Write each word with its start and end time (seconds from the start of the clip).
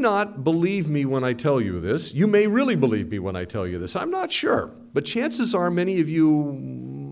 not 0.00 0.42
believe 0.42 0.88
me 0.88 1.04
when 1.04 1.22
I 1.22 1.32
tell 1.32 1.60
you 1.60 1.78
this. 1.80 2.12
You 2.12 2.26
may 2.26 2.46
really 2.46 2.74
believe 2.74 3.08
me 3.10 3.18
when 3.18 3.36
I 3.36 3.44
tell 3.44 3.66
you 3.66 3.78
this. 3.78 3.94
I'm 3.94 4.10
not 4.10 4.32
sure. 4.32 4.70
But 4.92 5.04
chances 5.04 5.54
are 5.54 5.70
many 5.70 6.00
of 6.00 6.08
you 6.08 6.52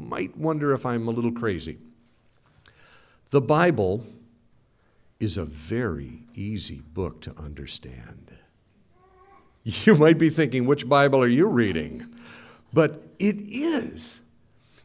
might 0.09 0.37
wonder 0.37 0.73
if 0.73 0.85
I'm 0.85 1.07
a 1.07 1.11
little 1.11 1.33
crazy. 1.33 1.79
The 3.31 3.41
Bible 3.41 4.07
is 5.21 5.37
a 5.37 5.45
very 5.45 6.23
easy 6.35 6.83
book 6.95 7.21
to 7.23 7.39
understand. 7.39 8.33
You 9.65 9.97
might 9.97 10.17
be 10.17 10.31
thinking, 10.31 10.65
which 10.65 10.89
Bible 10.89 11.23
are 11.23 11.29
you 11.29 11.47
reading? 11.47 12.15
But 12.73 13.03
it 13.19 13.37
is. 13.51 14.23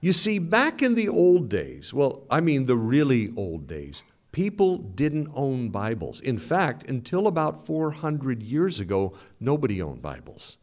You 0.01 0.11
see, 0.11 0.39
back 0.39 0.81
in 0.81 0.95
the 0.95 1.07
old 1.07 1.47
days, 1.47 1.93
well, 1.93 2.23
I 2.29 2.41
mean 2.41 2.65
the 2.65 2.75
really 2.75 3.31
old 3.37 3.67
days, 3.67 4.03
people 4.33 4.79
didn't 4.79 5.29
own 5.33 5.69
Bibles. 5.69 6.19
In 6.19 6.37
fact, 6.37 6.89
until 6.89 7.27
about 7.27 7.65
400 7.65 8.43
years 8.43 8.81
ago, 8.81 9.13
nobody 9.39 9.81
owned 9.81 10.01
Bibles. 10.01 10.57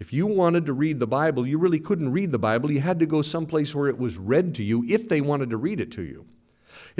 If 0.00 0.12
you 0.12 0.26
wanted 0.26 0.66
to 0.66 0.72
read 0.72 0.98
the 0.98 1.06
Bible, 1.06 1.46
you 1.46 1.58
really 1.58 1.78
couldn't 1.78 2.10
read 2.10 2.32
the 2.32 2.38
Bible. 2.38 2.72
You 2.72 2.80
had 2.80 2.98
to 2.98 3.06
go 3.06 3.22
someplace 3.22 3.74
where 3.74 3.88
it 3.88 3.98
was 3.98 4.16
read 4.16 4.54
to 4.56 4.64
you 4.64 4.82
if 4.88 5.08
they 5.08 5.20
wanted 5.20 5.50
to 5.50 5.58
read 5.58 5.78
it 5.78 5.92
to 5.92 6.02
you. 6.02 6.26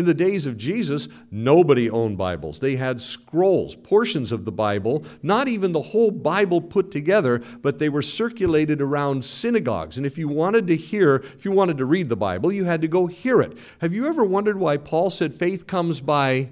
In 0.00 0.06
the 0.06 0.14
days 0.14 0.46
of 0.46 0.56
Jesus, 0.56 1.09
nobody 1.30 1.90
owned 1.90 2.16
Bibles. 2.16 2.59
They 2.59 2.77
had 2.77 3.02
scrolls, 3.02 3.77
portions 3.77 4.32
of 4.32 4.46
the 4.46 4.50
Bible, 4.50 5.04
not 5.23 5.46
even 5.46 5.73
the 5.73 5.82
whole 5.82 6.10
Bible 6.10 6.62
put 6.62 6.90
together, 6.90 7.42
but 7.60 7.78
they 7.78 7.90
were 7.90 8.00
circulated 8.00 8.80
around 8.80 9.26
synagogues. 9.26 9.98
And 9.98 10.06
if 10.06 10.16
you 10.16 10.26
wanted 10.26 10.68
to 10.68 10.76
hear, 10.76 11.16
if 11.16 11.45
you 11.45 11.52
wanted 11.52 11.76
to 11.76 11.84
read 11.84 12.09
the 12.09 12.16
Bible, 12.16 12.50
you 12.50 12.64
had 12.64 12.80
to 12.80 12.88
go 12.88 13.09
hear 13.09 13.42
it. 13.42 13.59
Have 13.82 13.92
you 13.92 14.06
ever 14.06 14.24
wondered 14.24 14.59
why 14.59 14.78
Paul 14.78 15.10
said 15.10 15.34
faith 15.34 15.66
comes 15.66 16.01
by 16.01 16.48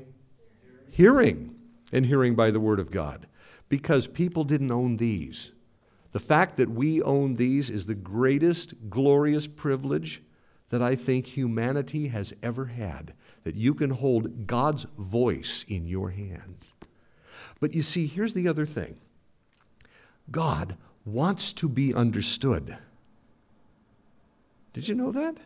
hearing 0.91 1.55
and 1.91 2.05
hearing 2.05 2.35
by 2.35 2.51
the 2.51 2.61
Word 2.61 2.79
of 2.79 2.91
God? 2.91 3.29
Because 3.71 4.07
people 4.07 4.45
didn't 4.45 4.71
own 4.71 4.99
these. 4.99 5.55
The 6.13 6.21
fact 6.21 6.59
that 6.59 6.69
we 6.69 7.01
own 7.01 7.37
these 7.37 7.71
is 7.71 7.87
the 7.87 7.95
greatest 7.95 8.91
glorious 8.91 9.47
privilege 9.47 10.21
that 10.69 10.83
I 10.83 10.95
think 10.95 11.25
humanity 11.25 12.09
has 12.09 12.35
ever 12.43 12.67
had 12.67 13.15
that 13.45 13.55
you 13.55 13.75
can 13.75 13.91
hold 13.91 14.47
God's 14.47 14.87
voice 14.97 15.65
in 15.69 15.87
your 15.87 16.11
hands. 16.11 16.75
But 17.61 17.75
you 17.75 17.83
see, 17.83 18.07
here's 18.07 18.35
the 18.35 18.49
other 18.49 18.67
thing 18.67 18.97
God 20.31 20.77
wants 21.05 21.53
to 21.55 21.69
be 21.69 21.95
understood. 21.95 22.77
Did 24.73 24.89
you 24.89 24.95
know 24.95 25.11
that? 25.13 25.39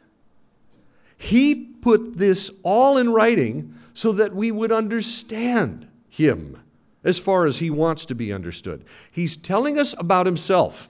He 1.17 1.55
put 1.55 2.19
this 2.19 2.51
all 2.63 2.99
in 2.99 3.11
writing 3.13 3.75
so 3.95 4.13
that 4.13 4.35
we 4.35 4.51
would 4.51 4.73
understand 4.73 5.87
Him 6.09 6.61
as 7.05 7.19
far 7.19 7.47
as 7.47 7.59
He 7.59 7.71
wants 7.71 8.05
to 8.07 8.15
be 8.15 8.33
understood. 8.33 8.85
He's 9.11 9.37
telling 9.37 9.79
us 9.79 9.95
about 9.99 10.27
Himself. 10.27 10.89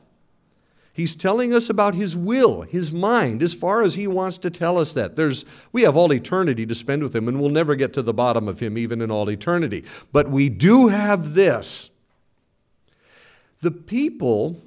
He's 0.95 1.17
telling 1.17 1.55
us 1.55 1.71
about 1.71 1.95
his 1.95 2.17
will, 2.17 2.63
his 2.63 2.93
mind, 2.93 3.43
as 3.43 3.55
far 3.55 3.83
as 3.83 3.95
he 3.95 4.07
wants 4.07 4.37
to 4.39 4.51
tell 4.51 4.79
us 4.79 4.93
that. 4.93 5.17
There's, 5.17 5.45
we 5.73 5.83
have 5.83 5.97
all 5.97 6.13
eternity 6.13 6.67
to 6.67 6.75
spend 6.75 7.03
with 7.03 7.17
him, 7.17 7.29
and 7.29 7.41
we'll 7.41 7.51
never 7.51 7.75
get 7.75 7.95
to 7.95 8.03
the 8.03 8.13
bottom 8.13 8.47
of 8.47 8.61
him, 8.61 8.77
even 8.77 9.01
in 9.01 9.11
all 9.11 9.31
eternity. 9.31 9.85
But 10.13 10.29
we 10.29 10.51
do 10.51 10.89
have 10.89 11.33
this. 11.33 11.91
The 13.63 13.71
people 13.71 14.61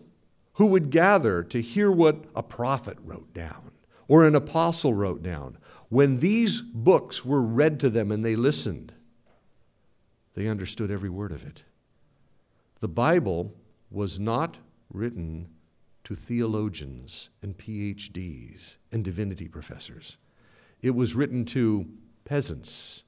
who 0.53 0.65
would 0.67 0.89
gather 0.89 1.43
to 1.43 1.61
hear 1.61 1.91
what 1.91 2.25
a 2.35 2.41
prophet 2.41 2.97
wrote 3.03 3.33
down 3.33 3.71
or 4.07 4.25
an 4.25 4.35
apostle 4.35 4.93
wrote 4.93 5.21
down, 5.21 5.57
when 5.89 6.19
these 6.19 6.61
books 6.61 7.23
were 7.23 7.41
read 7.41 7.79
to 7.79 7.89
them 7.89 8.11
and 8.11 8.23
they 8.23 8.35
listened, 8.35 8.93
they 10.33 10.47
understood 10.47 10.91
every 10.91 11.09
word 11.09 11.31
of 11.31 11.45
it. 11.45 11.63
The 12.79 12.87
Bible 12.87 13.53
was 13.89 14.19
not 14.19 14.57
written 14.91 15.47
to 16.06 16.16
theologians 16.16 17.30
and 17.42 17.58
PhDs 17.58 18.78
and 18.92 19.03
divinity 19.03 19.48
professors. 19.48 20.17
It 20.82 20.92
was 20.92 21.16
written 21.16 21.45
to 21.45 21.88
peasants, 22.23 23.04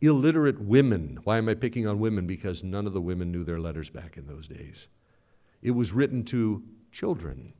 illiterate 0.00 0.60
women. 0.60 1.18
Why 1.24 1.38
am 1.38 1.48
I 1.48 1.54
picking 1.54 1.86
on 1.86 1.98
women? 1.98 2.26
Because 2.26 2.64
none 2.64 2.86
of 2.86 2.92
the 2.92 3.00
women 3.00 3.32
knew 3.32 3.44
their 3.44 3.58
letters 3.58 3.90
back 3.90 4.16
in 4.16 4.26
those 4.26 4.46
days. 4.48 4.88
It 5.60 5.72
was 5.72 5.92
written 5.92 6.24
to 6.26 6.62
children. 6.92 7.52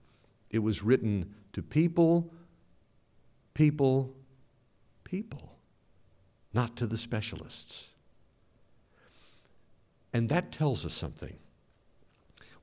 It 0.51 0.61
was 0.61 0.83
written 0.83 1.35
to 1.53 1.63
people, 1.63 2.33
people, 3.55 4.15
people, 5.03 5.59
not 6.53 6.77
to 6.77 6.87
the 6.87 6.97
specialists. 6.97 7.93
And 10.13 10.29
that 10.29 10.53
tells 10.53 10.87
us 10.87 10.95
something. 10.95 11.37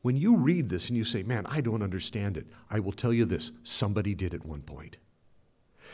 When 0.02 0.16
you 0.16 0.38
read 0.38 0.70
this 0.70 0.88
and 0.88 0.98
you 0.98 1.04
say, 1.04 1.24
man, 1.24 1.46
I 1.48 1.62
don't 1.62 1.84
understand 1.84 2.38
it, 2.38 2.48
I 2.70 2.80
will 2.80 2.92
tell 2.92 3.12
you 3.12 3.26
this 3.26 3.52
somebody 3.64 4.14
did 4.16 4.34
at 4.34 4.46
one 4.46 4.62
point. 4.62 4.98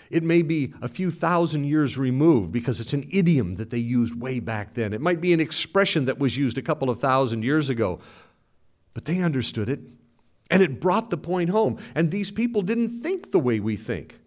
It 0.10 0.24
may 0.24 0.42
be 0.42 0.74
a 0.82 0.88
few 0.88 1.10
thousand 1.10 1.64
years 1.66 1.98
removed 1.98 2.52
because 2.52 2.80
it's 2.80 2.94
an 2.94 3.08
idiom 3.12 3.56
that 3.56 3.70
they 3.70 3.78
used 3.78 4.20
way 4.20 4.40
back 4.40 4.74
then. 4.74 4.94
It 4.94 5.02
might 5.02 5.22
be 5.22 5.34
an 5.34 5.40
expression 5.40 6.06
that 6.06 6.20
was 6.20 6.38
used 6.38 6.58
a 6.58 6.62
couple 6.62 6.90
of 6.90 7.00
thousand 7.00 7.44
years 7.44 7.70
ago, 7.70 8.00
but 8.94 9.06
they 9.06 9.22
understood 9.22 9.70
it 9.70 9.80
and 10.52 10.62
it 10.62 10.80
brought 10.80 11.10
the 11.10 11.18
point 11.18 11.50
home. 11.50 11.80
And 11.96 12.12
these 12.12 12.32
people 12.32 12.62
didn't 12.62 12.90
think 12.90 13.32
the 13.32 13.40
way 13.40 13.60
we 13.60 13.76
think. 13.76 14.20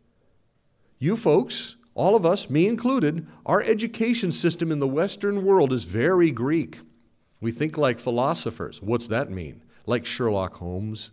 You 0.98 1.16
folks, 1.16 1.76
all 1.94 2.16
of 2.16 2.26
us, 2.26 2.50
me 2.50 2.66
included, 2.66 3.26
our 3.44 3.62
education 3.62 4.32
system 4.32 4.72
in 4.72 4.78
the 4.78 4.88
Western 4.88 5.44
world 5.44 5.72
is 5.72 5.84
very 5.84 6.30
Greek. 6.30 6.80
We 7.40 7.52
think 7.52 7.76
like 7.76 8.00
philosophers. 8.00 8.82
What's 8.82 9.08
that 9.08 9.30
mean? 9.30 9.62
Like 9.86 10.04
Sherlock 10.04 10.56
Holmes. 10.56 11.12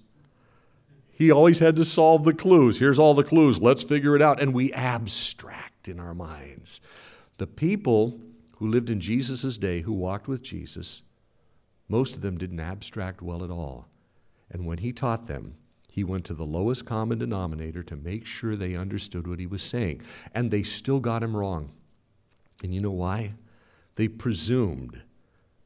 He 1.11 1.31
always 1.31 1.59
had 1.59 1.75
to 1.75 1.85
solve 1.85 2.25
the 2.25 2.33
clues. 2.33 2.79
Here's 2.79 2.99
all 2.99 3.13
the 3.13 3.23
clues. 3.23 3.61
Let's 3.61 3.83
figure 3.83 4.15
it 4.15 4.21
out. 4.21 4.41
And 4.41 4.53
we 4.53 4.73
abstract 4.73 5.87
in 5.87 5.99
our 5.99 6.13
minds. 6.13 6.81
The 7.37 7.47
people 7.47 8.19
who 8.57 8.67
lived 8.67 8.89
in 8.89 8.99
Jesus' 8.99 9.57
day, 9.57 9.81
who 9.81 9.93
walked 9.93 10.27
with 10.27 10.41
Jesus, 10.41 11.03
most 11.87 12.15
of 12.15 12.21
them 12.21 12.37
didn't 12.37 12.59
abstract 12.59 13.21
well 13.21 13.43
at 13.43 13.51
all. 13.51 13.87
And 14.49 14.65
when 14.65 14.79
he 14.79 14.91
taught 14.91 15.27
them, 15.27 15.55
he 15.91 16.03
went 16.03 16.25
to 16.25 16.33
the 16.33 16.43
lowest 16.43 16.85
common 16.85 17.19
denominator 17.19 17.83
to 17.83 17.95
make 17.95 18.25
sure 18.25 18.55
they 18.55 18.75
understood 18.75 19.27
what 19.27 19.39
he 19.39 19.45
was 19.45 19.61
saying. 19.61 20.01
And 20.33 20.49
they 20.49 20.63
still 20.63 20.99
got 20.99 21.21
him 21.21 21.35
wrong. 21.35 21.71
And 22.63 22.73
you 22.73 22.81
know 22.81 22.91
why? 22.91 23.33
They 23.95 24.07
presumed, 24.07 25.03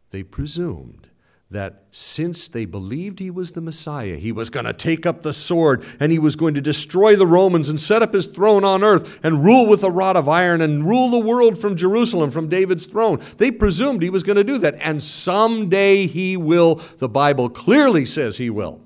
they 0.10 0.24
presumed 0.24 1.08
that 1.50 1.84
since 1.92 2.50
they 2.50 2.66
believed 2.66 3.20
he 3.20 3.32
was 3.32 3.54
the 3.54 3.62
Messiah, 3.62 4.18
he 4.18 4.34
was 4.34 4.50
going 4.50 4.66
to 4.66 4.74
take 4.74 5.06
up 5.06 5.22
the 5.22 5.32
sword 5.32 5.86
and 6.00 6.12
he 6.12 6.20
was 6.20 6.36
going 6.36 6.54
to 6.56 6.62
destroy 6.62 7.16
the 7.16 7.28
Romans 7.28 7.70
and 7.70 7.80
set 7.80 8.02
up 8.02 8.14
his 8.14 8.28
throne 8.28 8.66
on 8.66 8.84
earth 8.84 9.20
and 9.24 9.46
rule 9.46 9.66
with 9.66 9.82
a 9.84 9.92
rod 9.92 10.18
of 10.18 10.28
iron 10.28 10.60
and 10.60 10.86
rule 10.86 11.10
the 11.10 11.20
world 11.20 11.58
from 11.58 11.78
Jerusalem, 11.78 12.32
from 12.32 12.50
David's 12.50 12.86
throne. 12.86 13.22
They 13.38 13.50
presumed 13.50 14.04
he 14.04 14.10
was 14.10 14.24
going 14.24 14.36
to 14.36 14.44
do 14.44 14.58
that. 14.58 14.76
And 14.76 15.02
someday 15.02 16.06
he 16.06 16.36
will. 16.36 16.76
The 16.76 17.10
Bible 17.10 17.50
clearly 17.50 18.06
says 18.06 18.38
he 18.38 18.50
will. 18.50 18.82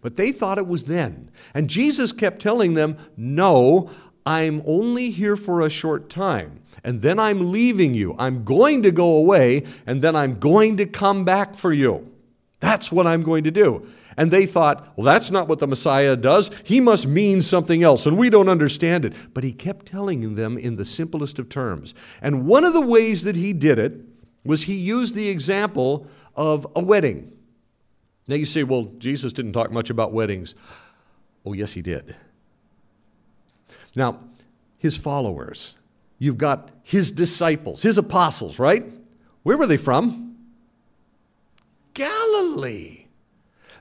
But 0.00 0.16
they 0.16 0.32
thought 0.32 0.56
it 0.56 0.66
was 0.66 0.84
then. 0.84 1.30
And 1.52 1.68
Jesus 1.68 2.12
kept 2.12 2.40
telling 2.40 2.74
them, 2.74 2.96
No, 3.16 3.90
I'm 4.24 4.62
only 4.64 5.10
here 5.10 5.36
for 5.36 5.60
a 5.60 5.68
short 5.68 6.08
time 6.08 6.59
and 6.84 7.02
then 7.02 7.18
I'm 7.18 7.52
leaving 7.52 7.94
you. 7.94 8.14
I'm 8.18 8.44
going 8.44 8.82
to 8.82 8.90
go 8.90 9.16
away, 9.16 9.64
and 9.86 10.02
then 10.02 10.16
I'm 10.16 10.38
going 10.38 10.76
to 10.78 10.86
come 10.86 11.24
back 11.24 11.54
for 11.54 11.72
you. 11.72 12.10
That's 12.60 12.92
what 12.92 13.06
I'm 13.06 13.22
going 13.22 13.44
to 13.44 13.50
do. 13.50 13.86
And 14.16 14.30
they 14.30 14.44
thought, 14.44 14.92
well, 14.96 15.04
that's 15.04 15.30
not 15.30 15.48
what 15.48 15.60
the 15.60 15.66
Messiah 15.66 16.16
does. 16.16 16.50
He 16.64 16.80
must 16.80 17.06
mean 17.06 17.40
something 17.40 17.82
else, 17.82 18.06
and 18.06 18.18
we 18.18 18.28
don't 18.28 18.48
understand 18.48 19.04
it. 19.04 19.14
But 19.32 19.44
he 19.44 19.52
kept 19.52 19.86
telling 19.86 20.34
them 20.34 20.58
in 20.58 20.76
the 20.76 20.84
simplest 20.84 21.38
of 21.38 21.48
terms. 21.48 21.94
And 22.20 22.46
one 22.46 22.64
of 22.64 22.74
the 22.74 22.80
ways 22.80 23.22
that 23.24 23.36
he 23.36 23.52
did 23.52 23.78
it 23.78 23.94
was 24.44 24.64
he 24.64 24.74
used 24.74 25.14
the 25.14 25.28
example 25.28 26.06
of 26.34 26.66
a 26.76 26.82
wedding. 26.82 27.36
Now 28.26 28.36
you 28.36 28.46
say, 28.46 28.62
well, 28.62 28.84
Jesus 28.98 29.32
didn't 29.32 29.52
talk 29.52 29.72
much 29.72 29.90
about 29.90 30.12
weddings. 30.12 30.54
Oh, 31.44 31.52
yes, 31.52 31.72
he 31.72 31.82
did. 31.82 32.14
Now, 33.96 34.20
his 34.78 34.96
followers, 34.96 35.74
You've 36.20 36.38
got 36.38 36.70
his 36.82 37.10
disciples, 37.10 37.82
his 37.82 37.96
apostles, 37.96 38.58
right? 38.58 38.84
Where 39.42 39.56
were 39.56 39.66
they 39.66 39.78
from? 39.78 40.36
Galilee. 41.94 43.06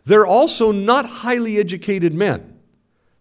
They're 0.06 0.25
also 0.25 0.71
not 0.71 1.06
highly 1.06 1.57
educated 1.57 2.13
men. 2.13 2.57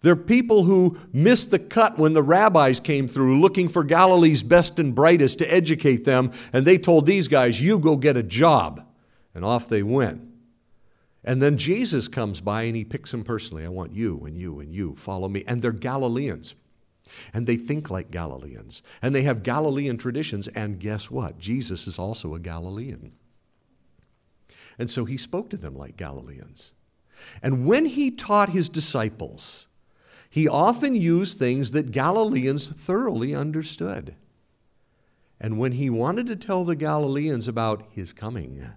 They're 0.02 0.14
people 0.14 0.62
who 0.62 0.96
missed 1.12 1.50
the 1.50 1.58
cut 1.58 1.98
when 1.98 2.12
the 2.12 2.22
rabbis 2.22 2.78
came 2.78 3.08
through 3.08 3.40
looking 3.40 3.68
for 3.68 3.82
Galilee's 3.82 4.44
best 4.44 4.78
and 4.78 4.94
brightest 4.94 5.38
to 5.38 5.52
educate 5.52 6.04
them, 6.04 6.30
and 6.52 6.64
they 6.64 6.78
told 6.78 7.04
these 7.04 7.26
guys, 7.26 7.60
You 7.60 7.80
go 7.80 7.96
get 7.96 8.16
a 8.16 8.22
job. 8.22 8.86
And 9.34 9.44
off 9.44 9.68
they 9.68 9.82
went. 9.82 10.22
And 11.24 11.42
then 11.42 11.58
Jesus 11.58 12.06
comes 12.06 12.40
by 12.40 12.62
and 12.62 12.76
he 12.76 12.84
picks 12.84 13.10
them 13.10 13.24
personally. 13.24 13.64
I 13.64 13.68
want 13.68 13.92
you 13.92 14.22
and 14.24 14.36
you 14.36 14.60
and 14.60 14.72
you. 14.72 14.94
Follow 14.96 15.28
me. 15.28 15.44
And 15.46 15.60
they're 15.60 15.72
Galileans. 15.72 16.54
And 17.32 17.46
they 17.46 17.56
think 17.56 17.90
like 17.90 18.10
Galileans. 18.10 18.82
And 19.02 19.14
they 19.14 19.22
have 19.22 19.42
Galilean 19.42 19.96
traditions. 19.96 20.48
And 20.48 20.80
guess 20.80 21.10
what? 21.10 21.38
Jesus 21.38 21.86
is 21.86 21.98
also 21.98 22.34
a 22.34 22.40
Galilean. 22.40 23.12
And 24.78 24.90
so 24.90 25.04
he 25.04 25.16
spoke 25.16 25.50
to 25.50 25.56
them 25.56 25.76
like 25.76 25.96
Galileans. 25.96 26.72
And 27.42 27.66
when 27.66 27.86
he 27.86 28.10
taught 28.10 28.50
his 28.50 28.68
disciples, 28.68 29.66
he 30.30 30.46
often 30.46 30.94
used 30.94 31.38
things 31.38 31.72
that 31.72 31.90
Galileans 31.90 32.66
thoroughly 32.66 33.34
understood. 33.34 34.14
And 35.40 35.58
when 35.58 35.72
he 35.72 35.88
wanted 35.88 36.26
to 36.28 36.36
tell 36.36 36.64
the 36.64 36.76
Galileans 36.76 37.48
about 37.48 37.86
his 37.90 38.12
coming, 38.12 38.68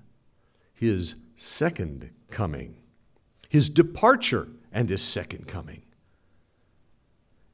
his 0.74 1.16
second 1.36 2.12
coming, 2.30 2.78
his 3.50 3.70
departure, 3.70 4.48
and 4.72 4.90
his 4.90 5.02
second 5.02 5.48
coming, 5.48 5.84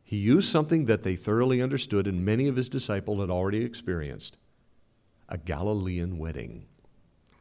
he 0.07 0.15
used 0.15 0.49
something 0.49 0.85
that 0.85 1.03
they 1.03 1.17
thoroughly 1.17 1.61
understood 1.61 2.07
and 2.07 2.23
many 2.23 2.47
of 2.47 2.55
his 2.55 2.69
disciples 2.69 3.19
had 3.19 3.29
already 3.29 3.65
experienced 3.65 4.37
a 5.27 5.37
Galilean 5.37 6.17
wedding. 6.17 6.65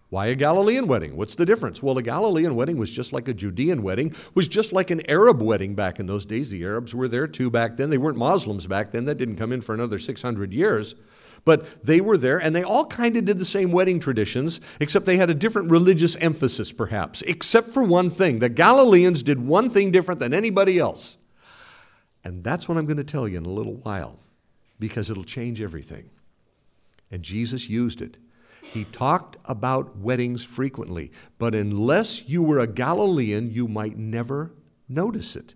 Why 0.08 0.26
a 0.26 0.34
Galilean 0.34 0.88
wedding? 0.88 1.16
What's 1.16 1.36
the 1.36 1.46
difference? 1.46 1.80
Well, 1.80 1.96
a 1.96 2.02
Galilean 2.02 2.56
wedding 2.56 2.76
was 2.76 2.90
just 2.90 3.12
like 3.12 3.28
a 3.28 3.34
Judean 3.34 3.84
wedding, 3.84 4.12
was 4.34 4.48
just 4.48 4.72
like 4.72 4.90
an 4.90 5.08
Arab 5.08 5.40
wedding 5.40 5.76
back 5.76 6.00
in 6.00 6.06
those 6.06 6.26
days. 6.26 6.50
The 6.50 6.64
Arabs 6.64 6.92
were 6.92 7.06
there 7.06 7.28
too 7.28 7.50
back 7.50 7.76
then. 7.76 7.90
They 7.90 7.98
weren't 7.98 8.18
Muslims 8.18 8.66
back 8.66 8.90
then. 8.90 9.04
That 9.04 9.16
didn't 9.16 9.36
come 9.36 9.52
in 9.52 9.60
for 9.60 9.72
another 9.72 10.00
600 10.00 10.52
years. 10.52 10.96
But 11.44 11.84
they 11.84 12.00
were 12.00 12.16
there, 12.16 12.38
and 12.38 12.56
they 12.56 12.64
all 12.64 12.86
kind 12.86 13.16
of 13.16 13.26
did 13.26 13.38
the 13.38 13.44
same 13.44 13.70
wedding 13.70 14.00
traditions, 14.00 14.58
except 14.80 15.06
they 15.06 15.18
had 15.18 15.30
a 15.30 15.34
different 15.34 15.70
religious 15.70 16.16
emphasis, 16.16 16.72
perhaps, 16.72 17.22
except 17.22 17.68
for 17.68 17.84
one 17.84 18.10
thing. 18.10 18.40
The 18.40 18.48
Galileans 18.48 19.22
did 19.22 19.46
one 19.46 19.70
thing 19.70 19.92
different 19.92 20.18
than 20.18 20.34
anybody 20.34 20.80
else. 20.80 21.16
And 22.26 22.42
that's 22.42 22.68
what 22.68 22.76
I'm 22.76 22.86
going 22.86 22.96
to 22.96 23.04
tell 23.04 23.28
you 23.28 23.38
in 23.38 23.46
a 23.46 23.50
little 23.52 23.76
while, 23.76 24.18
because 24.80 25.10
it'll 25.10 25.22
change 25.22 25.60
everything. 25.60 26.10
And 27.08 27.22
Jesus 27.22 27.70
used 27.70 28.02
it. 28.02 28.16
He 28.62 28.82
talked 28.82 29.36
about 29.44 29.98
weddings 29.98 30.42
frequently, 30.42 31.12
but 31.38 31.54
unless 31.54 32.28
you 32.28 32.42
were 32.42 32.58
a 32.58 32.66
Galilean, 32.66 33.52
you 33.52 33.68
might 33.68 33.96
never 33.96 34.50
notice 34.88 35.36
it. 35.36 35.54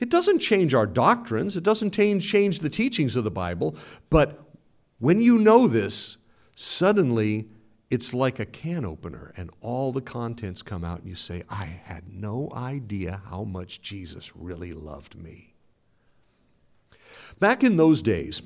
It 0.00 0.10
doesn't 0.10 0.40
change 0.40 0.74
our 0.74 0.84
doctrines, 0.84 1.56
it 1.56 1.62
doesn't 1.62 1.92
change 1.92 2.58
the 2.58 2.68
teachings 2.68 3.14
of 3.14 3.22
the 3.22 3.30
Bible, 3.30 3.76
but 4.10 4.40
when 4.98 5.20
you 5.20 5.38
know 5.38 5.68
this, 5.68 6.16
suddenly 6.56 7.46
it's 7.88 8.12
like 8.12 8.40
a 8.40 8.46
can 8.46 8.84
opener 8.84 9.32
and 9.36 9.48
all 9.60 9.92
the 9.92 10.00
contents 10.00 10.60
come 10.60 10.82
out 10.82 10.98
and 10.98 11.08
you 11.08 11.14
say, 11.14 11.44
I 11.48 11.66
had 11.66 12.12
no 12.12 12.50
idea 12.52 13.22
how 13.30 13.44
much 13.44 13.80
Jesus 13.80 14.34
really 14.34 14.72
loved 14.72 15.14
me. 15.14 15.49
Back 17.40 17.64
in 17.64 17.76
those 17.76 18.02
days, 18.02 18.42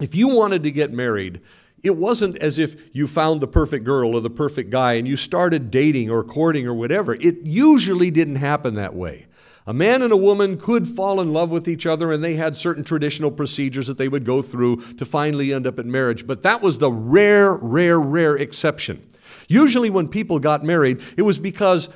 if 0.00 0.14
you 0.14 0.28
wanted 0.28 0.62
to 0.62 0.70
get 0.70 0.92
married, 0.92 1.40
it 1.82 1.96
wasn't 1.96 2.38
as 2.38 2.58
if 2.58 2.94
you 2.94 3.06
found 3.06 3.40
the 3.40 3.48
perfect 3.48 3.84
girl 3.84 4.14
or 4.14 4.20
the 4.20 4.30
perfect 4.30 4.70
guy 4.70 4.94
and 4.94 5.08
you 5.08 5.16
started 5.16 5.70
dating 5.70 6.10
or 6.10 6.22
courting 6.22 6.66
or 6.66 6.74
whatever. 6.74 7.14
It 7.14 7.42
usually 7.42 8.10
didn't 8.10 8.36
happen 8.36 8.74
that 8.74 8.94
way. 8.94 9.26
A 9.66 9.74
man 9.74 10.02
and 10.02 10.12
a 10.12 10.16
woman 10.16 10.58
could 10.58 10.88
fall 10.88 11.20
in 11.20 11.32
love 11.32 11.50
with 11.50 11.68
each 11.68 11.86
other, 11.86 12.10
and 12.12 12.24
they 12.24 12.34
had 12.34 12.56
certain 12.56 12.82
traditional 12.82 13.30
procedures 13.30 13.86
that 13.86 13.98
they 13.98 14.08
would 14.08 14.24
go 14.24 14.42
through 14.42 14.80
to 14.94 15.04
finally 15.04 15.52
end 15.52 15.66
up 15.66 15.78
in 15.78 15.90
marriage. 15.90 16.26
But 16.26 16.42
that 16.42 16.62
was 16.62 16.78
the 16.78 16.90
rare, 16.90 17.54
rare, 17.54 18.00
rare 18.00 18.36
exception. 18.36 19.06
Usually, 19.48 19.90
when 19.90 20.08
people 20.08 20.38
got 20.38 20.64
married, 20.64 21.02
it 21.16 21.22
was 21.22 21.38
because 21.38 21.88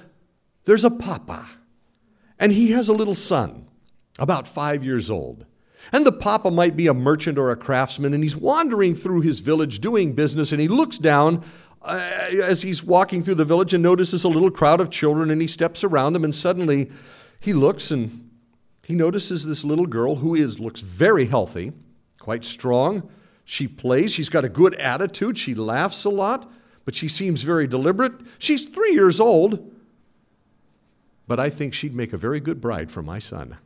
there's 0.65 0.85
a 0.85 0.91
papa, 0.91 1.49
and 2.39 2.53
he 2.53 2.71
has 2.73 2.89
a 2.89 2.93
little 2.93 3.15
son, 3.15 3.67
about 4.19 4.47
five 4.47 4.85
years 4.85 5.11
old. 5.11 5.47
And 5.93 6.07
the 6.07 6.13
papa 6.13 6.51
might 6.51 6.77
be 6.77 6.87
a 6.87 6.95
merchant 6.95 7.39
or 7.39 7.51
a 7.51 7.57
craftsman, 7.57 8.15
and 8.15 8.23
he's 8.23 8.37
wandering 8.37 8.95
through 8.95 9.21
his 9.21 9.41
village 9.41 9.81
doing 9.81 10.13
business, 10.13 10.53
and 10.53 10.61
he 10.61 10.69
looks 10.69 10.99
down 10.99 11.45
uh, 11.83 12.31
as 12.43 12.63
he's 12.63 12.83
walking 12.83 13.23
through 13.23 13.35
the 13.35 13.45
village 13.45 13.75
and 13.75 13.83
notices 13.83 14.25
a 14.25 14.29
little 14.29 14.51
crowd 14.51 14.81
of 14.81 14.91
children, 14.91 15.31
and 15.31 15.41
he 15.41 15.49
steps 15.49 15.85
around 15.85 16.15
them, 16.15 16.25
and 16.25 16.35
suddenly 16.35 16.91
he 17.41 17.53
looks 17.53 17.91
and 17.91 18.31
he 18.85 18.95
notices 18.95 19.47
this 19.47 19.65
little 19.65 19.87
girl 19.87 20.17
who 20.17 20.35
is 20.35 20.61
looks 20.61 20.81
very 20.81 21.27
healthy, 21.27 21.73
quite 22.21 22.45
strong. 22.45 23.09
She 23.45 23.69
plays, 23.69 24.13
she's 24.13 24.29
got 24.29 24.45
a 24.45 24.49
good 24.49 24.75
attitude, 24.75 25.39
she 25.39 25.55
laughs 25.55 26.05
a 26.05 26.11
lot, 26.11 26.51
but 26.85 26.95
she 26.95 27.09
seems 27.09 27.43
very 27.43 27.67
deliberate. 27.67 28.13
She's 28.39 28.67
three 28.67 28.93
years 28.93 29.21
old, 29.21 29.73
but 31.27 31.41
I 31.41 31.51
think 31.51 31.75
she'd 31.75 31.95
make 31.95 32.13
a 32.13 32.19
very 32.19 32.41
good 32.41 32.61
bride 32.61 32.91
for 32.91 33.03
my 33.03 33.19
son. 33.19 33.59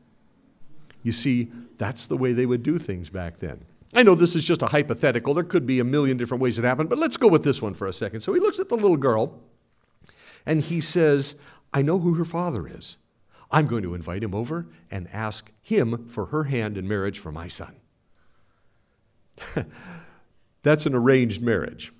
You 1.08 1.12
see, 1.12 1.50
that's 1.78 2.06
the 2.06 2.18
way 2.18 2.34
they 2.34 2.44
would 2.44 2.62
do 2.62 2.76
things 2.76 3.08
back 3.08 3.38
then. 3.38 3.64
I 3.94 4.02
know 4.02 4.14
this 4.14 4.36
is 4.36 4.44
just 4.44 4.60
a 4.60 4.66
hypothetical. 4.66 5.32
There 5.32 5.42
could 5.42 5.64
be 5.64 5.80
a 5.80 5.84
million 5.84 6.18
different 6.18 6.42
ways 6.42 6.58
it 6.58 6.66
happened, 6.66 6.90
but 6.90 6.98
let's 6.98 7.16
go 7.16 7.28
with 7.28 7.44
this 7.44 7.62
one 7.62 7.72
for 7.72 7.86
a 7.86 7.94
second. 7.94 8.20
So 8.20 8.34
he 8.34 8.40
looks 8.40 8.58
at 8.58 8.68
the 8.68 8.74
little 8.74 8.98
girl 8.98 9.40
and 10.44 10.60
he 10.60 10.82
says, 10.82 11.34
I 11.72 11.80
know 11.80 11.98
who 11.98 12.12
her 12.12 12.26
father 12.26 12.66
is. 12.68 12.98
I'm 13.50 13.64
going 13.64 13.84
to 13.84 13.94
invite 13.94 14.22
him 14.22 14.34
over 14.34 14.66
and 14.90 15.08
ask 15.10 15.50
him 15.62 16.08
for 16.08 16.26
her 16.26 16.44
hand 16.44 16.76
in 16.76 16.86
marriage 16.86 17.18
for 17.18 17.32
my 17.32 17.48
son. 17.48 17.76
That's 20.62 20.84
an 20.84 20.94
arranged 20.94 21.40
marriage. 21.40 21.90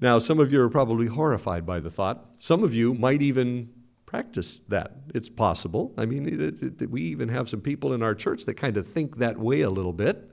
Now, 0.00 0.20
some 0.20 0.38
of 0.38 0.52
you 0.52 0.60
are 0.60 0.70
probably 0.70 1.08
horrified 1.08 1.66
by 1.66 1.80
the 1.80 1.90
thought. 1.90 2.24
Some 2.38 2.62
of 2.62 2.72
you 2.72 2.94
might 2.94 3.20
even 3.20 3.70
practice 4.14 4.60
that. 4.68 4.92
It's 5.12 5.28
possible. 5.28 5.92
I 5.98 6.06
mean, 6.06 6.28
it, 6.28 6.62
it, 6.62 6.82
it, 6.82 6.88
we 6.88 7.02
even 7.02 7.30
have 7.30 7.48
some 7.48 7.60
people 7.60 7.92
in 7.92 8.00
our 8.00 8.14
church 8.14 8.44
that 8.44 8.54
kind 8.54 8.76
of 8.76 8.86
think 8.86 9.16
that 9.16 9.40
way 9.40 9.62
a 9.62 9.70
little 9.70 9.92
bit. 9.92 10.30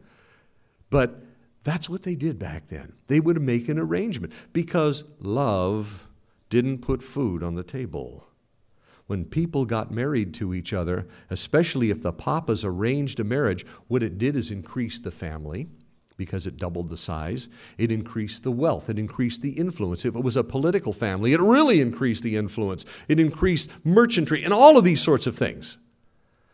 But 0.92 1.24
that's 1.63 1.89
what 1.89 2.04
they 2.04 2.13
did 2.13 2.38
back 2.38 2.68
then. 2.68 2.94
They 3.07 3.19
would 3.19 3.42
make 3.42 3.69
an 3.69 3.80
arrangement 3.80 4.33
because 4.54 5.04
love 5.19 6.07
didn't 6.51 6.83
put 6.83 7.01
food 7.01 7.42
on 7.42 7.56
the 7.56 7.63
table. 7.63 8.28
When 9.07 9.25
people 9.25 9.66
got 9.66 9.89
married 9.89 10.36
to 10.36 10.54
each 10.54 10.74
other, 10.74 11.07
especially 11.31 11.89
if 11.89 12.04
the 12.04 12.13
papas 12.13 12.63
arranged 12.63 13.19
a 13.19 13.24
marriage, 13.24 13.66
what 13.88 14.04
it 14.04 14.19
did 14.19 14.36
is 14.36 14.51
increase 14.51 15.00
the 15.00 15.10
family 15.10 15.69
because 16.21 16.45
it 16.45 16.56
doubled 16.56 16.89
the 16.89 16.97
size. 16.97 17.50
It 17.79 17.91
increased 17.91 18.44
the 18.44 18.51
wealth. 18.51 18.91
It 18.91 19.00
increased 19.00 19.41
the 19.41 19.53
influence. 19.53 20.06
If 20.06 20.15
it 20.15 20.23
was 20.23 20.38
a 20.38 20.44
political 20.44 20.94
family, 20.94 21.33
it 21.33 21.41
really 21.41 21.81
increased 21.81 22.21
the 22.21 22.38
influence. 22.38 22.85
It 23.07 23.19
increased 23.19 23.71
merchantry 23.83 24.44
and 24.44 24.53
all 24.53 24.77
of 24.77 24.83
these 24.83 25.01
sorts 25.01 25.25
of 25.25 25.35
things. 25.35 25.79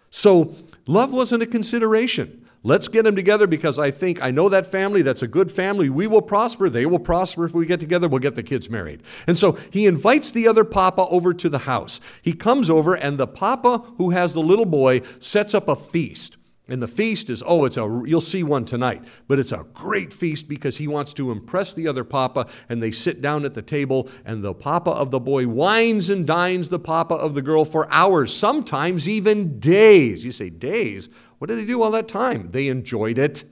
So, 0.10 0.56
love 0.86 1.12
wasn't 1.12 1.44
a 1.44 1.46
consideration. 1.46 2.46
Let's 2.64 2.88
get 2.88 3.04
them 3.04 3.18
together 3.18 3.46
because 3.46 3.78
I 3.78 3.92
think 3.92 4.24
I 4.24 4.32
know 4.32 4.48
that 4.48 4.66
family. 4.66 5.02
That's 5.02 5.22
a 5.22 5.28
good 5.28 5.52
family. 5.52 5.90
We 5.90 6.08
will 6.08 6.22
prosper. 6.22 6.70
They 6.70 6.86
will 6.86 6.98
prosper 6.98 7.44
if 7.44 7.54
we 7.54 7.66
get 7.66 7.82
together. 7.82 8.08
We'll 8.08 8.20
get 8.20 8.36
the 8.36 8.44
kids 8.44 8.70
married. 8.70 9.04
And 9.28 9.38
so 9.38 9.58
he 9.70 9.86
invites 9.86 10.32
the 10.32 10.48
other 10.48 10.64
papa 10.64 11.08
over 11.10 11.34
to 11.34 11.50
the 11.50 11.60
house. 11.60 12.00
He 12.22 12.32
comes 12.32 12.70
over, 12.70 12.96
and 12.96 13.18
the 13.18 13.28
papa 13.28 13.84
who 13.98 14.12
has 14.12 14.32
the 14.32 14.40
little 14.40 14.66
boy 14.66 15.02
sets 15.20 15.54
up 15.54 15.68
a 15.68 15.76
feast. 15.76 16.37
And 16.70 16.82
the 16.82 16.88
feast 16.88 17.30
is, 17.30 17.42
oh, 17.46 17.64
it's 17.64 17.78
a, 17.78 18.04
you'll 18.06 18.20
see 18.20 18.44
one 18.44 18.66
tonight, 18.66 19.02
but 19.28 19.40
it's 19.40 19.54
a 19.54 19.66
great 19.74 20.12
feast 20.12 20.50
because 20.50 20.78
he 20.78 20.88
wants 20.88 21.14
to 21.14 21.32
impress 21.32 21.74
the 21.74 21.88
other 21.88 22.04
papa. 22.04 22.48
And 22.68 22.84
they 22.84 22.92
sit 22.92 23.22
down 23.22 23.46
at 23.46 23.54
the 23.54 23.62
table, 23.62 24.10
and 24.26 24.44
the 24.44 24.54
papa 24.54 24.92
of 24.92 25.10
the 25.10 25.20
boy 25.20 25.48
wines 25.48 26.10
and 26.10 26.28
dines 26.28 26.68
the 26.68 26.80
papa 26.80 27.16
of 27.16 27.36
the 27.36 27.42
girl 27.42 27.64
for 27.64 27.90
hours, 27.90 28.36
sometimes 28.36 29.08
even 29.08 29.60
days. 29.60 30.26
You 30.26 30.34
say, 30.34 30.50
days? 30.50 31.08
What 31.38 31.48
did 31.48 31.60
they 31.60 31.66
do 31.66 31.82
all 31.82 31.92
that 31.92 32.10
time? 32.10 32.50
They 32.50 32.68
enjoyed 32.68 33.18
it. 33.18 33.46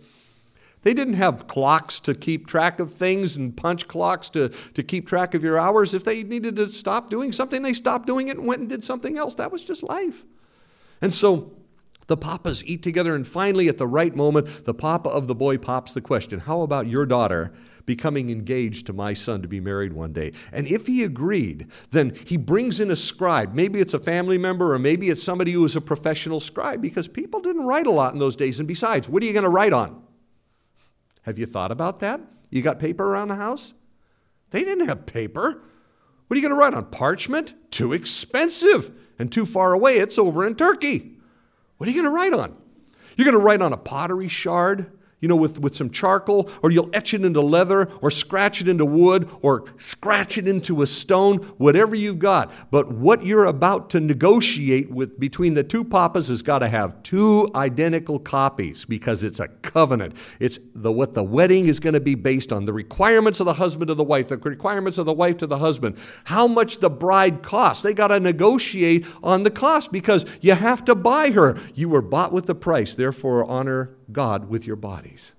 They 0.81 0.93
didn't 0.93 1.15
have 1.15 1.47
clocks 1.47 1.99
to 2.01 2.13
keep 2.13 2.45
track 2.45 2.79
of 2.79 2.93
things 2.93 3.35
and 3.35 3.55
punch 3.55 3.87
clocks 3.87 4.29
to, 4.31 4.49
to 4.49 4.83
keep 4.83 5.07
track 5.07 5.33
of 5.33 5.43
your 5.43 5.57
hours. 5.57 5.93
If 5.95 6.03
they 6.03 6.21
needed 6.21 6.57
to 6.57 6.69
stop 6.69 7.09
doing 7.09 7.31
something, 7.31 7.63
they 7.63 7.73
stopped 7.73 8.05
doing 8.05 8.27
it 8.27 8.37
and 8.37 8.45
went 8.45 8.59
and 8.61 8.69
did 8.69 8.83
something 8.83 9.17
else. 9.17 9.35
That 9.35 9.51
was 9.51 9.65
just 9.65 9.81
life. 9.81 10.25
And 11.01 11.11
so, 11.11 11.53
the 12.07 12.17
papas 12.17 12.63
eat 12.65 12.83
together, 12.83 13.15
and 13.15 13.27
finally, 13.27 13.67
at 13.67 13.77
the 13.77 13.87
right 13.87 14.15
moment, 14.15 14.65
the 14.65 14.73
papa 14.73 15.09
of 15.09 15.27
the 15.27 15.35
boy 15.35 15.57
pops 15.57 15.93
the 15.93 16.01
question 16.01 16.41
How 16.41 16.61
about 16.61 16.87
your 16.87 17.05
daughter 17.05 17.51
becoming 17.85 18.31
engaged 18.31 18.87
to 18.87 18.93
my 18.93 19.13
son 19.13 19.41
to 19.41 19.47
be 19.47 19.59
married 19.59 19.93
one 19.93 20.13
day? 20.13 20.31
And 20.51 20.67
if 20.67 20.87
he 20.87 21.03
agreed, 21.03 21.67
then 21.91 22.13
he 22.25 22.37
brings 22.37 22.79
in 22.79 22.91
a 22.91 22.95
scribe. 22.95 23.53
Maybe 23.53 23.79
it's 23.79 23.93
a 23.93 23.99
family 23.99 24.37
member, 24.37 24.73
or 24.73 24.79
maybe 24.79 25.09
it's 25.09 25.23
somebody 25.23 25.51
who 25.51 25.65
is 25.65 25.75
a 25.75 25.81
professional 25.81 26.39
scribe, 26.39 26.81
because 26.81 27.07
people 27.07 27.39
didn't 27.39 27.65
write 27.65 27.87
a 27.87 27.91
lot 27.91 28.13
in 28.13 28.19
those 28.19 28.35
days. 28.35 28.59
And 28.59 28.67
besides, 28.67 29.09
what 29.09 29.23
are 29.23 29.25
you 29.25 29.33
going 29.33 29.43
to 29.43 29.49
write 29.49 29.73
on? 29.73 30.03
Have 31.23 31.39
you 31.39 31.47
thought 31.47 31.71
about 31.71 32.01
that? 32.01 32.21
You 32.51 32.61
got 32.61 32.77
paper 32.77 33.03
around 33.03 33.29
the 33.29 33.35
house? 33.35 33.73
They 34.51 34.63
didn't 34.63 34.87
have 34.87 35.07
paper. 35.07 35.63
What 36.27 36.35
are 36.35 36.39
you 36.39 36.47
going 36.47 36.55
to 36.55 36.59
write 36.59 36.75
on? 36.75 36.85
Parchment? 36.85 37.55
Too 37.71 37.93
expensive 37.93 38.91
and 39.17 39.31
too 39.31 39.45
far 39.45 39.73
away. 39.73 39.95
It's 39.95 40.19
over 40.19 40.45
in 40.45 40.55
Turkey. 40.55 41.14
What 41.77 41.87
are 41.87 41.91
you 41.91 42.01
going 42.01 42.11
to 42.11 42.15
write 42.15 42.33
on? 42.33 42.55
You're 43.15 43.25
going 43.25 43.37
to 43.37 43.43
write 43.43 43.61
on 43.61 43.73
a 43.73 43.77
pottery 43.77 44.27
shard 44.27 44.91
you 45.21 45.29
know, 45.29 45.35
with, 45.35 45.59
with 45.59 45.73
some 45.73 45.89
charcoal, 45.89 46.49
or 46.61 46.71
you'll 46.71 46.89
etch 46.93 47.13
it 47.13 47.23
into 47.23 47.41
leather, 47.41 47.89
or 48.01 48.11
scratch 48.11 48.61
it 48.61 48.67
into 48.67 48.85
wood, 48.85 49.29
or 49.41 49.65
scratch 49.77 50.37
it 50.37 50.47
into 50.47 50.81
a 50.81 50.87
stone, 50.87 51.37
whatever 51.57 51.95
you've 51.95 52.19
got. 52.19 52.51
But 52.69 52.91
what 52.91 53.23
you're 53.23 53.45
about 53.45 53.89
to 53.91 53.99
negotiate 53.99 54.91
with 54.91 55.19
between 55.19 55.53
the 55.53 55.63
two 55.63 55.83
papas 55.83 56.27
has 56.27 56.41
got 56.41 56.59
to 56.59 56.67
have 56.67 57.01
two 57.01 57.49
identical 57.55 58.19
copies 58.19 58.85
because 58.85 59.23
it's 59.23 59.39
a 59.39 59.47
covenant. 59.47 60.15
It's 60.39 60.59
the, 60.75 60.91
what 60.91 61.13
the 61.13 61.23
wedding 61.23 61.67
is 61.67 61.79
going 61.79 61.93
to 61.93 62.01
be 62.01 62.15
based 62.15 62.51
on 62.51 62.65
the 62.65 62.73
requirements 62.73 63.39
of 63.39 63.45
the 63.45 63.53
husband 63.53 63.87
to 63.87 63.93
the 63.93 64.03
wife, 64.03 64.27
the 64.27 64.37
requirements 64.37 64.97
of 64.97 65.05
the 65.05 65.13
wife 65.13 65.37
to 65.37 65.47
the 65.47 65.59
husband, 65.59 65.97
how 66.25 66.47
much 66.47 66.79
the 66.79 66.89
bride 66.89 67.41
costs. 67.41 67.83
They 67.83 67.93
got 67.93 68.09
to 68.09 68.19
negotiate 68.19 69.05
on 69.23 69.43
the 69.43 69.51
cost 69.51 69.91
because 69.91 70.25
you 70.41 70.53
have 70.53 70.83
to 70.85 70.93
buy 70.93 71.31
her. 71.31 71.57
You 71.73 71.89
were 71.89 72.01
bought 72.01 72.33
with 72.33 72.47
the 72.47 72.55
price, 72.55 72.95
therefore, 72.95 73.45
honor 73.49 73.94
God 74.11 74.49
with 74.49 74.65
your 74.65 74.75
bodies. 74.75 75.33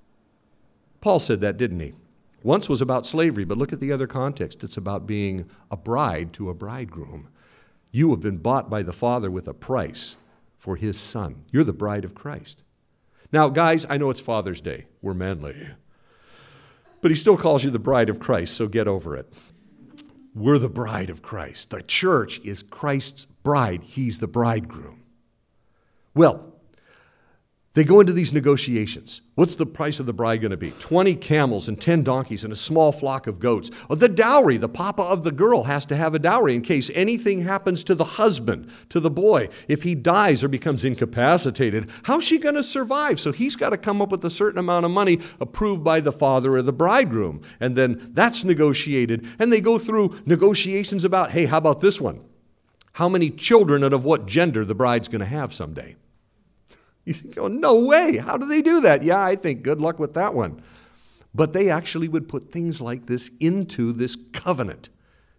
Paul 1.01 1.21
said 1.21 1.41
that, 1.41 1.57
didn't 1.57 1.81
he? 1.81 1.95
Once 2.43 2.69
was 2.69 2.81
about 2.81 3.07
slavery, 3.07 3.45
but 3.45 3.59
look 3.59 3.73
at 3.73 3.81
the 3.81 3.93
other 3.93 4.07
context. 4.07 4.63
It's 4.63 4.77
about 4.77 5.07
being 5.07 5.51
a 5.71 5.77
bride 5.77 6.33
to 6.35 6.51
a 6.51 6.55
bridegroom. 6.55 7.29
You 7.91 8.11
have 8.11 8.21
been 8.21 8.39
bought 8.39 8.71
by 8.71 8.83
the 8.83 8.93
Father 8.93 9.31
with 9.31 9.49
a 9.49 9.55
price 9.55 10.17
for 10.59 10.77
his 10.77 10.99
Son. 10.99 11.45
You're 11.51 11.65
the 11.65 11.73
bride 11.73 12.05
of 12.05 12.15
Christ. 12.15 12.63
Now, 13.33 13.49
guys, 13.49 13.87
I 13.89 13.97
know 13.97 14.11
it's 14.11 14.21
Father's 14.21 14.61
Day. 14.61 14.87
We're 15.03 15.15
manly. 15.15 15.69
But 17.01 17.11
he 17.11 17.17
still 17.17 17.37
calls 17.37 17.65
you 17.65 17.71
the 17.71 17.79
bride 17.79 18.09
of 18.09 18.21
Christ, 18.21 18.55
so 18.55 18.69
get 18.69 18.89
over 18.89 19.17
it. 19.17 19.33
We're 20.35 20.59
the 20.59 20.69
bride 20.69 21.11
of 21.11 21.23
Christ. 21.23 21.71
The 21.71 21.83
church 21.83 22.41
is 22.45 22.63
Christ's 22.63 23.27
bride, 23.43 23.83
he's 23.83 24.19
the 24.19 24.27
bridegroom. 24.27 25.03
Well, 26.15 26.53
they 27.77 27.85
go 27.85 28.01
into 28.01 28.15
these 28.15 28.33
negotiations. 28.33 29.21
What's 29.35 29.55
the 29.55 29.67
price 29.67 30.01
of 30.01 30.07
the 30.07 30.15
bride 30.15 30.41
going 30.41 30.51
to 30.51 30.57
be? 30.57 30.71
20 30.71 31.15
camels 31.17 31.69
and 31.69 31.79
10 31.79 32.05
donkeys 32.05 32.43
and 32.43 32.51
a 32.51 32.57
small 32.57 32.91
flock 32.91 33.27
of 33.27 33.39
goats. 33.39 33.71
Uh, 33.91 33.95
the 33.95 34.09
dowry, 34.09 34.57
the 34.57 34.67
papa 34.67 35.03
of 35.03 35.25
the 35.25 35.31
girl 35.31 35.65
has 35.65 35.85
to 35.85 35.97
have 35.97 36.15
a 36.15 36.19
dowry 36.19 36.55
in 36.55 36.63
case 36.63 36.91
anything 36.95 37.43
happens 37.43 37.85
to 37.85 37.95
the 37.95 38.05
husband, 38.05 38.73
to 38.89 38.99
the 38.99 39.11
boy. 39.11 39.51
If 39.69 39.83
he 39.83 39.95
dies 39.95 40.43
or 40.43 40.49
becomes 40.49 40.87
incapacitated, 40.87 41.91
how's 42.05 42.25
she 42.25 42.39
going 42.39 42.55
to 42.55 42.63
survive? 42.63 43.21
So 43.21 43.31
he's 43.31 43.57
got 43.57 43.71
to 43.71 43.77
come 43.77 44.01
up 44.01 44.11
with 44.11 44.25
a 44.25 44.31
certain 44.31 44.59
amount 44.59 44.87
of 44.87 44.91
money 44.91 45.21
approved 45.39 45.85
by 45.85 46.01
the 46.01 46.13
father 46.13 46.57
of 46.57 46.65
the 46.65 46.73
bridegroom. 46.73 47.43
And 47.61 47.77
then 47.77 48.11
that's 48.15 48.43
negotiated. 48.43 49.27
And 49.39 49.53
they 49.53 49.61
go 49.61 49.77
through 49.77 50.19
negotiations 50.25 51.05
about 51.05 51.33
hey, 51.33 51.45
how 51.45 51.59
about 51.59 51.83
this 51.83 52.01
one? 52.01 52.21
How 52.93 53.11
many 53.11 53.29
children 53.29 53.85
and 53.85 53.93
of 53.93 54.03
what 54.03 54.25
gender 54.25 54.65
the 54.65 54.75
bride's 54.75 55.09
going 55.09 55.21
to 55.21 55.27
have 55.27 55.53
someday? 55.53 55.97
You 57.07 57.15
go, 57.35 57.45
oh, 57.45 57.49
no 57.49 57.79
way. 57.79 58.19
How 58.19 58.37
do 58.37 58.47
they 58.47 58.61
do 58.61 58.81
that? 58.83 59.03
Yeah, 59.03 59.23
I 59.23 59.37
think 59.37 59.63
good 59.63 59.81
luck 59.81 59.99
with 59.99 60.15
that 60.15 60.35
one. 60.35 60.61
But 61.35 61.53
they 61.53 61.71
actually 61.71 62.09
would 62.09 62.29
put 62.29 62.51
things 62.51 62.81
like 62.81 63.07
this 63.07 63.31
into 63.41 63.93
this 63.93 64.17
covenant. 64.33 64.89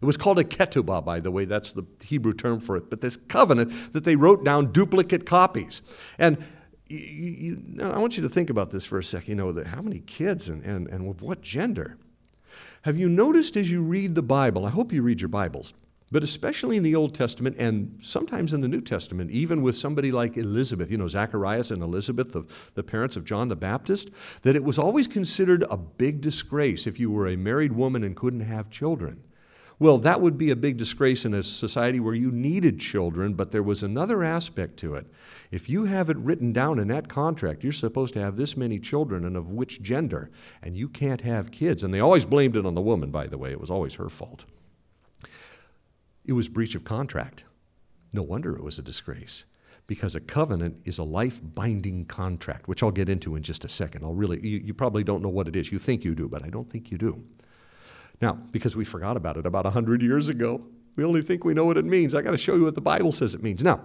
It 0.02 0.06
was 0.06 0.16
called 0.16 0.40
a 0.40 0.44
ketubah, 0.44 1.04
by 1.04 1.20
the 1.20 1.30
way. 1.30 1.46
That's 1.46 1.74
the 1.74 1.84
Hebrew 2.04 2.34
term 2.34 2.60
for 2.60 2.78
it. 2.78 2.90
But 2.90 3.02
this 3.02 3.18
covenant 3.18 3.94
that 3.94 4.06
they 4.06 4.16
wrote 4.16 4.46
down 4.46 4.72
duplicate 4.72 5.26
copies. 5.26 5.82
And 6.18 6.38
you, 6.88 6.98
you, 6.98 7.84
I 7.84 7.98
want 7.98 8.16
you 8.16 8.24
to 8.24 8.30
think 8.30 8.50
about 8.50 8.72
this 8.72 8.86
for 8.86 8.98
a 8.98 9.04
second. 9.04 9.30
You 9.30 9.36
know, 9.36 9.64
how 9.66 9.82
many 9.82 10.00
kids 10.00 10.48
and, 10.50 10.64
and, 10.64 10.88
and 10.88 11.20
what 11.20 11.42
gender? 11.42 11.98
Have 12.84 12.98
you 12.98 13.10
noticed 13.10 13.58
as 13.58 13.70
you 13.70 13.82
read 13.82 14.16
the 14.16 14.22
Bible? 14.22 14.66
I 14.66 14.70
hope 14.70 14.94
you 14.94 15.02
read 15.02 15.20
your 15.20 15.30
Bibles. 15.30 15.74
But 16.10 16.24
especially 16.24 16.78
in 16.78 16.84
the 16.84 16.96
Old 16.96 17.14
Testament 17.14 17.58
and 17.60 18.00
sometimes 18.02 18.54
in 18.54 18.62
the 18.62 18.68
New 18.70 18.80
Testament, 18.80 19.30
even 19.30 19.62
with 19.62 19.76
somebody 19.76 20.10
like 20.10 20.38
Elizabeth, 20.38 20.90
you 20.90 20.98
know, 20.98 21.08
Zacharias 21.08 21.70
and 21.70 21.84
Elizabeth, 21.84 22.32
the, 22.32 22.44
the 22.76 22.84
parents 22.84 23.18
of 23.18 23.26
John 23.26 23.50
the 23.50 23.58
Baptist, 23.58 24.10
that 24.44 24.56
it 24.56 24.64
was 24.64 24.80
always 24.80 25.08
considered 25.08 25.66
a 25.70 25.76
big 25.76 26.22
disgrace 26.22 26.88
if 26.88 26.98
you 26.98 27.12
were 27.12 27.28
a 27.28 27.36
married 27.36 27.74
woman 27.74 28.06
and 28.06 28.16
couldn't 28.16 28.42
have 28.42 28.70
children. 28.70 29.22
Well, 29.80 30.00
that 30.00 30.22
would 30.22 30.40
be 30.40 30.50
a 30.50 30.56
big 30.56 30.78
disgrace 30.78 31.24
in 31.24 31.36
a 31.36 31.44
society 31.44 32.00
where 32.00 32.16
you 32.16 32.32
needed 32.32 32.80
children, 32.80 33.34
but 33.34 33.52
there 33.52 33.62
was 33.62 33.84
another 33.84 34.24
aspect 34.24 34.78
to 34.78 34.96
it. 34.96 35.06
If 35.52 35.70
you 35.70 35.86
have 35.86 36.10
it 36.10 36.18
written 36.18 36.52
down 36.52 36.80
in 36.80 36.88
that 36.88 37.10
contract, 37.10 37.64
you're 37.64 37.74
supposed 37.74 38.16
to 38.16 38.22
have 38.22 38.38
this 38.38 38.58
many 38.58 38.80
children 38.80 39.24
and 39.24 39.38
of 39.38 39.52
which 39.52 39.84
gender, 39.84 40.32
and 40.64 40.76
you 40.76 40.88
can't 40.88 41.22
have 41.22 41.52
kids. 41.52 41.84
And 41.84 41.94
they 41.94 42.00
always 42.00 42.26
blamed 42.26 42.56
it 42.56 42.66
on 42.66 42.74
the 42.74 42.82
woman, 42.82 43.12
by 43.12 43.28
the 43.28 43.38
way, 43.38 43.52
it 43.52 43.62
was 43.62 43.70
always 43.70 43.96
her 43.96 44.10
fault. 44.10 44.46
It 46.28 46.34
was 46.34 46.50
breach 46.50 46.76
of 46.76 46.84
contract. 46.84 47.46
No 48.14 48.22
wonder 48.22 48.56
it 48.56 48.64
was 48.64 48.78
a 48.78 48.84
disgrace 48.84 49.46
because 49.88 50.14
a 50.14 50.20
covenant 50.20 50.76
is 50.84 50.98
a 50.98 51.04
life 51.04 51.42
binding 51.42 52.06
contract, 52.06 52.68
which 52.68 52.84
I'll 52.84 52.92
get 52.92 53.08
into 53.08 53.36
in 53.38 53.44
just 53.44 53.64
a 53.64 53.70
second. 53.70 54.04
I'll 54.04 54.14
really, 54.14 54.46
you, 54.46 54.58
you, 54.58 54.74
probably 54.74 55.04
don't 55.04 55.24
know 55.24 55.30
what 55.30 55.48
it 55.48 55.56
is. 55.56 55.72
You 55.72 55.80
think 55.80 56.04
you 56.04 56.14
do, 56.14 56.28
but 56.28 56.44
I 56.44 56.50
don't 56.50 56.70
think 56.70 56.92
you 56.92 56.98
do. 56.98 57.24
Now, 58.22 58.34
because 58.52 58.76
we 58.76 58.84
forgot 58.84 59.16
about 59.16 59.38
it 59.38 59.46
about 59.46 59.64
100 59.64 60.02
years 60.02 60.28
ago, 60.28 60.62
we 60.98 61.06
only 61.06 61.22
think 61.22 61.46
we 61.46 61.54
know 61.54 61.64
what 61.64 61.78
it 61.78 61.86
means. 61.86 62.14
I 62.14 62.22
got 62.22 62.32
to 62.32 62.38
show 62.38 62.56
you 62.56 62.64
what 62.64 62.76
the 62.76 62.82
Bible 62.82 63.14
says 63.14 63.34
it 63.34 63.42
means. 63.42 63.64
Now, 63.64 63.82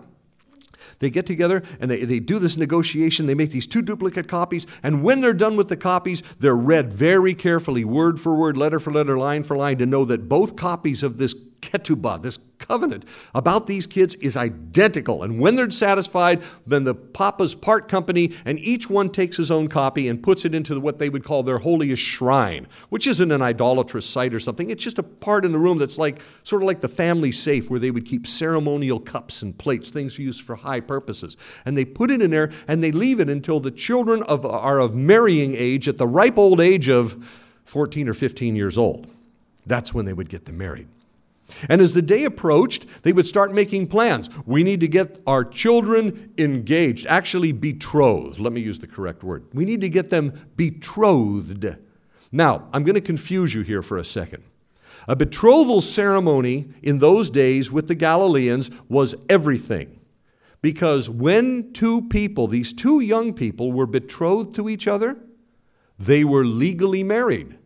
they 0.98 1.10
get 1.10 1.26
together 1.26 1.62
and 1.78 1.90
they, 1.90 2.04
they 2.04 2.18
do 2.18 2.40
this 2.40 2.56
negotiation. 2.56 3.26
They 3.26 3.34
make 3.34 3.50
these 3.50 3.68
two 3.68 3.82
duplicate 3.82 4.26
copies. 4.26 4.66
And 4.82 5.04
when 5.04 5.20
they're 5.20 5.34
done 5.34 5.54
with 5.54 5.68
the 5.68 5.76
copies, 5.76 6.22
they're 6.40 6.56
read 6.56 6.92
very 6.92 7.34
carefully, 7.34 7.84
word 7.84 8.18
for 8.18 8.34
word, 8.34 8.56
letter 8.56 8.80
for 8.80 8.92
letter, 8.92 9.16
line 9.16 9.44
for 9.44 9.56
line, 9.56 9.78
to 9.78 9.86
know 9.86 10.04
that 10.06 10.28
both 10.28 10.56
copies 10.56 11.04
of 11.04 11.18
this 11.18 11.34
ketubah, 11.62 12.20
this 12.20 12.38
covenant 12.58 13.04
about 13.34 13.66
these 13.66 13.86
kids 13.86 14.14
is 14.16 14.36
identical. 14.36 15.22
And 15.22 15.38
when 15.38 15.56
they're 15.56 15.70
satisfied, 15.70 16.42
then 16.66 16.84
the 16.84 16.94
Papa's 16.94 17.54
part 17.54 17.88
company, 17.88 18.32
and 18.44 18.58
each 18.58 18.88
one 18.88 19.10
takes 19.10 19.36
his 19.36 19.50
own 19.50 19.68
copy 19.68 20.08
and 20.08 20.22
puts 20.22 20.44
it 20.44 20.54
into 20.54 20.78
what 20.80 20.98
they 20.98 21.08
would 21.08 21.24
call 21.24 21.42
their 21.42 21.58
holiest 21.58 22.02
shrine, 22.02 22.66
which 22.88 23.06
isn't 23.06 23.30
an 23.30 23.42
idolatrous 23.42 24.06
site 24.06 24.32
or 24.34 24.40
something. 24.40 24.70
It's 24.70 24.82
just 24.82 24.98
a 24.98 25.02
part 25.02 25.44
in 25.44 25.52
the 25.52 25.58
room 25.58 25.78
that's 25.78 25.98
like 25.98 26.20
sort 26.44 26.62
of 26.62 26.66
like 26.66 26.80
the 26.80 26.88
family 26.88 27.32
safe 27.32 27.68
where 27.68 27.80
they 27.80 27.90
would 27.90 28.06
keep 28.06 28.26
ceremonial 28.26 29.00
cups 29.00 29.42
and 29.42 29.56
plates, 29.56 29.90
things 29.90 30.18
used 30.18 30.42
for 30.42 30.56
high 30.56 30.80
purposes. 30.80 31.36
And 31.64 31.76
they 31.76 31.84
put 31.84 32.10
it 32.10 32.22
in 32.22 32.30
there 32.30 32.52
and 32.68 32.82
they 32.82 32.92
leave 32.92 33.20
it 33.20 33.28
until 33.28 33.60
the 33.60 33.70
children 33.70 34.22
of, 34.24 34.46
are 34.46 34.78
of 34.78 34.94
marrying 34.94 35.54
age 35.56 35.88
at 35.88 35.98
the 35.98 36.06
ripe 36.06 36.38
old 36.38 36.60
age 36.60 36.88
of 36.88 37.40
14 37.64 38.08
or 38.08 38.14
15 38.14 38.56
years 38.56 38.76
old. 38.78 39.08
That's 39.66 39.94
when 39.94 40.04
they 40.04 40.12
would 40.12 40.28
get 40.28 40.44
them 40.44 40.58
married. 40.58 40.88
And 41.68 41.80
as 41.80 41.94
the 41.94 42.02
day 42.02 42.24
approached, 42.24 42.86
they 43.02 43.12
would 43.12 43.26
start 43.26 43.52
making 43.52 43.88
plans. 43.88 44.28
We 44.46 44.62
need 44.62 44.80
to 44.80 44.88
get 44.88 45.20
our 45.26 45.44
children 45.44 46.32
engaged, 46.38 47.06
actually 47.06 47.52
betrothed. 47.52 48.38
Let 48.38 48.52
me 48.52 48.60
use 48.60 48.78
the 48.78 48.86
correct 48.86 49.22
word. 49.22 49.46
We 49.52 49.64
need 49.64 49.80
to 49.80 49.88
get 49.88 50.10
them 50.10 50.48
betrothed. 50.56 51.76
Now, 52.30 52.68
I'm 52.72 52.84
going 52.84 52.94
to 52.94 53.00
confuse 53.00 53.54
you 53.54 53.62
here 53.62 53.82
for 53.82 53.98
a 53.98 54.04
second. 54.04 54.42
A 55.08 55.16
betrothal 55.16 55.80
ceremony 55.80 56.68
in 56.82 56.98
those 56.98 57.28
days 57.28 57.72
with 57.72 57.88
the 57.88 57.94
Galileans 57.94 58.70
was 58.88 59.14
everything. 59.28 59.98
Because 60.60 61.10
when 61.10 61.72
two 61.72 62.02
people, 62.02 62.46
these 62.46 62.72
two 62.72 63.00
young 63.00 63.34
people, 63.34 63.72
were 63.72 63.86
betrothed 63.86 64.54
to 64.54 64.68
each 64.68 64.86
other, 64.86 65.16
they 65.98 66.22
were 66.22 66.44
legally 66.44 67.02
married, 67.02 67.58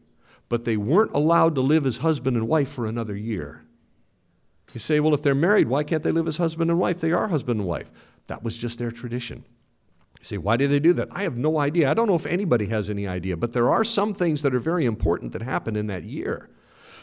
but 0.48 0.64
they 0.64 0.78
weren't 0.78 1.12
allowed 1.12 1.54
to 1.56 1.60
live 1.60 1.84
as 1.84 1.98
husband 1.98 2.38
and 2.38 2.48
wife 2.48 2.70
for 2.70 2.86
another 2.86 3.14
year. 3.14 3.65
You 4.76 4.80
say, 4.80 5.00
well, 5.00 5.14
if 5.14 5.22
they're 5.22 5.34
married, 5.34 5.68
why 5.68 5.84
can't 5.84 6.02
they 6.02 6.12
live 6.12 6.28
as 6.28 6.36
husband 6.36 6.70
and 6.70 6.78
wife? 6.78 7.00
They 7.00 7.10
are 7.10 7.28
husband 7.28 7.60
and 7.60 7.66
wife. 7.66 7.90
That 8.26 8.42
was 8.42 8.58
just 8.58 8.78
their 8.78 8.90
tradition. 8.90 9.46
You 10.20 10.24
say, 10.26 10.36
why 10.36 10.58
did 10.58 10.70
they 10.70 10.80
do 10.80 10.92
that? 10.92 11.08
I 11.12 11.22
have 11.22 11.38
no 11.38 11.58
idea. 11.58 11.90
I 11.90 11.94
don't 11.94 12.08
know 12.08 12.14
if 12.14 12.26
anybody 12.26 12.66
has 12.66 12.90
any 12.90 13.08
idea, 13.08 13.38
but 13.38 13.54
there 13.54 13.70
are 13.70 13.84
some 13.84 14.12
things 14.12 14.42
that 14.42 14.54
are 14.54 14.58
very 14.58 14.84
important 14.84 15.32
that 15.32 15.40
happen 15.40 15.76
in 15.76 15.86
that 15.86 16.04
year. 16.04 16.50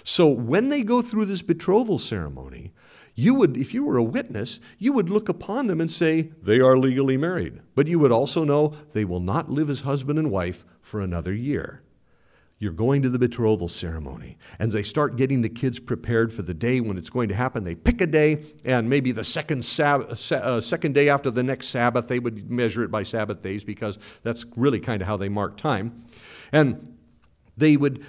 So 0.03 0.27
when 0.29 0.69
they 0.69 0.83
go 0.83 1.01
through 1.01 1.25
this 1.25 1.41
betrothal 1.41 1.97
ceremony, 1.97 2.73
you 3.15 3.33
would, 3.33 3.57
if 3.57 3.73
you 3.73 3.83
were 3.83 3.97
a 3.97 4.03
witness, 4.03 4.59
you 4.77 4.93
would 4.93 5.09
look 5.09 5.27
upon 5.27 5.65
them 5.65 5.81
and 5.81 5.91
say, 5.91 6.29
they 6.43 6.59
are 6.59 6.77
legally 6.77 7.17
married. 7.17 7.59
But 7.73 7.87
you 7.87 7.97
would 7.97 8.11
also 8.11 8.43
know 8.43 8.75
they 8.91 9.03
will 9.03 9.19
not 9.19 9.49
live 9.49 9.71
as 9.71 9.81
husband 9.81 10.19
and 10.19 10.29
wife 10.29 10.63
for 10.79 11.01
another 11.01 11.33
year. 11.33 11.81
You're 12.63 12.71
going 12.71 13.01
to 13.01 13.09
the 13.09 13.19
betrothal 13.19 13.67
ceremony. 13.67 14.37
And 14.57 14.71
they 14.71 14.83
start 14.83 15.17
getting 15.17 15.41
the 15.41 15.49
kids 15.49 15.81
prepared 15.81 16.31
for 16.31 16.43
the 16.43 16.53
day 16.53 16.79
when 16.79 16.97
it's 16.97 17.09
going 17.09 17.27
to 17.27 17.35
happen. 17.35 17.65
They 17.65 17.75
pick 17.75 17.99
a 17.99 18.07
day, 18.07 18.45
and 18.63 18.89
maybe 18.89 19.11
the 19.11 19.25
second, 19.25 19.65
sab- 19.65 20.17
uh, 20.31 20.61
second 20.61 20.95
day 20.95 21.09
after 21.09 21.29
the 21.29 21.43
next 21.43 21.67
Sabbath, 21.67 22.07
they 22.07 22.19
would 22.19 22.49
measure 22.49 22.81
it 22.81 22.89
by 22.89 23.03
Sabbath 23.03 23.41
days 23.41 23.65
because 23.65 23.99
that's 24.23 24.45
really 24.55 24.79
kind 24.79 25.01
of 25.01 25.09
how 25.09 25.17
they 25.17 25.27
mark 25.27 25.57
time. 25.57 26.05
And 26.53 26.97
they 27.57 27.75
would, 27.75 28.05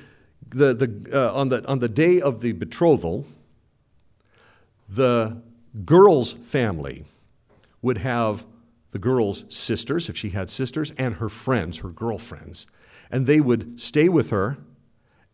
the, 0.50 0.72
the, 0.72 1.10
uh, 1.12 1.34
on, 1.34 1.48
the, 1.48 1.66
on 1.66 1.80
the 1.80 1.88
day 1.88 2.20
of 2.20 2.40
the 2.40 2.52
betrothal, 2.52 3.26
the 4.88 5.42
girl's 5.84 6.32
family 6.32 7.06
would 7.82 7.98
have 7.98 8.46
the 8.92 9.00
girl's 9.00 9.44
sisters, 9.48 10.08
if 10.08 10.16
she 10.16 10.30
had 10.30 10.48
sisters, 10.48 10.92
and 10.92 11.16
her 11.16 11.28
friends, 11.28 11.78
her 11.78 11.90
girlfriends 11.90 12.68
and 13.14 13.28
they 13.28 13.40
would 13.40 13.80
stay 13.80 14.08
with 14.08 14.30
her 14.30 14.58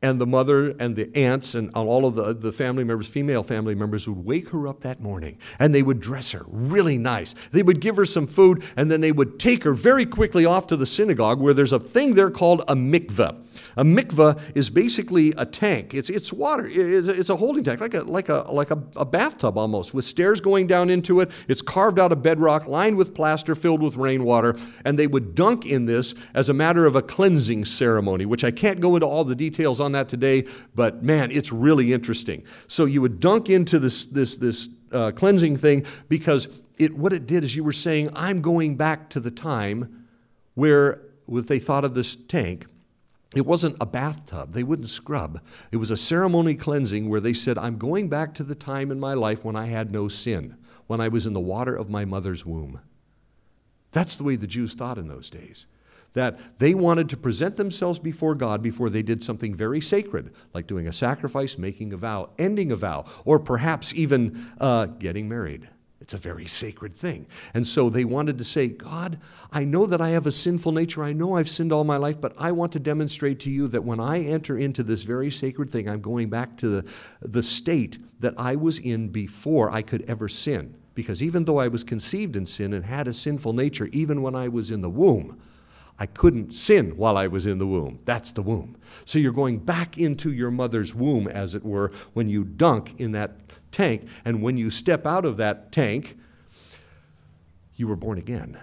and 0.02 0.20
the 0.20 0.26
mother 0.26 0.70
and 0.78 0.96
the 0.96 1.14
aunts 1.16 1.54
and 1.54 1.70
all 1.74 2.06
of 2.06 2.14
the, 2.14 2.32
the 2.32 2.52
family 2.52 2.84
members, 2.84 3.08
female 3.08 3.42
family 3.42 3.74
members, 3.74 4.08
would 4.08 4.24
wake 4.24 4.48
her 4.48 4.66
up 4.66 4.80
that 4.80 5.00
morning 5.00 5.36
and 5.58 5.74
they 5.74 5.82
would 5.82 6.00
dress 6.00 6.32
her 6.32 6.44
really 6.48 6.96
nice. 6.96 7.34
They 7.52 7.62
would 7.62 7.80
give 7.80 7.96
her 7.96 8.06
some 8.06 8.26
food 8.26 8.64
and 8.76 8.90
then 8.90 9.02
they 9.02 9.12
would 9.12 9.38
take 9.38 9.64
her 9.64 9.74
very 9.74 10.06
quickly 10.06 10.46
off 10.46 10.66
to 10.68 10.76
the 10.76 10.86
synagogue 10.86 11.40
where 11.40 11.52
there's 11.52 11.72
a 11.72 11.80
thing 11.80 12.14
there 12.14 12.30
called 12.30 12.62
a 12.66 12.74
mikveh. 12.74 13.36
A 13.76 13.84
mikveh 13.84 14.40
is 14.54 14.70
basically 14.70 15.32
a 15.36 15.44
tank. 15.44 15.94
It's, 15.94 16.10
it's 16.10 16.32
water. 16.32 16.68
It's, 16.70 17.30
a 17.30 17.36
holding 17.36 17.62
tank, 17.62 17.80
like, 17.80 17.94
a, 17.94 18.00
like, 18.00 18.28
a, 18.28 18.46
like 18.50 18.70
a, 18.70 18.82
a 18.96 19.04
bathtub 19.04 19.56
almost, 19.56 19.94
with 19.94 20.04
stairs 20.04 20.40
going 20.40 20.66
down 20.66 20.90
into 20.90 21.20
it. 21.20 21.30
It's 21.46 21.62
carved 21.62 21.98
out 21.98 22.10
of 22.12 22.22
bedrock, 22.22 22.66
lined 22.66 22.96
with 22.96 23.14
plaster, 23.14 23.54
filled 23.54 23.82
with 23.82 23.96
rainwater. 23.96 24.56
And 24.84 24.98
they 24.98 25.06
would 25.06 25.34
dunk 25.34 25.66
in 25.66 25.86
this 25.86 26.14
as 26.34 26.48
a 26.48 26.54
matter 26.54 26.86
of 26.86 26.96
a 26.96 27.02
cleansing 27.02 27.64
ceremony, 27.66 28.26
which 28.26 28.44
I 28.44 28.50
can't 28.50 28.80
go 28.80 28.96
into 28.96 29.06
all 29.06 29.24
the 29.24 29.36
details 29.36 29.80
on 29.80 29.89
that 29.92 30.08
today, 30.08 30.46
but 30.74 31.02
man, 31.02 31.30
it's 31.30 31.52
really 31.52 31.92
interesting. 31.92 32.44
So 32.68 32.84
you 32.84 33.00
would 33.00 33.20
dunk 33.20 33.48
into 33.48 33.78
this, 33.78 34.06
this, 34.06 34.36
this 34.36 34.68
uh, 34.92 35.12
cleansing 35.12 35.56
thing 35.56 35.84
because 36.08 36.48
it, 36.78 36.96
what 36.96 37.12
it 37.12 37.26
did 37.26 37.44
is 37.44 37.54
you 37.54 37.64
were 37.64 37.72
saying, 37.72 38.10
I'm 38.14 38.40
going 38.40 38.76
back 38.76 39.10
to 39.10 39.20
the 39.20 39.30
time 39.30 40.06
where, 40.54 41.02
they 41.28 41.60
thought 41.60 41.84
of 41.84 41.94
this 41.94 42.16
tank, 42.16 42.66
it 43.34 43.46
wasn't 43.46 43.76
a 43.80 43.86
bathtub. 43.86 44.52
They 44.52 44.64
wouldn't 44.64 44.88
scrub. 44.88 45.40
It 45.70 45.76
was 45.76 45.92
a 45.92 45.96
ceremony 45.96 46.56
cleansing 46.56 47.08
where 47.08 47.20
they 47.20 47.32
said, 47.32 47.56
I'm 47.56 47.78
going 47.78 48.08
back 48.08 48.34
to 48.34 48.44
the 48.44 48.56
time 48.56 48.90
in 48.90 48.98
my 48.98 49.14
life 49.14 49.44
when 49.44 49.54
I 49.54 49.66
had 49.66 49.92
no 49.92 50.08
sin, 50.08 50.56
when 50.88 50.98
I 50.98 51.06
was 51.06 51.26
in 51.26 51.32
the 51.32 51.38
water 51.38 51.76
of 51.76 51.88
my 51.88 52.04
mother's 52.04 52.44
womb. 52.44 52.80
That's 53.92 54.16
the 54.16 54.24
way 54.24 54.34
the 54.34 54.48
Jews 54.48 54.74
thought 54.74 54.98
in 54.98 55.06
those 55.06 55.30
days. 55.30 55.66
That 56.14 56.58
they 56.58 56.74
wanted 56.74 57.08
to 57.10 57.16
present 57.16 57.56
themselves 57.56 57.98
before 57.98 58.34
God 58.34 58.62
before 58.62 58.90
they 58.90 59.02
did 59.02 59.22
something 59.22 59.54
very 59.54 59.80
sacred, 59.80 60.32
like 60.52 60.66
doing 60.66 60.88
a 60.88 60.92
sacrifice, 60.92 61.56
making 61.56 61.92
a 61.92 61.96
vow, 61.96 62.30
ending 62.38 62.72
a 62.72 62.76
vow, 62.76 63.04
or 63.24 63.38
perhaps 63.38 63.94
even 63.94 64.46
uh, 64.60 64.86
getting 64.86 65.28
married. 65.28 65.68
It's 66.00 66.14
a 66.14 66.18
very 66.18 66.46
sacred 66.46 66.96
thing. 66.96 67.26
And 67.54 67.66
so 67.66 67.90
they 67.90 68.04
wanted 68.04 68.38
to 68.38 68.44
say, 68.44 68.66
God, 68.68 69.20
I 69.52 69.64
know 69.64 69.86
that 69.86 70.00
I 70.00 70.08
have 70.08 70.26
a 70.26 70.32
sinful 70.32 70.72
nature. 70.72 71.04
I 71.04 71.12
know 71.12 71.36
I've 71.36 71.48
sinned 71.48 71.72
all 71.72 71.84
my 71.84 71.98
life, 71.98 72.20
but 72.20 72.34
I 72.38 72.52
want 72.52 72.72
to 72.72 72.80
demonstrate 72.80 73.38
to 73.40 73.50
you 73.50 73.68
that 73.68 73.84
when 73.84 74.00
I 74.00 74.24
enter 74.24 74.58
into 74.58 74.82
this 74.82 75.04
very 75.04 75.30
sacred 75.30 75.70
thing, 75.70 75.88
I'm 75.88 76.00
going 76.00 76.30
back 76.30 76.56
to 76.58 76.80
the, 76.80 76.90
the 77.20 77.42
state 77.42 77.98
that 78.18 78.34
I 78.38 78.56
was 78.56 78.78
in 78.78 79.10
before 79.10 79.70
I 79.70 79.82
could 79.82 80.02
ever 80.08 80.28
sin. 80.28 80.74
Because 80.94 81.22
even 81.22 81.44
though 81.44 81.58
I 81.58 81.68
was 81.68 81.84
conceived 81.84 82.34
in 82.34 82.46
sin 82.46 82.72
and 82.72 82.84
had 82.84 83.06
a 83.06 83.12
sinful 83.12 83.52
nature, 83.52 83.88
even 83.92 84.22
when 84.22 84.34
I 84.34 84.48
was 84.48 84.70
in 84.70 84.80
the 84.80 84.90
womb, 84.90 85.40
I 86.00 86.06
couldn't 86.06 86.54
sin 86.54 86.96
while 86.96 87.18
I 87.18 87.26
was 87.26 87.46
in 87.46 87.58
the 87.58 87.66
womb. 87.66 87.98
That's 88.06 88.32
the 88.32 88.40
womb. 88.40 88.78
So 89.04 89.18
you're 89.18 89.32
going 89.32 89.58
back 89.58 89.98
into 89.98 90.32
your 90.32 90.50
mother's 90.50 90.94
womb, 90.94 91.28
as 91.28 91.54
it 91.54 91.62
were, 91.62 91.92
when 92.14 92.30
you 92.30 92.42
dunk 92.42 92.98
in 92.98 93.12
that 93.12 93.36
tank. 93.70 94.08
And 94.24 94.42
when 94.42 94.56
you 94.56 94.70
step 94.70 95.06
out 95.06 95.26
of 95.26 95.36
that 95.36 95.72
tank, 95.72 96.18
you 97.76 97.86
were 97.86 97.96
born 97.96 98.16
again. 98.16 98.58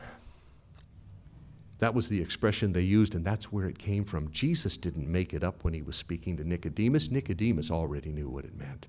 That 1.78 1.94
was 1.94 2.10
the 2.10 2.20
expression 2.20 2.74
they 2.74 2.82
used, 2.82 3.14
and 3.14 3.24
that's 3.24 3.52
where 3.52 3.68
it 3.68 3.78
came 3.78 4.04
from. 4.04 4.32
Jesus 4.32 4.76
didn't 4.76 5.08
make 5.08 5.32
it 5.32 5.44
up 5.44 5.64
when 5.64 5.76
he 5.76 5.84
was 5.84 5.96
speaking 5.96 6.38
to 6.38 6.44
Nicodemus. 6.44 7.12
Nicodemus 7.12 7.70
already 7.70 8.12
knew 8.12 8.28
what 8.28 8.46
it 8.46 8.58
meant. 8.58 8.88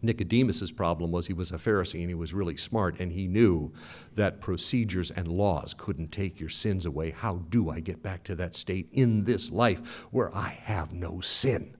Nicodemus's 0.00 0.70
problem 0.70 1.10
was 1.10 1.26
he 1.26 1.32
was 1.32 1.50
a 1.50 1.56
Pharisee 1.56 2.00
and 2.00 2.08
he 2.08 2.14
was 2.14 2.32
really 2.32 2.56
smart 2.56 3.00
and 3.00 3.10
he 3.12 3.26
knew 3.26 3.72
that 4.14 4.40
procedures 4.40 5.10
and 5.10 5.26
laws 5.26 5.74
couldn't 5.76 6.12
take 6.12 6.38
your 6.38 6.48
sins 6.48 6.86
away. 6.86 7.10
How 7.10 7.36
do 7.48 7.70
I 7.70 7.80
get 7.80 8.02
back 8.02 8.24
to 8.24 8.34
that 8.36 8.54
state 8.54 8.88
in 8.92 9.24
this 9.24 9.50
life 9.50 10.06
where 10.10 10.34
I 10.34 10.58
have 10.62 10.92
no 10.92 11.20
sin? 11.20 11.76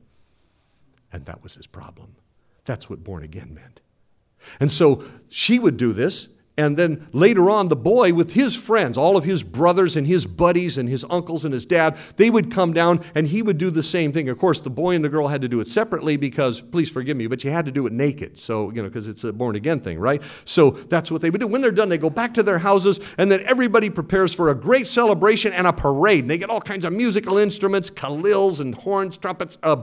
And 1.13 1.25
that 1.27 1.43
was 1.43 1.55
his 1.55 1.67
problem. 1.67 2.17
That's 2.65 2.91
what 2.91 3.05
born 3.05 3.23
again 3.23 3.55
meant. 3.55 3.81
And 4.61 4.71
so 4.71 5.05
she 5.29 5.59
would 5.59 5.77
do 5.77 5.93
this, 5.93 6.29
and 6.59 6.77
then 6.77 7.07
later 7.13 7.49
on, 7.49 7.69
the 7.69 7.77
boy 7.77 8.13
with 8.13 8.35
his 8.35 8.57
friends, 8.57 8.99
all 8.99 9.17
of 9.17 9.23
his 9.23 9.45
brothers 9.45 9.97
and 9.97 10.07
his 10.07 10.27
buddies 10.27 10.77
and 10.77 10.89
his 10.89 11.07
uncles 11.09 11.45
and 11.45 11.55
his 11.55 11.65
dad, 11.65 11.97
they 12.17 12.31
would 12.31 12.51
come 12.51 12.73
down 12.73 13.01
and 13.15 13.29
he 13.29 13.43
would 13.43 13.59
do 13.59 13.71
the 13.71 13.83
same 13.83 14.11
thing. 14.11 14.29
Of 14.29 14.39
course, 14.39 14.61
the 14.61 14.69
boy 14.69 14.97
and 14.97 15.05
the 15.05 15.09
girl 15.09 15.29
had 15.29 15.41
to 15.43 15.49
do 15.49 15.61
it 15.61 15.69
separately 15.69 16.17
because, 16.17 16.61
please 16.61 16.91
forgive 16.91 17.17
me, 17.17 17.29
but 17.29 17.45
you 17.45 17.53
had 17.53 17.65
to 17.67 17.71
do 17.71 17.87
it 17.87 17.93
naked. 17.93 18.41
So, 18.41 18.71
you 18.73 18.83
know, 18.83 18.89
because 18.89 19.07
it's 19.07 19.23
a 19.23 19.33
born 19.33 19.55
again 19.55 19.79
thing, 19.79 20.01
right? 20.01 20.21
So 20.45 20.73
that's 20.73 21.13
what 21.13 21.21
they 21.21 21.31
would 21.31 21.41
do. 21.41 21.47
When 21.47 21.61
they're 21.61 21.71
done, 21.71 21.89
they 21.89 21.97
go 21.97 22.11
back 22.11 22.35
to 22.35 22.43
their 22.43 22.59
houses 22.59 22.99
and 23.17 23.31
then 23.31 23.41
everybody 23.47 23.89
prepares 23.89 24.35
for 24.35 24.51
a 24.51 24.55
great 24.55 24.89
celebration 24.89 25.53
and 25.53 25.65
a 25.65 25.73
parade. 25.73 26.25
And 26.25 26.31
they 26.31 26.39
get 26.39 26.51
all 26.51 26.61
kinds 26.61 26.85
of 26.85 26.93
musical 26.93 27.39
instruments, 27.39 27.89
kalils 27.89 28.61
and 28.61 28.75
horns, 28.75 29.17
trumpets, 29.17 29.59
uh, 29.63 29.77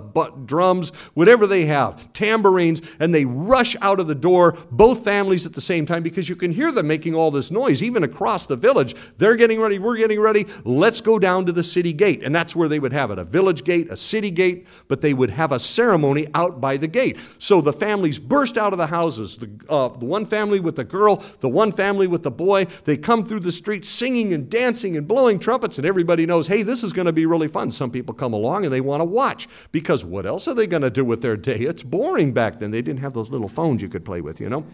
drums, 0.46 0.90
whatever 1.14 1.48
they 1.48 1.68
have, 1.68 2.12
tambourines, 2.12 2.82
and 3.00 3.16
they 3.16 3.24
rush 3.24 3.78
out 3.82 4.02
of 4.02 4.08
the 4.08 4.16
door, 4.16 4.58
both 4.72 5.06
families 5.06 5.46
at 5.46 5.54
the 5.54 5.62
same 5.62 5.86
time, 5.86 6.04
because 6.04 6.28
you 6.28 6.36
can 6.36 6.52
hear 6.52 6.65
hear 6.66 6.72
them 6.72 6.88
making 6.88 7.14
all 7.14 7.30
this 7.30 7.52
noise, 7.52 7.84
even 7.84 8.04
across 8.04 8.48
the 8.48 8.56
village. 8.56 8.96
They're 9.18 9.36
getting 9.36 9.62
ready, 9.62 9.78
we're 9.78 9.98
getting 9.98 10.20
ready. 10.20 10.48
Let's 10.64 11.00
go 11.00 11.20
down 11.20 11.46
to 11.46 11.52
the 11.52 11.64
city 11.64 11.94
gate. 11.94 12.24
And 12.24 12.34
that's 12.34 12.56
where 12.56 12.68
they 12.68 12.80
would 12.80 12.94
have 12.94 13.12
it 13.12 13.20
a 13.20 13.24
village 13.24 13.64
gate, 13.64 13.92
a 13.92 13.98
city 13.98 14.32
gate, 14.32 14.68
but 14.88 15.02
they 15.02 15.14
would 15.14 15.30
have 15.30 15.52
a 15.52 15.60
ceremony 15.60 16.28
out 16.34 16.60
by 16.60 16.78
the 16.78 16.88
gate. 16.88 17.18
So 17.38 17.62
the 17.62 17.74
families 17.74 18.18
burst 18.18 18.58
out 18.58 18.74
of 18.74 18.80
the 18.80 18.88
houses. 18.88 19.38
The, 19.38 19.50
uh, 19.70 19.90
the 19.90 20.06
one 20.06 20.26
family 20.26 20.60
with 20.60 20.76
the 20.76 20.84
girl, 20.84 21.24
the 21.40 21.50
one 21.50 21.72
family 21.72 22.08
with 22.08 22.24
the 22.24 22.32
boy. 22.32 22.66
They 22.84 22.98
come 22.98 23.24
through 23.24 23.42
the 23.42 23.52
streets 23.52 23.90
singing 23.90 24.34
and 24.34 24.50
dancing 24.50 24.98
and 24.98 25.08
blowing 25.08 25.38
trumpets, 25.38 25.78
and 25.78 25.86
everybody 25.86 26.26
knows, 26.26 26.48
hey, 26.48 26.64
this 26.64 26.84
is 26.84 26.94
going 26.94 27.06
to 27.06 27.14
be 27.14 27.28
really 27.28 27.48
fun. 27.48 27.72
Some 27.72 27.92
people 27.92 28.16
come 28.16 28.34
along 28.34 28.64
and 28.66 28.74
they 28.74 28.82
want 28.82 29.02
to 29.02 29.06
watch 29.06 29.48
because 29.72 30.04
what 30.04 30.26
else 30.26 30.48
are 30.48 30.56
they 30.56 30.66
going 30.66 30.82
to 30.82 30.90
do 30.90 31.06
with 31.06 31.22
their 31.22 31.38
day? 31.38 31.60
It's 31.60 31.84
boring 31.84 32.34
back 32.34 32.60
then. 32.60 32.72
They 32.72 32.82
didn't 32.82 33.02
have 33.02 33.14
those 33.14 33.30
little 33.30 33.48
phones 33.48 33.82
you 33.82 33.90
could 33.90 34.04
play 34.04 34.22
with, 34.22 34.42
you 34.42 34.50
know? 34.50 34.66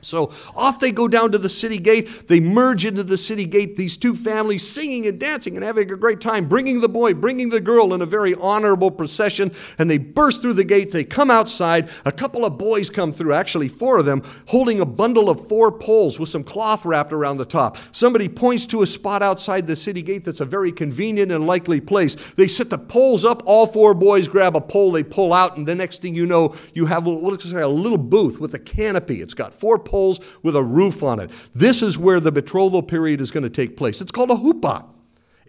So 0.00 0.32
off 0.56 0.80
they 0.80 0.92
go 0.92 1.08
down 1.08 1.32
to 1.32 1.38
the 1.38 1.48
city 1.48 1.78
gate. 1.78 2.28
They 2.28 2.40
merge 2.40 2.84
into 2.84 3.04
the 3.04 3.16
city 3.16 3.46
gate, 3.46 3.76
these 3.76 3.96
two 3.96 4.14
families 4.14 4.68
singing 4.68 5.06
and 5.06 5.18
dancing 5.18 5.56
and 5.56 5.64
having 5.64 5.90
a 5.90 5.96
great 5.96 6.20
time, 6.20 6.48
bringing 6.48 6.80
the 6.80 6.88
boy, 6.88 7.14
bringing 7.14 7.48
the 7.50 7.60
girl 7.60 7.94
in 7.94 8.02
a 8.02 8.06
very 8.06 8.34
honorable 8.34 8.90
procession. 8.90 9.52
And 9.78 9.90
they 9.90 9.98
burst 9.98 10.42
through 10.42 10.54
the 10.54 10.64
gate. 10.64 10.92
They 10.92 11.04
come 11.04 11.30
outside. 11.30 11.90
A 12.04 12.12
couple 12.12 12.44
of 12.44 12.58
boys 12.58 12.90
come 12.90 13.12
through, 13.12 13.32
actually, 13.32 13.68
four 13.68 13.98
of 13.98 14.06
them, 14.06 14.22
holding 14.46 14.80
a 14.80 14.86
bundle 14.86 15.30
of 15.30 15.46
four 15.48 15.72
poles 15.72 16.18
with 16.18 16.28
some 16.28 16.44
cloth 16.44 16.84
wrapped 16.84 17.12
around 17.12 17.38
the 17.38 17.44
top. 17.44 17.76
Somebody 17.92 18.28
points 18.28 18.66
to 18.66 18.82
a 18.82 18.86
spot 18.86 19.22
outside 19.22 19.66
the 19.66 19.76
city 19.76 20.02
gate 20.02 20.24
that's 20.24 20.40
a 20.40 20.44
very 20.44 20.72
convenient 20.72 21.32
and 21.32 21.46
likely 21.46 21.80
place. 21.80 22.16
They 22.36 22.48
set 22.48 22.70
the 22.70 22.78
poles 22.78 23.24
up. 23.24 23.42
All 23.46 23.66
four 23.66 23.94
boys 23.94 24.28
grab 24.28 24.56
a 24.56 24.60
pole, 24.60 24.92
they 24.92 25.02
pull 25.02 25.32
out, 25.32 25.56
and 25.56 25.66
the 25.66 25.74
next 25.74 26.02
thing 26.02 26.14
you 26.14 26.26
know, 26.26 26.54
you 26.74 26.86
have 26.86 27.06
what 27.06 27.22
looks 27.22 27.50
like 27.52 27.62
a 27.62 27.66
little 27.66 27.98
booth 27.98 28.40
with 28.40 28.54
a 28.54 28.58
canopy. 28.58 29.20
It's 29.20 29.34
got 29.34 29.54
four 29.54 29.78
poles 29.88 30.20
with 30.42 30.54
a 30.54 30.62
roof 30.62 31.02
on 31.02 31.18
it. 31.18 31.30
This 31.54 31.82
is 31.82 31.98
where 31.98 32.20
the 32.20 32.30
betrothal 32.30 32.82
period 32.82 33.20
is 33.20 33.32
going 33.32 33.42
to 33.42 33.50
take 33.50 33.76
place. 33.76 34.00
It's 34.00 34.12
called 34.12 34.30
a 34.30 34.34
huppah. 34.34 34.84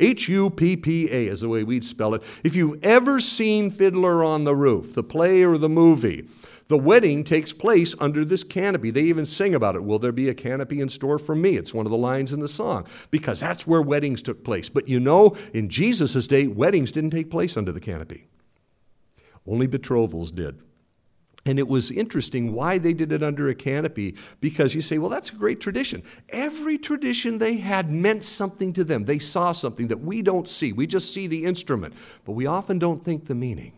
H 0.02 0.30
U 0.30 0.50
P 0.50 0.78
P 0.78 1.10
A 1.12 1.28
is 1.28 1.42
the 1.42 1.50
way 1.50 1.64
we'd 1.64 1.84
spell 1.84 2.14
it. 2.16 2.24
If 2.42 2.56
you've 2.56 2.82
ever 2.84 3.20
seen 3.20 3.70
Fiddler 3.70 4.24
on 4.24 4.46
the 4.46 4.56
Roof, 4.56 4.96
the 4.96 5.04
play 5.04 5.44
or 5.44 5.58
the 5.58 5.68
movie, 5.68 6.26
the 6.70 6.78
wedding 6.78 7.26
takes 7.26 7.52
place 7.52 7.96
under 8.00 8.24
this 8.24 8.46
canopy. 8.46 8.92
They 8.92 9.02
even 9.02 9.26
sing 9.26 9.54
about 9.56 9.76
it. 9.76 9.84
Will 9.84 10.00
there 10.00 10.14
be 10.14 10.30
a 10.30 10.34
canopy 10.34 10.80
in 10.80 10.88
store 10.88 11.20
for 11.20 11.36
me? 11.36 11.58
It's 11.58 11.74
one 11.74 11.86
of 11.86 11.92
the 11.92 11.98
lines 11.98 12.32
in 12.32 12.40
the 12.40 12.48
song 12.48 12.88
because 13.12 13.42
that's 13.42 13.68
where 13.68 13.82
weddings 13.82 14.22
took 14.22 14.46
place. 14.46 14.70
But 14.70 14.88
you 14.88 15.02
know, 15.02 15.36
in 15.54 15.68
Jesus' 15.68 16.28
day, 16.28 16.48
weddings 16.48 16.94
didn't 16.94 17.10
take 17.10 17.30
place 17.30 17.58
under 17.58 17.74
the 17.74 17.82
canopy, 17.82 18.30
only 19.46 19.68
betrothals 19.68 20.32
did. 20.32 20.62
And 21.50 21.58
it 21.58 21.68
was 21.68 21.90
interesting 21.90 22.54
why 22.54 22.78
they 22.78 22.94
did 22.94 23.12
it 23.12 23.24
under 23.24 23.50
a 23.50 23.56
canopy 23.56 24.16
because 24.40 24.76
you 24.76 24.84
say, 24.84 25.00
well, 25.00 25.10
that's 25.10 25.32
a 25.32 25.36
great 25.36 25.60
tradition. 25.60 26.04
Every 26.30 26.78
tradition 26.78 27.40
they 27.40 27.58
had 27.58 27.90
meant 27.90 28.24
something 28.24 28.72
to 28.74 28.84
them. 28.84 29.06
They 29.06 29.18
saw 29.18 29.52
something 29.52 29.88
that 29.88 30.00
we 30.00 30.22
don't 30.22 30.48
see. 30.48 30.74
We 30.74 30.86
just 30.86 31.12
see 31.12 31.26
the 31.26 31.46
instrument, 31.46 31.96
but 32.24 32.34
we 32.34 32.46
often 32.46 32.78
don't 32.78 33.04
think 33.04 33.26
the 33.26 33.34
meaning. 33.34 33.74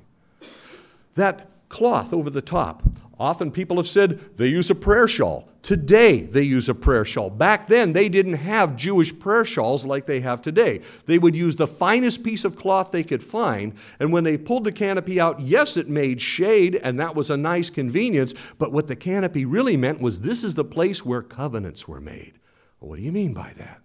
That 1.16 1.51
cloth 1.72 2.14
over 2.14 2.30
the 2.30 2.42
top 2.42 2.84
Often 3.22 3.52
people 3.52 3.78
have 3.78 3.88
said 3.88 4.20
they 4.38 4.48
use 4.48 4.72
a 4.72 4.76
prayer 4.76 5.08
shawl. 5.08 5.48
Today 5.62 6.22
they 6.22 6.42
use 6.42 6.68
a 6.68 6.74
prayer 6.74 7.06
shawl. 7.06 7.30
Back 7.30 7.68
then 7.68 7.94
they 7.94 8.10
didn't 8.10 8.34
have 8.34 8.76
Jewish 8.76 9.18
prayer 9.20 9.46
shawls 9.46 9.86
like 9.86 10.08
they 10.08 10.22
have 10.22 10.42
today. 10.42 10.82
They 11.06 11.20
would 11.20 11.36
use 11.36 11.56
the 11.56 11.68
finest 11.68 12.24
piece 12.24 12.44
of 12.44 12.56
cloth 12.56 12.90
they 12.90 13.04
could 13.04 13.24
find, 13.24 13.76
and 14.00 14.12
when 14.12 14.24
they 14.24 14.40
pulled 14.40 14.64
the 14.64 14.72
canopy 14.72 15.20
out, 15.20 15.40
yes, 15.40 15.78
it 15.78 15.88
made 15.88 16.20
shade, 16.20 16.74
and 16.78 17.00
that 17.00 17.14
was 17.14 17.30
a 17.30 17.38
nice 17.38 17.70
convenience, 17.70 18.34
but 18.58 18.72
what 18.72 18.88
the 18.88 18.96
canopy 18.96 19.46
really 19.46 19.78
meant 19.78 20.02
was 20.02 20.22
this 20.22 20.44
is 20.44 20.56
the 20.56 20.66
place 20.66 21.06
where 21.06 21.22
covenants 21.22 21.88
were 21.88 22.02
made. 22.02 22.40
What 22.80 22.96
do 22.96 23.04
you 23.04 23.12
mean 23.12 23.36
by 23.36 23.54
that? 23.60 23.82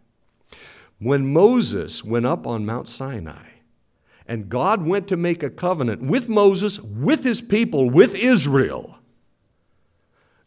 When 0.99 1.31
Moses 1.31 2.03
went 2.03 2.25
up 2.25 2.46
on 2.46 2.64
Mount 2.64 2.88
Sinai, 2.88 3.56
and 4.28 4.48
God 4.48 4.84
went 4.84 5.08
to 5.08 5.16
make 5.16 5.42
a 5.42 5.50
covenant 5.50 6.02
with 6.02 6.28
Moses, 6.28 6.80
with 6.80 7.24
his 7.24 7.40
people, 7.40 7.90
with 7.90 8.14
Israel. 8.14 8.98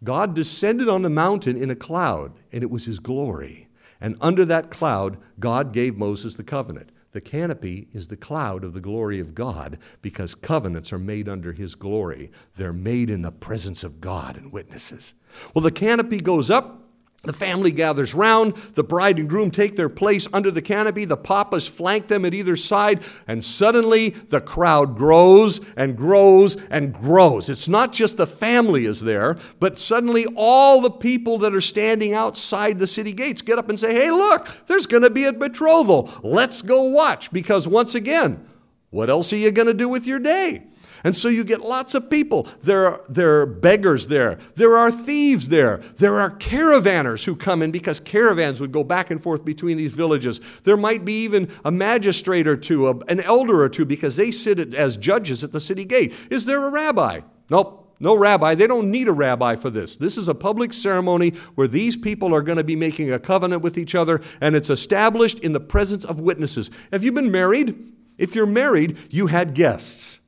God 0.04 0.34
descended 0.34 0.88
on 0.88 1.02
the 1.02 1.10
mountain 1.10 1.62
in 1.62 1.70
a 1.70 1.76
cloud, 1.76 2.34
and 2.52 2.64
it 2.64 2.72
was 2.72 2.86
his 2.86 3.00
glory. 3.00 3.68
And 4.02 4.16
under 4.22 4.46
that 4.46 4.72
cloud, 4.72 5.18
God 5.40 5.74
gave 5.74 5.98
Moses 5.98 6.36
the 6.36 6.44
covenant. 6.44 6.92
The 7.12 7.22
canopy 7.22 7.88
is 7.92 8.08
the 8.08 8.18
cloud 8.18 8.64
of 8.64 8.74
the 8.74 8.82
glory 8.82 9.20
of 9.20 9.34
God 9.34 9.80
because 10.02 10.36
covenants 10.36 10.94
are 10.94 11.00
made 11.00 11.28
under 11.28 11.54
His 11.54 11.74
glory. 11.74 12.32
They're 12.56 12.72
made 12.72 13.10
in 13.10 13.24
the 13.24 13.32
presence 13.32 13.84
of 13.84 14.00
God 14.00 14.38
and 14.38 14.52
witnesses. 14.52 15.16
Well, 15.54 15.64
the 15.64 15.72
canopy 15.72 16.20
goes 16.20 16.52
up 16.52 16.89
the 17.24 17.34
family 17.34 17.72
gathers 17.72 18.14
round. 18.14 18.56
The 18.56 18.84
bride 18.84 19.20
and 19.20 19.30
groom 19.30 19.52
take 19.52 19.76
their 19.76 19.90
place 19.90 20.28
under 20.32 20.52
the 20.52 20.62
canopy. 20.62 21.04
The 21.04 21.18
papas 21.18 21.68
flank 21.68 22.08
them 22.08 22.24
at 22.24 22.34
either 22.34 22.56
side. 22.56 23.04
And 23.28 23.44
suddenly 23.44 24.10
the 24.10 24.40
crowd 24.40 24.96
grows 24.96 25.60
and 25.76 25.98
grows 25.98 26.56
and 26.70 26.94
grows. 26.94 27.50
It's 27.50 27.68
not 27.68 27.92
just 27.92 28.18
the 28.18 28.28
family 28.28 28.86
is 28.86 29.02
there, 29.02 29.38
but 29.60 29.78
suddenly 29.78 30.26
all 30.36 30.80
the 30.80 30.92
people 30.92 31.38
that 31.40 31.54
are 31.54 31.62
standing 31.62 32.14
outside 32.14 32.80
the 32.80 32.88
city 32.88 33.12
gates 33.12 33.42
get 33.42 33.60
up 33.60 33.68
and 33.68 33.80
say, 33.80 33.94
Hey, 33.94 34.12
look, 34.12 34.48
there's 34.68 34.86
going 34.86 35.04
to 35.04 35.10
be 35.10 35.26
a 35.26 35.34
betrothal. 35.34 36.10
Let's 36.24 36.62
go 36.62 36.84
watch. 36.84 37.32
Because 37.32 37.68
once 37.68 37.96
again, 37.96 38.48
what 38.92 39.10
else 39.10 39.34
are 39.34 39.38
you 39.38 39.52
going 39.52 39.68
to 39.68 39.74
do 39.74 39.90
with 39.90 40.08
your 40.08 40.20
day? 40.20 40.69
And 41.04 41.16
so 41.16 41.28
you 41.28 41.44
get 41.44 41.62
lots 41.62 41.96
of 41.96 42.10
people. 42.10 42.48
There 42.64 42.86
are, 42.88 43.02
there 43.08 43.42
are 43.42 43.46
beggars 43.46 44.08
there. 44.08 44.40
There 44.56 44.78
are 44.78 44.92
thieves 44.92 45.50
there. 45.50 45.78
There 45.98 46.20
are 46.20 46.32
caravanners 46.32 47.26
who 47.26 47.36
come 47.36 47.62
in 47.62 47.72
because 47.72 48.00
caravans 48.00 48.60
would 48.60 48.72
go 48.72 48.84
back 48.84 49.12
and 49.12 49.22
forth 49.22 49.46
between 49.46 49.78
these 49.78 49.94
villages. 49.94 50.42
There 50.64 50.78
might 50.78 51.06
be 51.06 51.24
even 51.24 51.50
a 51.64 51.72
magistrate 51.72 52.48
or 52.48 52.58
two, 52.58 52.88
a, 52.88 52.98
an 53.06 53.20
elder 53.22 53.62
or 53.62 53.70
two, 53.70 53.86
because 53.86 54.16
they 54.16 54.32
sit 54.32 54.74
as 54.74 54.98
judges 54.98 55.44
at 55.44 55.52
the 55.52 55.60
city 55.60 55.86
gate. 55.86 56.14
Is 56.30 56.46
there 56.46 56.66
a 56.66 56.72
rabbi? 56.72 57.22
Nope. 57.50 57.78
No 58.00 58.16
rabbi. 58.16 58.56
They 58.56 58.68
don't 58.68 58.92
need 58.92 59.10
a 59.10 59.14
rabbi 59.14 59.58
for 59.58 59.70
this. 59.70 59.98
This 59.98 60.18
is 60.18 60.30
a 60.30 60.36
public 60.36 60.72
ceremony 60.72 61.32
where 61.56 61.68
these 61.68 61.98
people 61.98 62.34
are 62.34 62.42
going 62.42 62.58
to 62.58 62.64
be 62.64 62.76
making 62.76 63.12
a 63.12 63.20
covenant 63.20 63.62
with 63.62 63.78
each 63.78 63.94
other, 63.94 64.22
and 64.40 64.56
it's 64.56 64.70
established 64.70 65.40
in 65.40 65.52
the 65.52 65.60
presence 65.60 66.06
of 66.06 66.22
witnesses. 66.22 66.72
Have 66.94 67.04
you 67.04 67.12
been 67.12 67.32
married? 67.32 67.94
If 68.18 68.36
you're 68.36 68.46
married, 68.46 68.98
you 69.10 69.28
had 69.28 69.54
guests. 69.54 70.19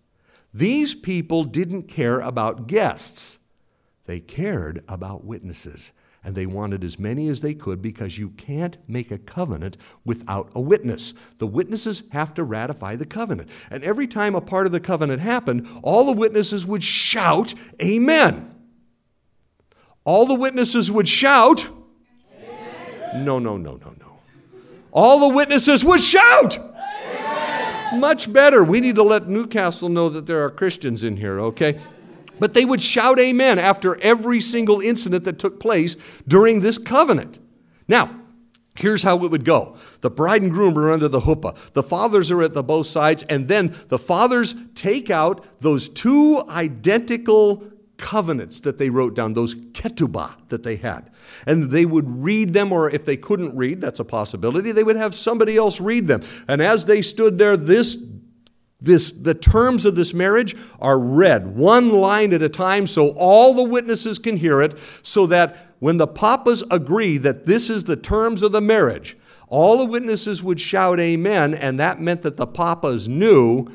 These 0.53 0.95
people 0.95 1.43
didn't 1.43 1.83
care 1.83 2.19
about 2.19 2.67
guests, 2.67 3.39
they 4.05 4.19
cared 4.19 4.83
about 4.87 5.23
witnesses. 5.23 5.91
And 6.23 6.35
they 6.35 6.45
wanted 6.45 6.83
as 6.83 6.99
many 6.99 7.29
as 7.29 7.41
they 7.41 7.55
could 7.55 7.81
because 7.81 8.19
you 8.19 8.29
can't 8.29 8.77
make 8.87 9.09
a 9.09 9.17
covenant 9.17 9.75
without 10.05 10.51
a 10.53 10.61
witness. 10.61 11.15
The 11.39 11.47
witnesses 11.47 12.03
have 12.11 12.35
to 12.35 12.43
ratify 12.43 12.95
the 12.95 13.07
covenant. 13.07 13.49
And 13.71 13.83
every 13.83 14.05
time 14.05 14.35
a 14.35 14.41
part 14.41 14.67
of 14.67 14.71
the 14.71 14.79
covenant 14.79 15.21
happened, 15.23 15.67
all 15.81 16.05
the 16.05 16.11
witnesses 16.11 16.63
would 16.63 16.83
shout, 16.83 17.55
Amen. 17.81 18.53
All 20.03 20.27
the 20.27 20.35
witnesses 20.35 20.91
would 20.91 21.07
shout, 21.09 21.67
Amen. 22.37 23.25
No, 23.25 23.39
no, 23.39 23.57
no, 23.57 23.77
no, 23.77 23.95
no. 23.99 24.19
All 24.91 25.27
the 25.27 25.33
witnesses 25.33 25.83
would 25.83 26.01
shout, 26.01 26.59
much 27.93 28.31
better. 28.31 28.63
We 28.63 28.79
need 28.79 28.95
to 28.95 29.03
let 29.03 29.27
Newcastle 29.27 29.89
know 29.89 30.09
that 30.09 30.27
there 30.27 30.43
are 30.43 30.49
Christians 30.49 31.03
in 31.03 31.17
here, 31.17 31.39
okay? 31.39 31.79
But 32.39 32.53
they 32.53 32.65
would 32.65 32.81
shout 32.81 33.19
amen 33.19 33.59
after 33.59 33.99
every 34.01 34.39
single 34.41 34.81
incident 34.81 35.23
that 35.25 35.39
took 35.39 35.59
place 35.59 35.95
during 36.27 36.61
this 36.61 36.77
covenant. 36.77 37.39
Now, 37.87 38.21
Here's 38.75 39.03
how 39.03 39.23
it 39.25 39.31
would 39.31 39.43
go. 39.43 39.75
The 39.99 40.09
bride 40.09 40.41
and 40.41 40.51
groom 40.51 40.77
are 40.77 40.91
under 40.91 41.09
the 41.09 41.19
huppah. 41.19 41.73
The 41.73 41.83
fathers 41.83 42.31
are 42.31 42.41
at 42.41 42.53
the 42.53 42.63
both 42.63 42.87
sides, 42.87 43.21
and 43.23 43.47
then 43.47 43.75
the 43.89 43.99
fathers 43.99 44.55
take 44.75 45.09
out 45.09 45.45
those 45.59 45.89
two 45.89 46.41
identical 46.49 47.70
covenants 48.01 48.59
that 48.61 48.77
they 48.77 48.89
wrote 48.89 49.15
down, 49.15 49.33
those 49.33 49.55
ketubah 49.55 50.33
that 50.49 50.63
they 50.63 50.75
had. 50.75 51.09
And 51.45 51.71
they 51.71 51.85
would 51.85 52.23
read 52.23 52.53
them, 52.53 52.73
or 52.73 52.89
if 52.89 53.05
they 53.05 53.15
couldn't 53.15 53.55
read, 53.55 53.79
that's 53.79 53.99
a 53.99 54.05
possibility, 54.05 54.73
they 54.73 54.83
would 54.83 54.97
have 54.97 55.15
somebody 55.15 55.55
else 55.55 55.79
read 55.79 56.07
them. 56.07 56.21
And 56.49 56.61
as 56.61 56.85
they 56.85 57.01
stood 57.01 57.37
there, 57.37 57.55
this 57.55 57.97
this, 58.83 59.11
the 59.11 59.35
terms 59.35 59.85
of 59.85 59.95
this 59.95 60.11
marriage 60.11 60.55
are 60.79 60.99
read 60.99 61.55
one 61.55 61.91
line 61.91 62.33
at 62.33 62.41
a 62.41 62.49
time 62.49 62.87
so 62.87 63.09
all 63.09 63.53
the 63.53 63.63
witnesses 63.63 64.17
can 64.17 64.37
hear 64.37 64.59
it, 64.59 64.75
so 65.03 65.27
that 65.27 65.75
when 65.77 65.97
the 65.97 66.07
papas 66.07 66.63
agree 66.71 67.19
that 67.19 67.45
this 67.45 67.69
is 67.69 67.83
the 67.83 67.95
terms 67.95 68.41
of 68.41 68.51
the 68.51 68.59
marriage, 68.59 69.15
all 69.47 69.77
the 69.77 69.85
witnesses 69.85 70.41
would 70.41 70.59
shout 70.59 70.99
amen, 70.99 71.53
and 71.53 71.79
that 71.79 72.01
meant 72.01 72.23
that 72.23 72.37
the 72.37 72.47
papas 72.47 73.07
knew 73.07 73.67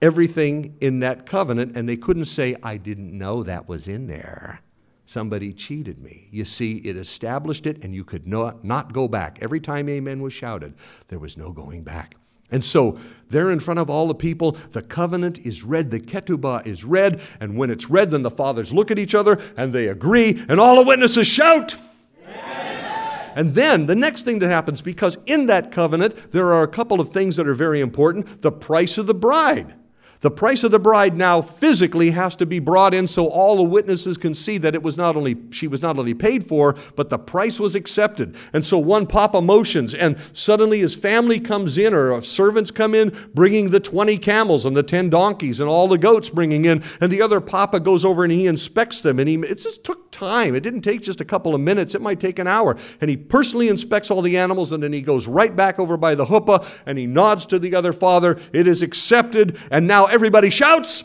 everything 0.00 0.76
in 0.80 1.00
that 1.00 1.26
covenant, 1.26 1.76
and 1.76 1.88
they 1.88 1.96
couldn't 1.96 2.26
say, 2.26 2.56
I 2.62 2.76
didn't 2.76 3.16
know 3.16 3.42
that 3.42 3.68
was 3.68 3.88
in 3.88 4.06
there. 4.06 4.60
Somebody 5.06 5.52
cheated 5.52 5.98
me. 5.98 6.28
You 6.30 6.44
see, 6.44 6.76
it 6.78 6.96
established 6.96 7.66
it, 7.66 7.84
and 7.84 7.94
you 7.94 8.04
could 8.04 8.26
not, 8.26 8.64
not 8.64 8.92
go 8.92 9.06
back. 9.06 9.38
Every 9.42 9.60
time 9.60 9.88
amen 9.88 10.22
was 10.22 10.32
shouted, 10.32 10.74
there 11.08 11.18
was 11.18 11.36
no 11.36 11.52
going 11.52 11.82
back. 11.82 12.16
And 12.50 12.62
so, 12.62 12.98
there 13.30 13.50
in 13.50 13.60
front 13.60 13.80
of 13.80 13.90
all 13.90 14.06
the 14.06 14.14
people, 14.14 14.52
the 14.52 14.82
covenant 14.82 15.38
is 15.40 15.62
read, 15.64 15.90
the 15.90 16.00
ketubah 16.00 16.66
is 16.66 16.84
read, 16.84 17.20
and 17.40 17.56
when 17.56 17.70
it's 17.70 17.90
read, 17.90 18.10
then 18.10 18.22
the 18.22 18.30
fathers 18.30 18.72
look 18.72 18.90
at 18.90 18.98
each 18.98 19.14
other 19.14 19.40
and 19.56 19.72
they 19.72 19.88
agree, 19.88 20.44
and 20.48 20.60
all 20.60 20.76
the 20.76 20.86
witnesses 20.86 21.26
shout. 21.26 21.76
And 23.36 23.50
then 23.54 23.86
the 23.86 23.96
next 23.96 24.22
thing 24.22 24.38
that 24.38 24.48
happens, 24.48 24.80
because 24.80 25.18
in 25.26 25.46
that 25.46 25.72
covenant, 25.72 26.30
there 26.30 26.52
are 26.52 26.62
a 26.62 26.68
couple 26.68 27.00
of 27.00 27.10
things 27.10 27.36
that 27.36 27.48
are 27.48 27.54
very 27.54 27.80
important 27.80 28.42
the 28.42 28.52
price 28.52 28.96
of 28.96 29.06
the 29.06 29.14
bride. 29.14 29.74
The 30.24 30.30
price 30.30 30.64
of 30.64 30.70
the 30.70 30.78
bride 30.78 31.18
now 31.18 31.42
physically 31.42 32.12
has 32.12 32.34
to 32.36 32.46
be 32.46 32.58
brought 32.58 32.94
in 32.94 33.06
so 33.06 33.26
all 33.26 33.56
the 33.56 33.62
witnesses 33.62 34.16
can 34.16 34.32
see 34.32 34.56
that 34.56 34.74
it 34.74 34.82
was 34.82 34.96
not 34.96 35.16
only 35.16 35.36
she 35.50 35.68
was 35.68 35.82
not 35.82 35.98
only 35.98 36.14
paid 36.14 36.46
for, 36.46 36.74
but 36.96 37.10
the 37.10 37.18
price 37.18 37.60
was 37.60 37.74
accepted. 37.74 38.34
And 38.54 38.64
so 38.64 38.78
one 38.78 39.06
papa 39.06 39.42
motions, 39.42 39.94
and 39.94 40.16
suddenly 40.32 40.78
his 40.78 40.94
family 40.94 41.38
comes 41.38 41.76
in, 41.76 41.92
or 41.92 42.22
servants 42.22 42.70
come 42.70 42.94
in, 42.94 43.14
bringing 43.34 43.68
the 43.68 43.80
20 43.80 44.16
camels 44.16 44.64
and 44.64 44.74
the 44.74 44.82
10 44.82 45.10
donkeys 45.10 45.60
and 45.60 45.68
all 45.68 45.88
the 45.88 45.98
goats 45.98 46.30
bringing 46.30 46.64
in, 46.64 46.82
and 47.02 47.12
the 47.12 47.20
other 47.20 47.42
papa 47.42 47.78
goes 47.78 48.02
over 48.02 48.24
and 48.24 48.32
he 48.32 48.46
inspects 48.46 49.02
them, 49.02 49.18
and 49.18 49.28
he 49.28 49.34
it 49.34 49.58
just 49.58 49.84
took 49.84 50.10
time. 50.10 50.54
It 50.54 50.62
didn't 50.62 50.80
take 50.80 51.02
just 51.02 51.20
a 51.20 51.26
couple 51.26 51.54
of 51.54 51.60
minutes; 51.60 51.94
it 51.94 52.00
might 52.00 52.18
take 52.18 52.38
an 52.38 52.46
hour. 52.46 52.78
And 53.02 53.10
he 53.10 53.18
personally 53.18 53.68
inspects 53.68 54.10
all 54.10 54.22
the 54.22 54.38
animals, 54.38 54.72
and 54.72 54.82
then 54.82 54.94
he 54.94 55.02
goes 55.02 55.28
right 55.28 55.54
back 55.54 55.78
over 55.78 55.98
by 55.98 56.14
the 56.14 56.24
huppah, 56.24 56.66
and 56.86 56.96
he 56.96 57.06
nods 57.06 57.44
to 57.46 57.58
the 57.58 57.74
other 57.74 57.92
father. 57.92 58.38
It 58.54 58.66
is 58.66 58.80
accepted, 58.80 59.58
and 59.70 59.86
now 59.86 60.06
everybody 60.14 60.48
shouts. 60.48 61.04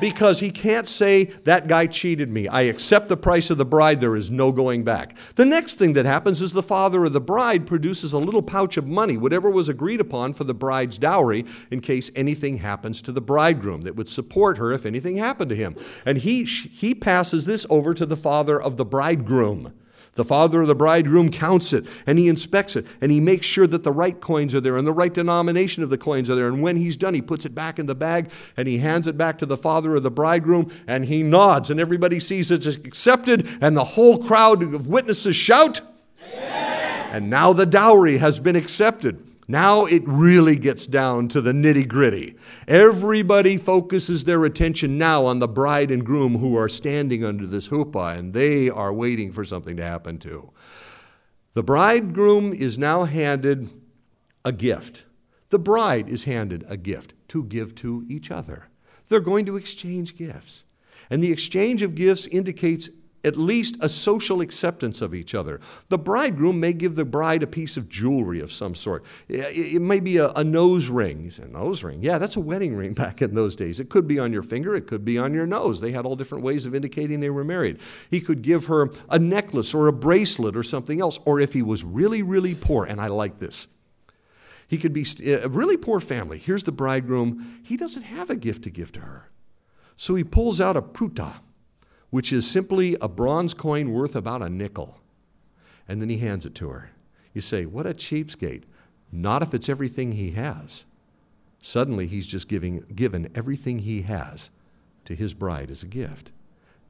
Because 0.00 0.38
he 0.38 0.52
can't 0.52 0.86
say, 0.86 1.24
that 1.24 1.66
guy 1.66 1.86
cheated 1.86 2.28
me. 2.28 2.46
I 2.46 2.62
accept 2.62 3.08
the 3.08 3.16
price 3.16 3.50
of 3.50 3.58
the 3.58 3.64
bride. 3.64 4.00
There 4.00 4.14
is 4.14 4.30
no 4.30 4.52
going 4.52 4.84
back. 4.84 5.16
The 5.34 5.44
next 5.44 5.74
thing 5.74 5.94
that 5.94 6.06
happens 6.06 6.40
is 6.40 6.52
the 6.52 6.62
father 6.62 7.04
of 7.04 7.12
the 7.12 7.20
bride 7.20 7.66
produces 7.66 8.12
a 8.12 8.18
little 8.18 8.42
pouch 8.42 8.76
of 8.76 8.86
money, 8.86 9.16
whatever 9.16 9.50
was 9.50 9.68
agreed 9.68 10.00
upon 10.00 10.34
for 10.34 10.44
the 10.44 10.54
bride's 10.54 10.98
dowry, 10.98 11.44
in 11.72 11.80
case 11.80 12.12
anything 12.14 12.58
happens 12.58 13.02
to 13.02 13.12
the 13.12 13.20
bridegroom 13.20 13.82
that 13.82 13.96
would 13.96 14.08
support 14.08 14.58
her 14.58 14.72
if 14.72 14.86
anything 14.86 15.16
happened 15.16 15.48
to 15.48 15.56
him. 15.56 15.74
And 16.06 16.18
he, 16.18 16.44
he 16.44 16.94
passes 16.94 17.44
this 17.44 17.66
over 17.68 17.92
to 17.94 18.06
the 18.06 18.16
father 18.16 18.60
of 18.60 18.76
the 18.76 18.84
bridegroom. 18.84 19.72
The 20.18 20.24
father 20.24 20.62
of 20.62 20.66
the 20.66 20.74
bridegroom 20.74 21.30
counts 21.30 21.72
it 21.72 21.86
and 22.04 22.18
he 22.18 22.26
inspects 22.26 22.74
it 22.74 22.84
and 23.00 23.12
he 23.12 23.20
makes 23.20 23.46
sure 23.46 23.68
that 23.68 23.84
the 23.84 23.92
right 23.92 24.20
coins 24.20 24.52
are 24.52 24.60
there 24.60 24.76
and 24.76 24.84
the 24.84 24.92
right 24.92 25.14
denomination 25.14 25.84
of 25.84 25.90
the 25.90 25.96
coins 25.96 26.28
are 26.28 26.34
there. 26.34 26.48
And 26.48 26.60
when 26.60 26.74
he's 26.74 26.96
done, 26.96 27.14
he 27.14 27.22
puts 27.22 27.44
it 27.44 27.54
back 27.54 27.78
in 27.78 27.86
the 27.86 27.94
bag 27.94 28.28
and 28.56 28.66
he 28.66 28.78
hands 28.78 29.06
it 29.06 29.16
back 29.16 29.38
to 29.38 29.46
the 29.46 29.56
father 29.56 29.94
of 29.94 30.02
the 30.02 30.10
bridegroom 30.10 30.72
and 30.88 31.04
he 31.04 31.22
nods 31.22 31.70
and 31.70 31.78
everybody 31.78 32.18
sees 32.18 32.50
it's 32.50 32.66
accepted 32.66 33.48
and 33.60 33.76
the 33.76 33.84
whole 33.84 34.18
crowd 34.18 34.60
of 34.60 34.88
witnesses 34.88 35.36
shout. 35.36 35.82
Amen. 36.20 37.10
And 37.12 37.30
now 37.30 37.52
the 37.52 37.64
dowry 37.64 38.18
has 38.18 38.40
been 38.40 38.56
accepted. 38.56 39.24
Now 39.50 39.86
it 39.86 40.06
really 40.06 40.56
gets 40.56 40.86
down 40.86 41.28
to 41.28 41.40
the 41.40 41.52
nitty 41.52 41.88
gritty. 41.88 42.36
Everybody 42.68 43.56
focuses 43.56 44.26
their 44.26 44.44
attention 44.44 44.98
now 44.98 45.24
on 45.24 45.38
the 45.38 45.48
bride 45.48 45.90
and 45.90 46.04
groom 46.04 46.36
who 46.36 46.54
are 46.56 46.68
standing 46.68 47.24
under 47.24 47.46
this 47.46 47.68
huppah, 47.68 48.18
and 48.18 48.34
they 48.34 48.68
are 48.68 48.92
waiting 48.92 49.32
for 49.32 49.46
something 49.46 49.74
to 49.78 49.82
happen 49.82 50.18
too. 50.18 50.50
The 51.54 51.62
bridegroom 51.62 52.52
is 52.52 52.76
now 52.78 53.04
handed 53.04 53.70
a 54.44 54.52
gift. 54.52 55.06
The 55.48 55.58
bride 55.58 56.10
is 56.10 56.24
handed 56.24 56.66
a 56.68 56.76
gift 56.76 57.14
to 57.28 57.42
give 57.42 57.74
to 57.76 58.04
each 58.06 58.30
other. 58.30 58.68
They're 59.08 59.20
going 59.20 59.46
to 59.46 59.56
exchange 59.56 60.14
gifts. 60.14 60.64
And 61.08 61.24
the 61.24 61.32
exchange 61.32 61.80
of 61.80 61.94
gifts 61.94 62.26
indicates 62.26 62.90
at 63.24 63.36
least 63.36 63.76
a 63.80 63.88
social 63.88 64.40
acceptance 64.40 65.02
of 65.02 65.14
each 65.14 65.34
other. 65.34 65.60
The 65.88 65.98
bridegroom 65.98 66.60
may 66.60 66.72
give 66.72 66.94
the 66.94 67.04
bride 67.04 67.42
a 67.42 67.46
piece 67.46 67.76
of 67.76 67.88
jewelry 67.88 68.40
of 68.40 68.52
some 68.52 68.74
sort. 68.74 69.04
It 69.28 69.82
may 69.82 70.00
be 70.00 70.18
a, 70.18 70.30
a 70.30 70.44
nose 70.44 70.88
ring. 70.88 71.24
You 71.24 71.30
say, 71.30 71.44
nose 71.50 71.82
ring? 71.82 72.02
Yeah, 72.02 72.18
that's 72.18 72.36
a 72.36 72.40
wedding 72.40 72.76
ring 72.76 72.92
back 72.94 73.20
in 73.20 73.34
those 73.34 73.56
days. 73.56 73.80
It 73.80 73.88
could 73.88 74.06
be 74.06 74.18
on 74.18 74.32
your 74.32 74.42
finger, 74.42 74.74
it 74.74 74.86
could 74.86 75.04
be 75.04 75.18
on 75.18 75.34
your 75.34 75.46
nose. 75.46 75.80
They 75.80 75.92
had 75.92 76.06
all 76.06 76.16
different 76.16 76.44
ways 76.44 76.66
of 76.66 76.74
indicating 76.74 77.20
they 77.20 77.30
were 77.30 77.44
married. 77.44 77.80
He 78.10 78.20
could 78.20 78.42
give 78.42 78.66
her 78.66 78.90
a 79.10 79.18
necklace 79.18 79.74
or 79.74 79.88
a 79.88 79.92
bracelet 79.92 80.56
or 80.56 80.62
something 80.62 81.00
else. 81.00 81.18
Or 81.24 81.40
if 81.40 81.52
he 81.52 81.62
was 81.62 81.84
really, 81.84 82.22
really 82.22 82.54
poor, 82.54 82.84
and 82.84 83.00
I 83.00 83.08
like 83.08 83.38
this, 83.38 83.66
he 84.68 84.76
could 84.76 84.92
be 84.92 85.04
uh, 85.26 85.40
a 85.40 85.48
really 85.48 85.76
poor 85.76 85.98
family. 85.98 86.38
Here's 86.38 86.64
the 86.64 86.72
bridegroom. 86.72 87.60
He 87.64 87.76
doesn't 87.76 88.02
have 88.02 88.30
a 88.30 88.36
gift 88.36 88.64
to 88.64 88.70
give 88.70 88.92
to 88.92 89.00
her. 89.00 89.30
So 89.96 90.14
he 90.14 90.22
pulls 90.22 90.60
out 90.60 90.76
a 90.76 90.82
pruta 90.82 91.36
which 92.10 92.32
is 92.32 92.48
simply 92.48 92.96
a 93.00 93.08
bronze 93.08 93.54
coin 93.54 93.92
worth 93.92 94.16
about 94.16 94.42
a 94.42 94.48
nickel. 94.48 95.00
And 95.86 96.00
then 96.00 96.08
he 96.08 96.18
hands 96.18 96.46
it 96.46 96.54
to 96.56 96.68
her. 96.68 96.90
You 97.34 97.40
say, 97.40 97.66
What 97.66 97.86
a 97.86 97.94
cheapskate. 97.94 98.64
Not 99.10 99.42
if 99.42 99.54
it's 99.54 99.68
everything 99.68 100.12
he 100.12 100.32
has. 100.32 100.84
Suddenly, 101.60 102.06
he's 102.06 102.26
just 102.26 102.48
giving, 102.48 102.84
given 102.94 103.30
everything 103.34 103.80
he 103.80 104.02
has 104.02 104.50
to 105.06 105.14
his 105.14 105.34
bride 105.34 105.70
as 105.70 105.82
a 105.82 105.86
gift. 105.86 106.30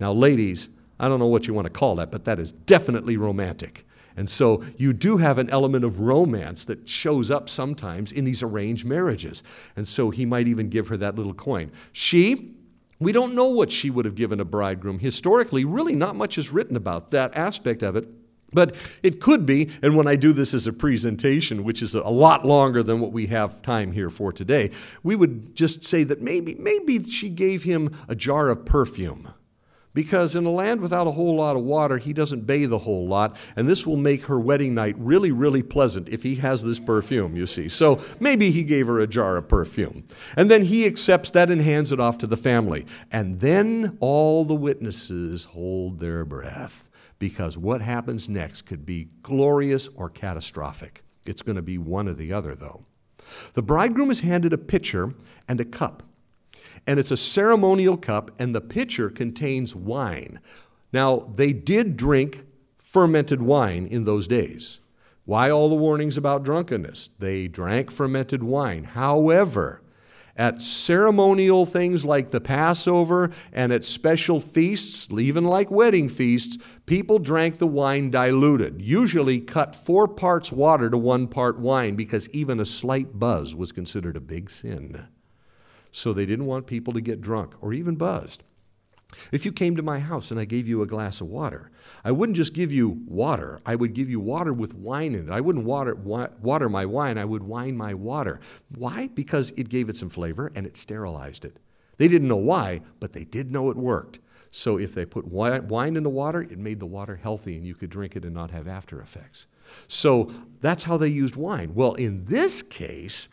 Now, 0.00 0.12
ladies, 0.12 0.68
I 1.00 1.08
don't 1.08 1.20
know 1.20 1.26
what 1.26 1.46
you 1.46 1.54
want 1.54 1.66
to 1.66 1.72
call 1.72 1.96
that, 1.96 2.10
but 2.10 2.24
that 2.24 2.38
is 2.38 2.52
definitely 2.52 3.16
romantic. 3.16 3.86
And 4.16 4.28
so 4.28 4.64
you 4.76 4.92
do 4.92 5.18
have 5.18 5.38
an 5.38 5.48
element 5.50 5.84
of 5.84 6.00
romance 6.00 6.64
that 6.64 6.88
shows 6.88 7.30
up 7.30 7.48
sometimes 7.48 8.10
in 8.10 8.24
these 8.24 8.42
arranged 8.42 8.84
marriages. 8.84 9.44
And 9.76 9.86
so 9.86 10.10
he 10.10 10.26
might 10.26 10.48
even 10.48 10.68
give 10.68 10.88
her 10.88 10.96
that 10.96 11.14
little 11.14 11.34
coin. 11.34 11.70
She, 11.92 12.56
we 13.00 13.12
don't 13.12 13.34
know 13.34 13.48
what 13.48 13.70
she 13.70 13.90
would 13.90 14.04
have 14.04 14.14
given 14.14 14.40
a 14.40 14.44
bridegroom. 14.44 14.98
Historically, 14.98 15.64
really 15.64 15.94
not 15.94 16.16
much 16.16 16.36
is 16.36 16.52
written 16.52 16.76
about 16.76 17.10
that 17.10 17.36
aspect 17.36 17.82
of 17.82 17.96
it. 17.96 18.08
But 18.52 18.76
it 19.02 19.20
could 19.20 19.44
be, 19.44 19.70
and 19.82 19.94
when 19.94 20.06
I 20.06 20.16
do 20.16 20.32
this 20.32 20.54
as 20.54 20.66
a 20.66 20.72
presentation, 20.72 21.64
which 21.64 21.82
is 21.82 21.94
a 21.94 22.08
lot 22.08 22.46
longer 22.46 22.82
than 22.82 22.98
what 22.98 23.12
we 23.12 23.26
have 23.26 23.60
time 23.60 23.92
here 23.92 24.08
for 24.08 24.32
today, 24.32 24.70
we 25.02 25.16
would 25.16 25.54
just 25.54 25.84
say 25.84 26.02
that 26.04 26.22
maybe, 26.22 26.54
maybe 26.54 27.02
she 27.04 27.28
gave 27.28 27.64
him 27.64 27.94
a 28.08 28.14
jar 28.14 28.48
of 28.48 28.64
perfume. 28.64 29.32
Because 29.94 30.36
in 30.36 30.44
a 30.44 30.50
land 30.50 30.80
without 30.80 31.06
a 31.06 31.12
whole 31.12 31.36
lot 31.36 31.56
of 31.56 31.62
water, 31.62 31.98
he 31.98 32.12
doesn't 32.12 32.46
bathe 32.46 32.72
a 32.72 32.78
whole 32.78 33.08
lot, 33.08 33.36
and 33.56 33.68
this 33.68 33.86
will 33.86 33.96
make 33.96 34.26
her 34.26 34.38
wedding 34.38 34.74
night 34.74 34.94
really, 34.98 35.32
really 35.32 35.62
pleasant 35.62 36.08
if 36.08 36.22
he 36.22 36.36
has 36.36 36.62
this 36.62 36.78
perfume, 36.78 37.34
you 37.34 37.46
see. 37.46 37.68
So 37.68 38.00
maybe 38.20 38.50
he 38.50 38.64
gave 38.64 38.86
her 38.86 39.00
a 39.00 39.06
jar 39.06 39.36
of 39.36 39.48
perfume. 39.48 40.04
And 40.36 40.50
then 40.50 40.64
he 40.64 40.86
accepts 40.86 41.30
that 41.32 41.50
and 41.50 41.62
hands 41.62 41.90
it 41.90 42.00
off 42.00 42.18
to 42.18 42.26
the 42.26 42.36
family. 42.36 42.86
And 43.10 43.40
then 43.40 43.96
all 44.00 44.44
the 44.44 44.54
witnesses 44.54 45.44
hold 45.44 46.00
their 46.00 46.24
breath 46.24 46.88
because 47.18 47.58
what 47.58 47.80
happens 47.80 48.28
next 48.28 48.62
could 48.62 48.86
be 48.86 49.08
glorious 49.22 49.88
or 49.96 50.08
catastrophic. 50.08 51.02
It's 51.26 51.42
going 51.42 51.56
to 51.56 51.62
be 51.62 51.78
one 51.78 52.08
or 52.08 52.14
the 52.14 52.32
other, 52.32 52.54
though. 52.54 52.84
The 53.54 53.62
bridegroom 53.62 54.10
is 54.10 54.20
handed 54.20 54.52
a 54.52 54.58
pitcher 54.58 55.12
and 55.46 55.60
a 55.60 55.64
cup, 55.64 56.02
and 56.88 56.98
it's 56.98 57.10
a 57.10 57.18
ceremonial 57.18 57.98
cup, 57.98 58.30
and 58.38 58.54
the 58.54 58.62
pitcher 58.62 59.10
contains 59.10 59.76
wine. 59.76 60.40
Now, 60.90 61.30
they 61.34 61.52
did 61.52 61.98
drink 61.98 62.46
fermented 62.78 63.42
wine 63.42 63.86
in 63.86 64.04
those 64.04 64.26
days. 64.26 64.80
Why 65.26 65.50
all 65.50 65.68
the 65.68 65.74
warnings 65.74 66.16
about 66.16 66.44
drunkenness? 66.44 67.10
They 67.18 67.46
drank 67.46 67.90
fermented 67.90 68.42
wine. 68.42 68.84
However, 68.84 69.82
at 70.34 70.62
ceremonial 70.62 71.66
things 71.66 72.06
like 72.06 72.30
the 72.30 72.40
Passover 72.40 73.32
and 73.52 73.70
at 73.70 73.84
special 73.84 74.40
feasts, 74.40 75.12
even 75.12 75.44
like 75.44 75.70
wedding 75.70 76.08
feasts, 76.08 76.56
people 76.86 77.18
drank 77.18 77.58
the 77.58 77.66
wine 77.66 78.10
diluted, 78.10 78.80
usually 78.80 79.42
cut 79.42 79.74
four 79.74 80.08
parts 80.08 80.50
water 80.50 80.88
to 80.88 80.96
one 80.96 81.26
part 81.26 81.58
wine 81.58 81.96
because 81.96 82.30
even 82.30 82.58
a 82.58 82.64
slight 82.64 83.18
buzz 83.18 83.54
was 83.54 83.72
considered 83.72 84.16
a 84.16 84.20
big 84.20 84.48
sin. 84.48 85.08
So 85.90 86.12
they 86.12 86.26
didn't 86.26 86.46
want 86.46 86.66
people 86.66 86.92
to 86.94 87.00
get 87.00 87.20
drunk 87.20 87.54
or 87.60 87.72
even 87.72 87.96
buzzed. 87.96 88.42
If 89.32 89.46
you 89.46 89.52
came 89.52 89.74
to 89.76 89.82
my 89.82 90.00
house 90.00 90.30
and 90.30 90.38
I 90.38 90.44
gave 90.44 90.68
you 90.68 90.82
a 90.82 90.86
glass 90.86 91.22
of 91.22 91.28
water, 91.28 91.70
I 92.04 92.12
wouldn't 92.12 92.36
just 92.36 92.52
give 92.52 92.70
you 92.70 93.00
water. 93.06 93.58
I 93.64 93.74
would 93.74 93.94
give 93.94 94.10
you 94.10 94.20
water 94.20 94.52
with 94.52 94.74
wine 94.74 95.14
in 95.14 95.28
it. 95.28 95.32
I 95.32 95.40
wouldn't 95.40 95.64
water, 95.64 95.94
water 95.94 96.68
my 96.68 96.84
wine, 96.84 97.16
I 97.16 97.24
would 97.24 97.42
wine 97.42 97.74
my 97.76 97.94
water. 97.94 98.38
Why? 98.74 99.08
Because 99.14 99.50
it 99.56 99.70
gave 99.70 99.88
it 99.88 99.96
some 99.96 100.10
flavor 100.10 100.52
and 100.54 100.66
it 100.66 100.76
sterilized 100.76 101.46
it. 101.46 101.56
They 101.96 102.06
didn't 102.06 102.28
know 102.28 102.36
why, 102.36 102.82
but 103.00 103.14
they 103.14 103.24
did 103.24 103.50
know 103.50 103.70
it 103.70 103.76
worked. 103.78 104.18
So 104.50 104.78
if 104.78 104.94
they 104.94 105.06
put 105.06 105.26
wine 105.26 105.96
in 105.96 106.02
the 106.02 106.10
water, 106.10 106.42
it 106.42 106.58
made 106.58 106.78
the 106.78 106.86
water 106.86 107.16
healthy 107.16 107.56
and 107.56 107.66
you 107.66 107.74
could 107.74 107.90
drink 107.90 108.14
it 108.14 108.24
and 108.24 108.34
not 108.34 108.50
have 108.50 108.68
after 108.68 109.00
effects. 109.00 109.46
So 109.88 110.30
that's 110.60 110.84
how 110.84 110.98
they 110.98 111.08
used 111.08 111.36
wine. 111.36 111.74
Well, 111.74 111.94
in 111.94 112.26
this 112.26 112.62
case, 112.62 113.28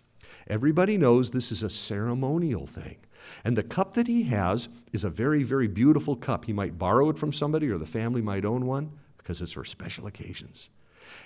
everybody 0.47 0.97
knows 0.97 1.31
this 1.31 1.51
is 1.51 1.63
a 1.63 1.69
ceremonial 1.69 2.65
thing. 2.67 2.97
And 3.43 3.57
the 3.57 3.63
cup 3.63 3.93
that 3.95 4.07
he 4.07 4.23
has 4.23 4.69
is 4.93 5.03
a 5.03 5.09
very, 5.09 5.43
very 5.43 5.67
beautiful 5.67 6.15
cup. 6.15 6.45
He 6.45 6.53
might 6.53 6.77
borrow 6.77 7.09
it 7.09 7.17
from 7.17 7.33
somebody 7.33 7.69
or 7.69 7.77
the 7.77 7.85
family 7.85 8.21
might 8.21 8.45
own 8.45 8.65
one 8.65 8.91
because 9.17 9.41
it's 9.41 9.53
for 9.53 9.65
special 9.65 10.07
occasions. 10.07 10.69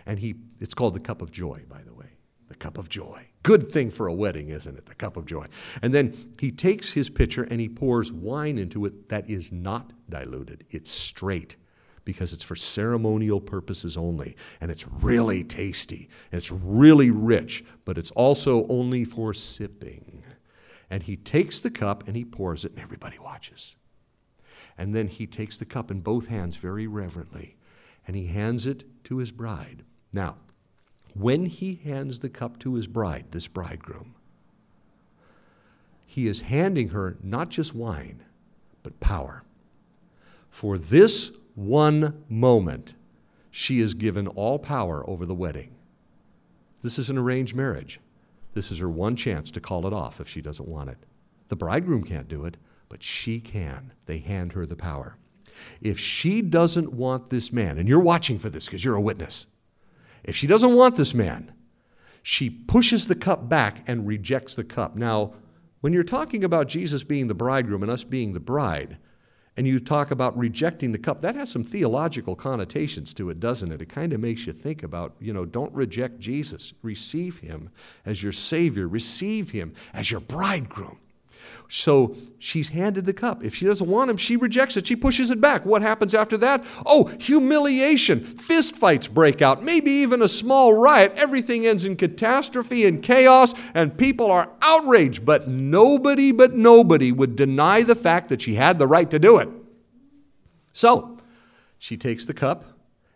And 0.06 0.20
he, 0.20 0.36
it's 0.60 0.74
called 0.74 0.94
the 0.94 1.00
cup 1.00 1.22
of 1.22 1.32
joy, 1.32 1.64
by 1.70 1.82
the 1.82 1.94
way. 1.94 2.08
The 2.48 2.56
cup 2.56 2.78
of 2.78 2.90
joy. 2.90 3.28
Good 3.44 3.70
thing 3.70 3.92
for 3.92 4.08
a 4.08 4.14
wedding, 4.14 4.50
isn't 4.50 4.78
it? 4.78 4.86
The 4.86 4.96
cup 4.96 5.18
of 5.18 5.26
joy. 5.26 5.46
And 5.82 5.94
then 5.94 6.16
he 6.40 6.52
takes 6.52 6.94
his 6.94 7.10
pitcher 7.10 7.44
and 7.44 7.62
he 7.62 7.70
pours 7.70 8.12
wine 8.12 8.58
into 8.58 8.86
it 8.86 9.10
that 9.10 9.30
is 9.30 9.52
not 9.52 9.92
diluted, 10.10 10.66
it's 10.72 10.90
straight 10.90 11.56
because 12.10 12.34
it's 12.34 12.44
for 12.44 12.56
ceremonial 12.56 13.40
purposes 13.40 13.96
only. 13.96 14.36
And 14.60 14.72
it's 14.72 14.88
really 14.88 15.44
tasty. 15.44 16.10
And 16.32 16.40
it's 16.40 16.52
really 16.52 17.12
rich, 17.12 17.64
but 17.86 18.00
it's 18.00 18.10
also 18.12 18.66
only 18.68 19.04
for 19.04 19.32
sipping. 19.32 20.24
And 20.90 21.04
he 21.04 21.16
takes 21.16 21.60
the 21.60 21.70
cup 21.70 22.08
and 22.08 22.18
he 22.18 22.26
pours 22.26 22.66
it, 22.66 22.72
and 22.72 22.82
everybody 22.82 23.20
watches. 23.20 23.76
And 24.76 24.96
then 24.96 25.08
he 25.08 25.28
takes 25.28 25.56
the 25.56 25.66
cup 25.66 25.92
in 25.92 26.00
both 26.00 26.30
hands 26.30 26.56
very 26.56 26.88
reverently 26.88 27.58
and 28.08 28.16
he 28.16 28.26
hands 28.26 28.66
it 28.66 29.04
to 29.04 29.18
his 29.18 29.32
bride. 29.32 29.84
Now, 30.12 30.38
when 31.14 31.46
he 31.46 31.76
hands 31.76 32.20
the 32.20 32.30
cup 32.30 32.58
to 32.62 32.74
his 32.74 32.88
bride, 32.88 33.26
this 33.30 33.48
bridegroom, 33.48 34.16
he 36.08 36.28
is 36.28 36.42
handing 36.42 36.90
her 36.90 37.18
not 37.22 37.50
just 37.50 37.76
wine, 37.76 38.24
but 38.82 39.00
power. 39.00 39.44
For 40.50 40.80
this 40.80 41.32
one 41.60 42.24
moment, 42.30 42.94
she 43.52 43.82
is 43.82 43.94
given 43.94 44.28
all 44.28 44.58
power 44.60 45.08
over 45.10 45.26
the 45.26 45.36
wedding. 45.36 45.76
This 46.82 46.98
is 46.98 47.10
an 47.10 47.18
arranged 47.18 47.54
marriage. 47.54 48.00
This 48.54 48.72
is 48.72 48.80
her 48.80 48.90
one 48.90 49.18
chance 49.18 49.52
to 49.52 49.60
call 49.60 49.86
it 49.86 49.94
off 49.94 50.22
if 50.22 50.30
she 50.30 50.42
doesn't 50.42 50.70
want 50.70 50.90
it. 50.90 50.98
The 51.50 51.58
bridegroom 51.58 52.04
can't 52.04 52.30
do 52.30 52.46
it, 52.46 52.58
but 52.88 53.04
she 53.04 53.42
can. 53.42 53.92
They 54.06 54.20
hand 54.20 54.54
her 54.54 54.66
the 54.66 54.78
power. 54.78 55.18
If 55.82 56.00
she 56.00 56.42
doesn't 56.42 56.94
want 56.94 57.30
this 57.30 57.52
man, 57.52 57.78
and 57.78 57.90
you're 57.90 58.00
watching 58.00 58.40
for 58.40 58.50
this 58.50 58.66
because 58.66 58.86
you're 58.86 58.96
a 58.96 59.02
witness, 59.02 59.48
if 60.24 60.36
she 60.36 60.48
doesn't 60.48 60.76
want 60.76 60.96
this 60.96 61.14
man, 61.14 61.52
she 62.24 62.50
pushes 62.50 63.08
the 63.08 63.16
cup 63.16 63.50
back 63.50 63.84
and 63.88 64.08
rejects 64.08 64.56
the 64.56 64.64
cup. 64.64 64.96
Now, 64.96 65.34
when 65.82 65.92
you're 65.92 66.04
talking 66.04 66.44
about 66.44 66.68
Jesus 66.68 67.04
being 67.04 67.28
the 67.28 67.34
bridegroom 67.34 67.84
and 67.84 67.92
us 67.92 68.04
being 68.04 68.32
the 68.32 68.40
bride, 68.40 68.98
and 69.60 69.68
you 69.68 69.78
talk 69.78 70.10
about 70.10 70.38
rejecting 70.38 70.94
the 70.94 70.98
cup, 70.98 71.20
that 71.20 71.36
has 71.36 71.52
some 71.52 71.66
theological 71.66 72.34
connotations 72.34 73.14
to 73.14 73.30
it, 73.30 73.42
doesn't 73.42 73.74
it? 73.74 73.82
It 73.82 73.90
kind 73.90 74.14
of 74.14 74.22
makes 74.22 74.48
you 74.48 74.54
think 74.54 74.84
about, 74.84 75.16
you 75.20 75.34
know, 75.34 75.44
don't 75.44 75.74
reject 75.74 76.18
Jesus. 76.18 76.74
Receive 76.82 77.40
him 77.40 77.70
as 78.06 78.24
your 78.24 78.32
Savior, 78.32 78.88
receive 78.88 79.52
him 79.52 79.74
as 79.94 80.12
your 80.12 80.22
bridegroom. 80.22 80.98
So 81.72 82.16
she's 82.40 82.70
handed 82.70 83.06
the 83.06 83.14
cup. 83.14 83.44
If 83.44 83.54
she 83.54 83.68
doesn't 83.68 83.88
want 83.88 84.10
him, 84.10 84.18
she 84.18 84.36
rejects 84.36 84.76
it. 84.76 84.88
She 84.88 84.96
pushes 84.96 85.30
it 85.30 85.40
back. 85.40 85.68
What 85.68 85.84
happens 85.84 86.16
after 86.16 86.36
that? 86.38 86.66
Oh, 86.84 87.06
humiliation. 87.20 88.22
Fist 88.22 88.76
fights 88.76 89.08
break 89.08 89.44
out, 89.44 89.64
maybe 89.64 89.92
even 89.92 90.24
a 90.24 90.28
small 90.28 90.74
riot. 90.74 91.14
Everything 91.16 91.68
ends 91.68 91.86
in 91.86 91.96
catastrophe 91.96 92.88
and 92.88 93.04
chaos, 93.04 93.54
and 93.76 93.96
people 93.96 94.32
are 94.32 94.50
outraged. 94.64 95.26
But 95.26 95.48
nobody 95.48 96.32
but 96.32 96.56
nobody 96.56 97.12
would 97.12 97.36
deny 97.36 97.84
the 97.84 97.96
fact 97.96 98.30
that 98.30 98.42
she 98.42 98.56
had 98.56 98.80
the 98.80 98.88
right 98.88 99.10
to 99.12 99.20
do 99.20 99.38
it. 99.38 99.50
So 100.74 101.20
she 101.78 101.98
takes 101.98 102.26
the 102.26 102.34
cup, 102.34 102.66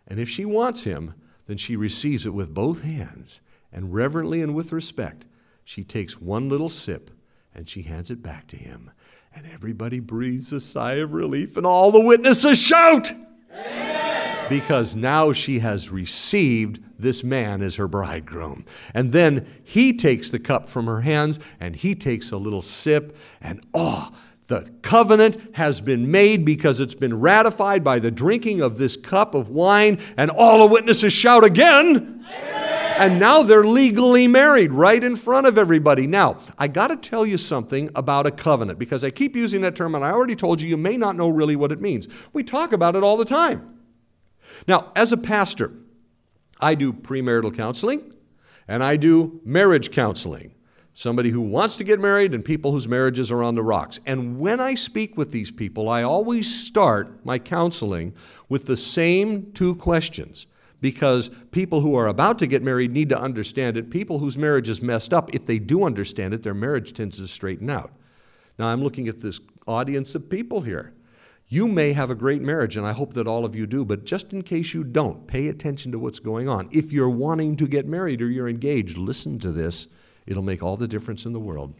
and 0.06 0.20
if 0.20 0.28
she 0.28 0.44
wants 0.44 0.84
him, 0.84 1.14
then 1.48 1.56
she 1.56 1.74
receives 1.74 2.24
it 2.24 2.34
with 2.34 2.54
both 2.54 2.84
hands, 2.84 3.40
and 3.72 3.92
reverently 3.92 4.40
and 4.42 4.54
with 4.54 4.72
respect, 4.72 5.24
she 5.64 5.82
takes 5.82 6.20
one 6.20 6.48
little 6.48 6.68
sip 6.68 7.10
and 7.54 7.68
she 7.68 7.82
hands 7.82 8.10
it 8.10 8.22
back 8.22 8.46
to 8.48 8.56
him. 8.56 8.90
And 9.34 9.46
everybody 9.46 10.00
breathes 10.00 10.52
a 10.52 10.60
sigh 10.60 10.94
of 10.94 11.12
relief, 11.12 11.56
and 11.56 11.66
all 11.66 11.90
the 11.90 12.00
witnesses 12.00 12.60
shout. 12.60 13.12
Amen. 13.50 14.46
Because 14.48 14.94
now 14.94 15.32
she 15.32 15.60
has 15.60 15.88
received 15.90 16.80
this 16.98 17.24
man 17.24 17.62
as 17.62 17.76
her 17.76 17.88
bridegroom. 17.88 18.64
And 18.92 19.12
then 19.12 19.46
he 19.62 19.92
takes 19.92 20.30
the 20.30 20.38
cup 20.38 20.68
from 20.68 20.86
her 20.86 21.00
hands 21.00 21.40
and 21.60 21.74
he 21.74 21.94
takes 21.94 22.30
a 22.30 22.36
little 22.36 22.62
sip, 22.62 23.16
and 23.40 23.60
oh, 23.72 24.12
the 24.46 24.70
covenant 24.82 25.56
has 25.56 25.80
been 25.80 26.10
made 26.10 26.44
because 26.44 26.78
it's 26.78 26.94
been 26.94 27.18
ratified 27.18 27.82
by 27.82 27.98
the 27.98 28.10
drinking 28.10 28.60
of 28.60 28.76
this 28.76 28.96
cup 28.96 29.34
of 29.34 29.48
wine, 29.48 29.98
and 30.16 30.30
all 30.30 30.66
the 30.66 30.72
witnesses 30.72 31.12
shout 31.12 31.44
again. 31.44 32.24
Amen. 32.28 32.63
And 32.96 33.18
now 33.18 33.42
they're 33.42 33.64
legally 33.64 34.28
married 34.28 34.72
right 34.72 35.02
in 35.02 35.16
front 35.16 35.48
of 35.48 35.58
everybody. 35.58 36.06
Now, 36.06 36.38
I 36.56 36.68
got 36.68 36.88
to 36.88 36.96
tell 36.96 37.26
you 37.26 37.38
something 37.38 37.90
about 37.96 38.26
a 38.26 38.30
covenant 38.30 38.78
because 38.78 39.02
I 39.02 39.10
keep 39.10 39.34
using 39.34 39.62
that 39.62 39.74
term 39.74 39.96
and 39.96 40.04
I 40.04 40.12
already 40.12 40.36
told 40.36 40.62
you 40.62 40.68
you 40.68 40.76
may 40.76 40.96
not 40.96 41.16
know 41.16 41.28
really 41.28 41.56
what 41.56 41.72
it 41.72 41.80
means. 41.80 42.06
We 42.32 42.44
talk 42.44 42.72
about 42.72 42.94
it 42.94 43.02
all 43.02 43.16
the 43.16 43.24
time. 43.24 43.80
Now, 44.68 44.92
as 44.94 45.10
a 45.10 45.16
pastor, 45.16 45.72
I 46.60 46.76
do 46.76 46.92
premarital 46.92 47.56
counseling 47.56 48.14
and 48.68 48.84
I 48.84 48.96
do 48.96 49.40
marriage 49.44 49.90
counseling. 49.90 50.54
Somebody 50.96 51.30
who 51.30 51.40
wants 51.40 51.76
to 51.78 51.84
get 51.84 51.98
married 51.98 52.32
and 52.32 52.44
people 52.44 52.70
whose 52.70 52.86
marriages 52.86 53.32
are 53.32 53.42
on 53.42 53.56
the 53.56 53.64
rocks. 53.64 53.98
And 54.06 54.38
when 54.38 54.60
I 54.60 54.76
speak 54.76 55.16
with 55.16 55.32
these 55.32 55.50
people, 55.50 55.88
I 55.88 56.04
always 56.04 56.64
start 56.64 57.26
my 57.26 57.40
counseling 57.40 58.14
with 58.48 58.66
the 58.66 58.76
same 58.76 59.50
two 59.52 59.74
questions 59.74 60.46
because 60.84 61.30
people 61.50 61.80
who 61.80 61.96
are 61.96 62.08
about 62.08 62.38
to 62.38 62.46
get 62.46 62.62
married 62.62 62.92
need 62.92 63.08
to 63.08 63.18
understand 63.18 63.78
it. 63.78 63.88
People 63.88 64.18
whose 64.18 64.36
marriage 64.36 64.68
is 64.68 64.82
messed 64.82 65.14
up, 65.14 65.34
if 65.34 65.46
they 65.46 65.58
do 65.58 65.84
understand 65.84 66.34
it, 66.34 66.42
their 66.42 66.52
marriage 66.52 66.92
tends 66.92 67.16
to 67.16 67.26
straighten 67.26 67.70
out. 67.70 67.90
Now, 68.58 68.66
I'm 68.66 68.82
looking 68.82 69.08
at 69.08 69.22
this 69.22 69.40
audience 69.66 70.14
of 70.14 70.28
people 70.28 70.60
here. 70.60 70.92
You 71.48 71.68
may 71.68 71.94
have 71.94 72.10
a 72.10 72.14
great 72.14 72.42
marriage, 72.42 72.76
and 72.76 72.86
I 72.86 72.92
hope 72.92 73.14
that 73.14 73.26
all 73.26 73.46
of 73.46 73.56
you 73.56 73.66
do, 73.66 73.82
but 73.82 74.04
just 74.04 74.34
in 74.34 74.42
case 74.42 74.74
you 74.74 74.84
don't, 74.84 75.26
pay 75.26 75.48
attention 75.48 75.90
to 75.92 75.98
what's 75.98 76.18
going 76.18 76.50
on. 76.50 76.68
If 76.70 76.92
you're 76.92 77.08
wanting 77.08 77.56
to 77.56 77.66
get 77.66 77.86
married 77.86 78.20
or 78.20 78.28
you're 78.28 78.46
engaged, 78.46 78.98
listen 78.98 79.38
to 79.38 79.52
this. 79.52 79.86
It'll 80.26 80.42
make 80.42 80.62
all 80.62 80.76
the 80.76 80.86
difference 80.86 81.24
in 81.24 81.32
the 81.32 81.40
world. 81.40 81.72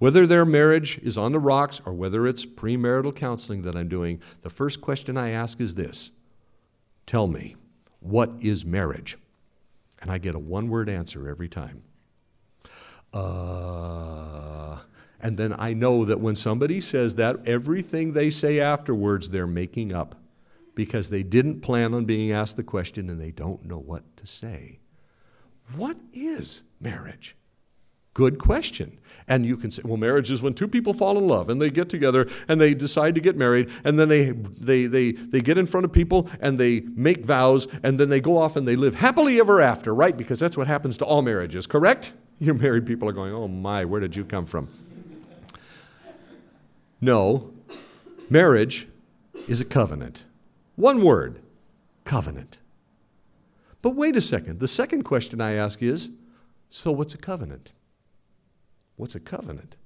Whether 0.00 0.26
their 0.26 0.44
marriage 0.44 0.98
is 1.04 1.16
on 1.16 1.30
the 1.30 1.38
rocks 1.38 1.80
or 1.86 1.92
whether 1.92 2.26
it's 2.26 2.44
premarital 2.44 3.14
counseling 3.14 3.62
that 3.62 3.76
I'm 3.76 3.88
doing, 3.88 4.20
the 4.42 4.50
first 4.50 4.80
question 4.80 5.16
I 5.16 5.30
ask 5.30 5.60
is 5.60 5.76
this 5.76 6.10
Tell 7.06 7.28
me, 7.28 7.54
what 8.04 8.30
is 8.40 8.64
marriage? 8.64 9.16
And 10.00 10.10
I 10.10 10.18
get 10.18 10.34
a 10.34 10.38
one 10.38 10.68
word 10.68 10.88
answer 10.88 11.28
every 11.28 11.48
time. 11.48 11.82
Uh, 13.12 14.78
and 15.20 15.36
then 15.36 15.54
I 15.56 15.72
know 15.72 16.04
that 16.04 16.20
when 16.20 16.36
somebody 16.36 16.80
says 16.80 17.14
that, 17.14 17.48
everything 17.48 18.12
they 18.12 18.28
say 18.30 18.60
afterwards, 18.60 19.30
they're 19.30 19.46
making 19.46 19.92
up 19.92 20.16
because 20.74 21.08
they 21.08 21.22
didn't 21.22 21.60
plan 21.60 21.94
on 21.94 22.04
being 22.04 22.32
asked 22.32 22.56
the 22.56 22.62
question 22.62 23.08
and 23.08 23.20
they 23.20 23.30
don't 23.30 23.64
know 23.64 23.78
what 23.78 24.16
to 24.18 24.26
say. 24.26 24.80
What 25.74 25.96
is 26.12 26.62
marriage? 26.80 27.36
Good 28.14 28.38
question. 28.38 28.96
And 29.26 29.44
you 29.44 29.56
can 29.56 29.72
say, 29.72 29.82
well, 29.84 29.96
marriage 29.96 30.30
is 30.30 30.40
when 30.40 30.54
two 30.54 30.68
people 30.68 30.94
fall 30.94 31.18
in 31.18 31.26
love 31.26 31.50
and 31.50 31.60
they 31.60 31.70
get 31.70 31.88
together 31.88 32.28
and 32.46 32.60
they 32.60 32.72
decide 32.72 33.14
to 33.16 33.20
get 33.20 33.36
married 33.36 33.70
and 33.82 33.98
then 33.98 34.08
they, 34.08 34.30
they, 34.30 34.86
they, 34.86 35.12
they 35.12 35.40
get 35.40 35.58
in 35.58 35.66
front 35.66 35.84
of 35.84 35.92
people 35.92 36.28
and 36.40 36.58
they 36.58 36.80
make 36.80 37.24
vows 37.24 37.66
and 37.82 37.98
then 37.98 38.10
they 38.10 38.20
go 38.20 38.38
off 38.38 38.54
and 38.54 38.68
they 38.68 38.76
live 38.76 38.94
happily 38.94 39.40
ever 39.40 39.60
after, 39.60 39.94
right? 39.94 40.16
Because 40.16 40.38
that's 40.38 40.56
what 40.56 40.68
happens 40.68 40.96
to 40.98 41.04
all 41.04 41.22
marriages, 41.22 41.66
correct? 41.66 42.12
Your 42.38 42.54
married 42.54 42.86
people 42.86 43.08
are 43.08 43.12
going, 43.12 43.32
oh 43.32 43.48
my, 43.48 43.84
where 43.84 44.00
did 44.00 44.14
you 44.14 44.24
come 44.24 44.46
from? 44.46 44.68
No, 47.00 47.52
marriage 48.30 48.88
is 49.48 49.60
a 49.60 49.64
covenant. 49.64 50.24
One 50.76 51.02
word 51.02 51.40
covenant. 52.04 52.58
But 53.82 53.90
wait 53.90 54.16
a 54.16 54.20
second. 54.20 54.60
The 54.60 54.68
second 54.68 55.02
question 55.02 55.40
I 55.40 55.54
ask 55.54 55.82
is 55.82 56.10
so 56.70 56.92
what's 56.92 57.14
a 57.14 57.18
covenant? 57.18 57.72
What's 58.96 59.14
a 59.14 59.20
covenant? 59.20 59.76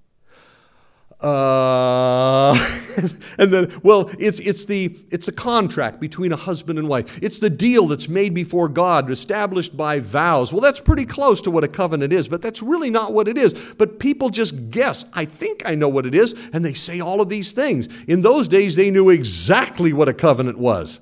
Uh, 1.21 2.53
and 3.39 3.53
then, 3.53 3.73
well, 3.83 4.09
it's, 4.21 4.39
it's, 4.39 4.67
the, 4.67 4.97
it's 5.11 5.27
a 5.27 5.33
contract 5.33 5.99
between 5.99 6.31
a 6.31 6.37
husband 6.37 6.79
and 6.79 6.89
wife. 6.89 7.21
It's 7.21 7.41
the 7.41 7.51
deal 7.51 7.89
that's 7.89 8.09
made 8.09 8.35
before 8.35 8.69
God, 8.69 9.11
established 9.11 9.77
by 9.77 9.99
vows. 9.99 10.53
Well, 10.53 10.61
that's 10.61 10.79
pretty 10.79 11.05
close 11.05 11.43
to 11.43 11.51
what 11.51 11.65
a 11.65 11.69
covenant 11.69 12.13
is, 12.13 12.29
but 12.29 12.41
that's 12.41 12.63
really 12.63 12.91
not 12.91 13.13
what 13.13 13.27
it 13.27 13.37
is. 13.37 13.53
But 13.77 13.99
people 13.99 14.31
just 14.31 14.71
guess, 14.71 15.05
I 15.13 15.25
think 15.25 15.63
I 15.67 15.75
know 15.75 15.89
what 15.89 16.07
it 16.07 16.15
is, 16.15 16.35
and 16.53 16.65
they 16.65 16.75
say 16.75 17.01
all 17.01 17.21
of 17.21 17.29
these 17.29 17.51
things. 17.51 17.89
In 18.07 18.23
those 18.23 18.47
days, 18.47 18.77
they 18.77 18.91
knew 18.93 19.11
exactly 19.11 19.93
what 19.93 20.09
a 20.09 20.15
covenant 20.15 20.59
was. 20.59 21.01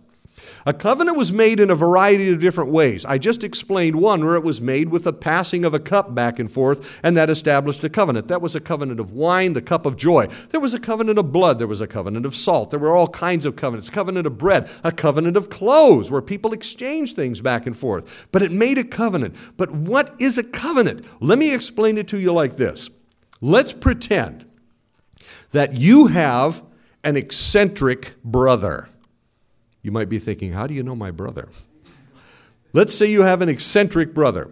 A 0.69 0.75
covenant 0.75 1.17
was 1.17 1.33
made 1.33 1.61
in 1.61 1.71
a 1.71 1.77
variety 1.77 2.29
of 2.33 2.41
different 2.41 2.73
ways. 2.73 3.05
I 3.05 3.19
just 3.19 3.45
explained 3.45 3.95
one 3.95 4.25
where 4.25 4.35
it 4.35 4.43
was 4.43 4.61
made 4.61 4.89
with 4.89 5.05
the 5.05 5.13
passing 5.13 5.65
of 5.65 5.75
a 5.75 5.79
cup 5.79 6.13
back 6.13 6.41
and 6.41 6.51
forth, 6.51 6.99
and 7.05 7.17
that 7.17 7.31
established 7.31 7.85
a 7.85 7.89
covenant. 7.89 8.27
That 8.27 8.43
was 8.43 8.57
a 8.57 8.61
covenant 8.61 8.99
of 8.99 9.13
wine, 9.13 9.53
the 9.53 9.63
cup 9.63 9.87
of 9.87 9.97
joy. 9.97 10.27
There 10.51 10.61
was 10.61 10.75
a 10.75 10.81
covenant 10.81 11.21
of 11.21 11.31
blood. 11.31 11.61
There 11.61 11.69
was 11.69 11.81
a 11.81 11.87
covenant 11.87 12.27
of 12.27 12.35
salt. 12.35 12.73
There 12.73 12.81
were 12.81 12.97
all 12.97 13.07
kinds 13.07 13.47
of 13.47 13.55
covenants. 13.55 13.89
Covenant 13.89 14.27
of 14.27 14.39
bread, 14.39 14.69
a 14.83 14.91
covenant 14.91 15.37
of 15.37 15.51
clothes, 15.51 16.11
where 16.11 16.21
people 16.21 16.53
exchanged 16.53 17.15
things 17.15 17.41
back 17.41 17.65
and 17.67 17.77
forth. 17.77 18.27
But 18.33 18.43
it 18.43 18.51
made 18.51 18.77
a 18.77 18.85
covenant. 18.85 19.37
But 19.57 19.71
what 19.71 20.17
is 20.19 20.37
a 20.37 20.43
covenant? 20.43 21.07
Let 21.21 21.39
me 21.39 21.55
explain 21.55 21.97
it 21.97 22.09
to 22.09 22.19
you 22.19 22.33
like 22.33 22.57
this. 22.57 22.91
Let's 23.41 23.73
pretend 23.73 24.45
that 25.53 25.75
you 25.75 26.09
have 26.09 26.65
an 27.05 27.17
eccentric 27.17 28.21
brother. 28.25 28.89
You 29.87 29.93
might 29.93 30.09
be 30.09 30.19
thinking, 30.19 30.51
how 30.51 30.67
do 30.67 30.75
you 30.75 30.83
know 30.83 30.97
my 30.97 31.13
brother? 31.13 31.49
Let's 32.73 32.93
say 32.93 33.07
you 33.07 33.23
have 33.23 33.41
an 33.41 33.49
eccentric 33.49 34.15
brother. 34.15 34.51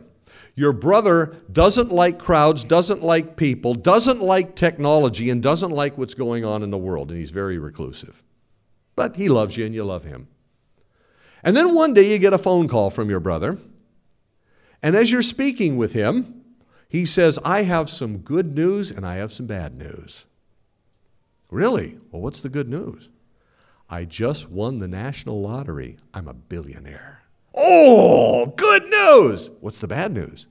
Your 0.55 0.73
brother 0.73 1.35
doesn't 1.51 1.90
like 1.90 2.20
crowds, 2.20 2.62
doesn't 2.62 3.03
like 3.03 3.35
people, 3.35 3.75
doesn't 3.75 4.23
like 4.23 4.55
technology, 4.55 5.31
and 5.31 5.42
doesn't 5.42 5.73
like 5.73 5.99
what's 5.99 6.14
going 6.14 6.44
on 6.44 6.62
in 6.62 6.70
the 6.70 6.79
world, 6.79 7.11
and 7.11 7.18
he's 7.18 7.33
very 7.33 7.59
reclusive. 7.59 8.23
But 8.94 9.16
he 9.16 9.29
loves 9.29 9.57
you 9.57 9.66
and 9.66 9.75
you 9.75 9.83
love 9.83 10.05
him. 10.05 10.29
And 11.42 11.57
then 11.57 11.75
one 11.75 11.94
day 11.94 12.12
you 12.12 12.20
get 12.20 12.33
a 12.33 12.38
phone 12.38 12.68
call 12.68 12.90
from 12.90 13.11
your 13.11 13.18
brother, 13.18 13.59
and 14.85 14.94
as 14.94 15.11
you're 15.11 15.20
speaking 15.20 15.77
with 15.77 15.94
him, 15.94 16.44
he 16.88 17.05
says, 17.05 17.40
I 17.44 17.64
have 17.64 17.90
some 17.90 18.18
good 18.18 18.55
news 18.55 18.92
and 18.92 19.05
I 19.05 19.16
have 19.16 19.33
some 19.33 19.47
bad 19.47 19.77
news. 19.77 20.27
Really? 21.51 21.99
Well, 22.12 22.23
what's 22.23 22.40
the 22.40 22.49
good 22.49 22.68
news? 22.68 23.09
I 23.88 24.05
just 24.05 24.51
won 24.51 24.79
the 24.79 24.88
national 24.88 25.42
lottery. 25.42 25.99
I'm 26.12 26.29
a 26.29 26.35
billionaire. 26.35 27.23
Oh, 27.55 28.47
good 28.57 28.88
news! 28.88 29.51
What's 29.61 29.81
the 29.81 29.87
bad 29.87 30.12
news? 30.12 30.47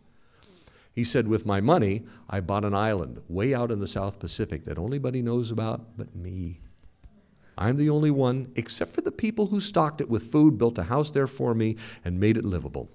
He 0.94 1.04
said, 1.04 1.28
With 1.28 1.46
my 1.46 1.60
money, 1.60 2.04
I 2.30 2.40
bought 2.40 2.66
an 2.66 2.76
island 2.76 3.22
way 3.28 3.54
out 3.54 3.72
in 3.72 3.80
the 3.80 3.88
South 3.88 4.20
Pacific 4.20 4.66
that 4.66 4.78
nobody 4.78 5.22
knows 5.22 5.52
about 5.52 5.98
but 5.98 6.16
me. 6.16 6.62
I'm 7.58 7.78
the 7.78 7.90
only 7.90 8.12
one, 8.12 8.52
except 8.56 8.94
for 8.94 9.02
the 9.02 9.12
people 9.12 9.48
who 9.48 9.60
stocked 9.60 10.02
it 10.02 10.10
with 10.10 10.32
food, 10.32 10.58
built 10.58 10.78
a 10.78 10.84
house 10.84 11.12
there 11.12 11.28
for 11.28 11.54
me, 11.54 11.78
and 12.06 12.20
made 12.20 12.38
it 12.38 12.46
livable. 12.46 12.90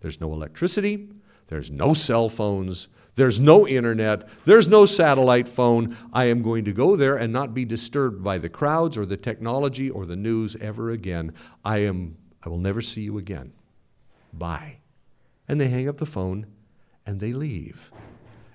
There's 0.00 0.20
no 0.20 0.32
electricity, 0.32 1.08
there's 1.48 1.70
no 1.70 1.94
cell 1.94 2.28
phones, 2.28 2.88
there's 3.20 3.38
no 3.38 3.68
internet. 3.68 4.26
There's 4.46 4.66
no 4.66 4.86
satellite 4.86 5.46
phone. 5.46 5.94
I 6.10 6.24
am 6.24 6.40
going 6.40 6.64
to 6.64 6.72
go 6.72 6.96
there 6.96 7.16
and 7.16 7.30
not 7.30 7.52
be 7.52 7.66
disturbed 7.66 8.24
by 8.24 8.38
the 8.38 8.48
crowds 8.48 8.96
or 8.96 9.04
the 9.04 9.18
technology 9.18 9.90
or 9.90 10.06
the 10.06 10.16
news 10.16 10.56
ever 10.56 10.90
again. 10.90 11.34
I 11.62 11.80
am 11.80 12.16
I 12.42 12.48
will 12.48 12.58
never 12.58 12.80
see 12.80 13.02
you 13.02 13.18
again. 13.18 13.52
Bye. 14.32 14.78
And 15.46 15.60
they 15.60 15.68
hang 15.68 15.86
up 15.86 15.98
the 15.98 16.06
phone 16.06 16.46
and 17.04 17.20
they 17.20 17.34
leave. 17.34 17.92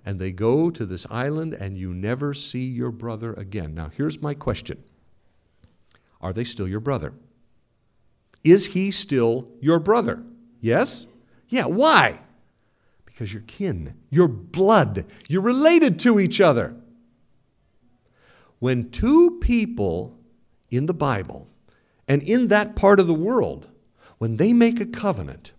And 0.03 0.19
they 0.19 0.31
go 0.31 0.71
to 0.71 0.83
this 0.83 1.05
island 1.11 1.53
and 1.53 1.77
you 1.77 1.93
never 1.93 2.33
see 2.33 2.65
your 2.65 2.89
brother 2.89 3.33
again. 3.33 3.75
Now 3.75 3.91
here's 3.95 4.19
my 4.19 4.33
question. 4.33 4.83
Are 6.19 6.33
they 6.33 6.43
still 6.43 6.67
your 6.67 6.79
brother? 6.79 7.13
Is 8.43 8.73
he 8.73 8.89
still 8.89 9.47
your 9.61 9.77
brother? 9.77 10.23
Yes? 10.59 11.05
Yeah, 11.49 11.65
why? 11.65 12.21
Because 13.15 13.31
you're 13.31 13.43
kin, 13.43 13.93
you're 14.09 14.27
blood, 14.27 15.05
you're 15.29 15.41
related 15.41 16.01
to 16.01 16.19
each 16.19 16.41
other. 16.41 16.75
When 18.59 18.91
two 18.91 19.39
people 19.39 20.19
in 20.69 20.85
the 20.85 20.93
Bible 20.93 21.47
and 22.09 22.21
in 22.21 22.49
that 22.49 22.75
part 22.75 22.99
of 22.99 23.07
the 23.07 23.13
world, 23.13 23.69
when 24.17 24.35
they 24.35 24.51
make 24.51 24.81
a 24.81 24.85
covenant, 24.85 25.53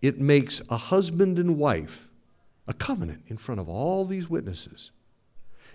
it 0.00 0.18
makes 0.18 0.62
a 0.70 0.78
husband 0.78 1.38
and 1.38 1.58
wife 1.58 2.08
a 2.66 2.72
covenant 2.72 3.24
in 3.26 3.36
front 3.36 3.60
of 3.60 3.68
all 3.68 4.06
these 4.06 4.30
witnesses. 4.30 4.92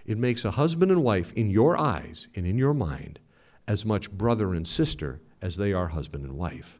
It 0.03 0.17
makes 0.17 0.45
a 0.45 0.51
husband 0.51 0.91
and 0.91 1.03
wife 1.03 1.31
in 1.33 1.51
your 1.51 1.79
eyes 1.79 2.27
and 2.33 2.47
in 2.47 2.57
your 2.57 2.73
mind 2.73 3.19
as 3.67 3.85
much 3.85 4.09
brother 4.09 4.55
and 4.55 4.67
sister 4.67 5.21
as 5.43 5.57
they 5.57 5.73
are 5.73 5.89
husband 5.89 6.25
and 6.25 6.33
wife. 6.33 6.79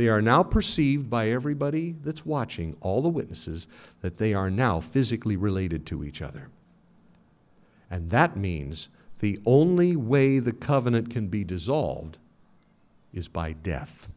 They 0.00 0.08
are 0.08 0.22
now 0.22 0.42
perceived 0.42 1.10
by 1.10 1.28
everybody 1.28 1.94
that's 2.02 2.24
watching, 2.24 2.74
all 2.80 3.02
the 3.02 3.10
witnesses, 3.10 3.68
that 4.00 4.16
they 4.16 4.32
are 4.32 4.48
now 4.48 4.80
physically 4.80 5.36
related 5.36 5.84
to 5.88 6.02
each 6.02 6.22
other. 6.22 6.48
And 7.90 8.08
that 8.08 8.34
means 8.34 8.88
the 9.18 9.38
only 9.44 9.96
way 9.96 10.38
the 10.38 10.54
covenant 10.54 11.10
can 11.10 11.26
be 11.26 11.44
dissolved 11.44 12.16
is 13.12 13.28
by 13.28 13.52
death. 13.52 14.08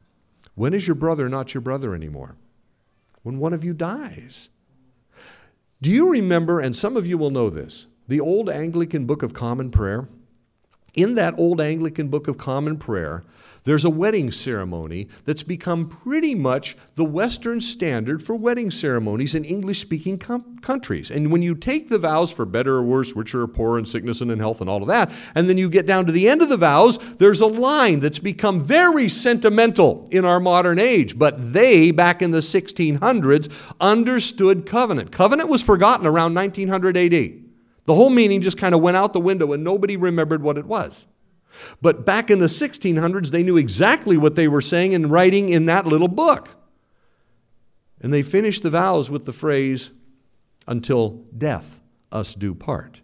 When 0.55 0.73
is 0.73 0.87
your 0.87 0.95
brother 0.95 1.27
not 1.27 1.53
your 1.53 1.59
brother 1.59 1.93
anymore? 1.93 2.37
When 3.23 3.37
one 3.37 3.51
of 3.51 3.65
you 3.65 3.73
dies. 3.73 4.47
Do 5.81 5.91
you 5.91 6.09
remember, 6.09 6.61
and 6.61 6.77
some 6.77 6.95
of 6.95 7.05
you 7.05 7.17
will 7.17 7.29
know 7.29 7.49
this, 7.49 7.87
the 8.07 8.21
old 8.21 8.49
Anglican 8.49 9.05
Book 9.05 9.21
of 9.21 9.33
Common 9.33 9.69
Prayer? 9.69 10.07
In 10.93 11.15
that 11.15 11.37
old 11.37 11.59
Anglican 11.59 12.07
Book 12.07 12.29
of 12.29 12.37
Common 12.37 12.77
Prayer, 12.77 13.25
there's 13.65 13.85
a 13.85 13.89
wedding 13.89 14.31
ceremony 14.31 15.07
that's 15.25 15.43
become 15.43 15.87
pretty 15.87 16.35
much 16.35 16.75
the 16.95 17.05
Western 17.05 17.61
standard 17.61 18.21
for 18.21 18.35
wedding 18.35 18.69
ceremonies 18.69 19.35
in 19.35 19.45
English 19.45 19.79
speaking 19.79 20.17
com- 20.17 20.57
countries. 20.59 21.09
And 21.09 21.31
when 21.31 21.41
you 21.41 21.55
take 21.55 21.89
the 21.89 21.97
vows 21.97 22.31
for 22.31 22.45
better 22.45 22.75
or 22.75 22.83
worse, 22.83 23.15
richer 23.15 23.43
or 23.43 23.47
poorer, 23.47 23.77
and 23.77 23.87
sickness 23.87 24.21
and 24.21 24.31
in 24.31 24.39
health, 24.39 24.59
and 24.59 24.69
all 24.69 24.81
of 24.81 24.87
that, 24.89 25.11
and 25.35 25.49
then 25.49 25.57
you 25.57 25.69
get 25.69 25.85
down 25.85 26.05
to 26.05 26.11
the 26.11 26.27
end 26.27 26.41
of 26.41 26.49
the 26.49 26.57
vows, 26.57 26.97
there's 27.15 27.41
a 27.41 27.47
line 27.47 27.99
that's 27.99 28.19
become 28.19 28.59
very 28.59 29.07
sentimental 29.07 30.07
in 30.11 30.25
our 30.25 30.39
modern 30.39 30.79
age. 30.79 31.17
But 31.17 31.53
they, 31.53 31.91
back 31.91 32.21
in 32.21 32.31
the 32.31 32.39
1600s, 32.39 33.75
understood 33.79 34.65
covenant. 34.65 35.11
Covenant 35.11 35.49
was 35.49 35.61
forgotten 35.61 36.05
around 36.05 36.33
1900 36.33 36.97
AD. 36.97 37.11
The 37.85 37.95
whole 37.95 38.09
meaning 38.09 38.41
just 38.41 38.57
kind 38.57 38.73
of 38.73 38.81
went 38.81 38.97
out 38.97 39.13
the 39.13 39.19
window 39.19 39.51
and 39.51 39.63
nobody 39.63 39.97
remembered 39.97 40.41
what 40.41 40.57
it 40.57 40.65
was. 40.65 41.07
But 41.81 42.05
back 42.05 42.29
in 42.29 42.39
the 42.39 42.47
1600s, 42.47 43.29
they 43.29 43.43
knew 43.43 43.57
exactly 43.57 44.17
what 44.17 44.35
they 44.35 44.47
were 44.47 44.61
saying 44.61 44.95
and 44.95 45.11
writing 45.11 45.49
in 45.49 45.65
that 45.67 45.85
little 45.85 46.07
book. 46.07 46.55
And 48.01 48.11
they 48.11 48.23
finished 48.23 48.63
the 48.63 48.69
vows 48.69 49.09
with 49.09 49.25
the 49.25 49.33
phrase, 49.33 49.91
until 50.67 51.25
death 51.37 51.79
us 52.11 52.35
do 52.35 52.53
part. 52.53 53.01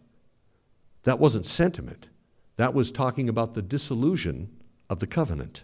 That 1.03 1.19
wasn't 1.19 1.45
sentiment, 1.45 2.09
that 2.57 2.73
was 2.73 2.91
talking 2.91 3.29
about 3.29 3.53
the 3.53 3.61
dissolution 3.61 4.49
of 4.89 4.99
the 4.99 5.07
covenant. 5.07 5.63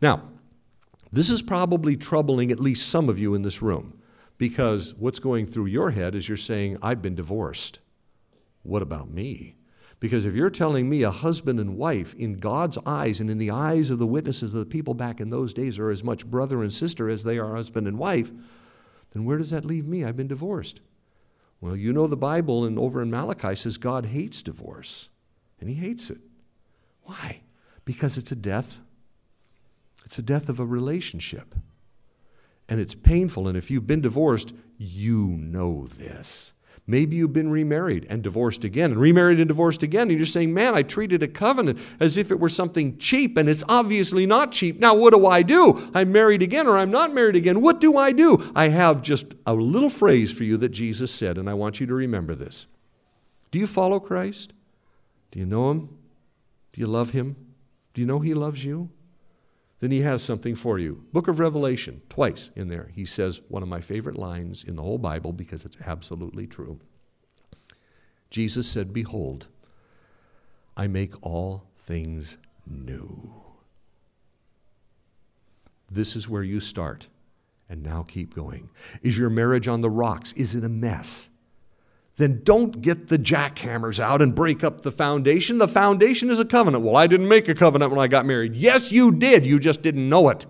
Now, 0.00 0.22
this 1.12 1.30
is 1.30 1.42
probably 1.42 1.96
troubling 1.96 2.50
at 2.50 2.60
least 2.60 2.88
some 2.88 3.08
of 3.08 3.18
you 3.18 3.34
in 3.34 3.42
this 3.42 3.62
room 3.62 4.00
because 4.36 4.94
what's 4.94 5.18
going 5.18 5.46
through 5.46 5.66
your 5.66 5.90
head 5.90 6.14
is 6.14 6.28
you're 6.28 6.36
saying, 6.36 6.78
I've 6.82 7.02
been 7.02 7.14
divorced. 7.14 7.80
What 8.62 8.82
about 8.82 9.10
me? 9.10 9.56
Because 10.00 10.24
if 10.24 10.34
you're 10.34 10.50
telling 10.50 10.88
me 10.88 11.02
a 11.02 11.10
husband 11.10 11.58
and 11.58 11.76
wife, 11.76 12.14
in 12.14 12.34
God's 12.34 12.78
eyes 12.86 13.20
and 13.20 13.28
in 13.28 13.38
the 13.38 13.50
eyes 13.50 13.90
of 13.90 13.98
the 13.98 14.06
witnesses 14.06 14.54
of 14.54 14.60
the 14.60 14.66
people 14.66 14.94
back 14.94 15.20
in 15.20 15.30
those 15.30 15.52
days, 15.52 15.78
are 15.78 15.90
as 15.90 16.04
much 16.04 16.26
brother 16.26 16.62
and 16.62 16.72
sister 16.72 17.08
as 17.08 17.24
they 17.24 17.38
are 17.38 17.56
husband 17.56 17.88
and 17.88 17.98
wife, 17.98 18.30
then 19.12 19.24
where 19.24 19.38
does 19.38 19.50
that 19.50 19.64
leave 19.64 19.86
me? 19.86 20.04
I've 20.04 20.16
been 20.16 20.28
divorced. 20.28 20.80
Well, 21.60 21.74
you 21.74 21.92
know 21.92 22.06
the 22.06 22.16
Bible 22.16 22.64
and 22.64 22.78
over 22.78 23.02
in 23.02 23.10
Malachi 23.10 23.56
says 23.56 23.76
God 23.76 24.06
hates 24.06 24.42
divorce, 24.42 25.08
and 25.60 25.68
he 25.68 25.74
hates 25.74 26.10
it. 26.10 26.20
Why? 27.02 27.40
Because 27.84 28.16
it's 28.16 28.30
a 28.30 28.36
death. 28.36 28.78
It's 30.04 30.18
a 30.18 30.22
death 30.22 30.48
of 30.48 30.60
a 30.60 30.64
relationship. 30.64 31.54
And 32.68 32.80
it's 32.80 32.94
painful. 32.94 33.48
And 33.48 33.56
if 33.56 33.70
you've 33.70 33.86
been 33.86 34.02
divorced, 34.02 34.52
you 34.76 35.26
know 35.26 35.86
this. 35.86 36.52
Maybe 36.90 37.16
you've 37.16 37.34
been 37.34 37.50
remarried 37.50 38.06
and 38.08 38.22
divorced 38.22 38.64
again, 38.64 38.92
and 38.92 38.98
remarried 38.98 39.38
and 39.40 39.46
divorced 39.46 39.82
again, 39.82 40.08
and 40.08 40.18
you're 40.18 40.24
saying, 40.24 40.54
Man, 40.54 40.74
I 40.74 40.80
treated 40.80 41.22
a 41.22 41.28
covenant 41.28 41.78
as 42.00 42.16
if 42.16 42.30
it 42.30 42.40
were 42.40 42.48
something 42.48 42.96
cheap, 42.96 43.36
and 43.36 43.46
it's 43.46 43.62
obviously 43.68 44.24
not 44.24 44.52
cheap. 44.52 44.80
Now, 44.80 44.94
what 44.94 45.12
do 45.12 45.26
I 45.26 45.42
do? 45.42 45.90
I'm 45.92 46.10
married 46.12 46.40
again, 46.40 46.66
or 46.66 46.78
I'm 46.78 46.90
not 46.90 47.12
married 47.12 47.36
again. 47.36 47.60
What 47.60 47.78
do 47.78 47.98
I 47.98 48.12
do? 48.12 48.50
I 48.56 48.68
have 48.68 49.02
just 49.02 49.34
a 49.46 49.52
little 49.52 49.90
phrase 49.90 50.32
for 50.32 50.44
you 50.44 50.56
that 50.56 50.70
Jesus 50.70 51.10
said, 51.10 51.36
and 51.36 51.50
I 51.50 51.52
want 51.52 51.78
you 51.78 51.86
to 51.86 51.94
remember 51.94 52.34
this. 52.34 52.66
Do 53.50 53.58
you 53.58 53.66
follow 53.66 54.00
Christ? 54.00 54.54
Do 55.30 55.38
you 55.38 55.44
know 55.44 55.70
Him? 55.70 55.90
Do 56.72 56.80
you 56.80 56.86
love 56.86 57.10
Him? 57.10 57.36
Do 57.92 58.00
you 58.00 58.06
know 58.06 58.20
He 58.20 58.32
loves 58.32 58.64
you? 58.64 58.88
Then 59.80 59.90
He 59.90 60.00
has 60.00 60.22
something 60.22 60.54
for 60.54 60.78
you. 60.78 61.04
Book 61.12 61.28
of 61.28 61.40
Revelation, 61.40 62.02
twice 62.08 62.50
in 62.56 62.68
there, 62.68 62.90
He 62.94 63.04
says 63.04 63.40
one 63.48 63.62
of 63.62 63.68
my 63.68 63.80
favorite 63.80 64.16
lines 64.16 64.64
in 64.64 64.76
the 64.76 64.82
whole 64.82 64.98
Bible 64.98 65.32
because 65.32 65.64
it's 65.64 65.76
absolutely 65.86 66.46
true. 66.46 66.80
Jesus 68.30 68.66
said, 68.68 68.92
Behold, 68.92 69.48
I 70.76 70.86
make 70.86 71.14
all 71.26 71.64
things 71.78 72.38
new. 72.66 73.32
This 75.90 76.16
is 76.16 76.28
where 76.28 76.42
you 76.42 76.60
start, 76.60 77.08
and 77.68 77.82
now 77.82 78.02
keep 78.02 78.34
going. 78.34 78.68
Is 79.02 79.16
your 79.16 79.30
marriage 79.30 79.68
on 79.68 79.80
the 79.80 79.90
rocks? 79.90 80.32
Is 80.34 80.54
it 80.54 80.64
a 80.64 80.68
mess? 80.68 81.30
Then 82.18 82.40
don't 82.42 82.82
get 82.82 83.08
the 83.08 83.16
jackhammers 83.16 84.00
out 84.00 84.20
and 84.20 84.34
break 84.34 84.64
up 84.64 84.80
the 84.80 84.90
foundation. 84.90 85.58
The 85.58 85.68
foundation 85.68 86.30
is 86.30 86.40
a 86.40 86.44
covenant. 86.44 86.82
Well, 86.84 86.96
I 86.96 87.06
didn't 87.06 87.28
make 87.28 87.48
a 87.48 87.54
covenant 87.54 87.92
when 87.92 88.00
I 88.00 88.08
got 88.08 88.26
married. 88.26 88.56
Yes, 88.56 88.90
you 88.90 89.12
did. 89.12 89.46
You 89.46 89.60
just 89.60 89.82
didn't 89.82 90.08
know 90.08 90.28
it. 90.28 90.44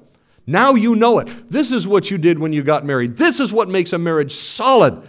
Now 0.46 0.74
you 0.74 0.96
know 0.96 1.18
it. 1.18 1.28
This 1.50 1.70
is 1.70 1.86
what 1.86 2.10
you 2.10 2.16
did 2.16 2.38
when 2.38 2.54
you 2.54 2.62
got 2.62 2.86
married. 2.86 3.18
This 3.18 3.38
is 3.38 3.52
what 3.52 3.68
makes 3.68 3.92
a 3.92 3.98
marriage 3.98 4.32
solid. 4.32 5.02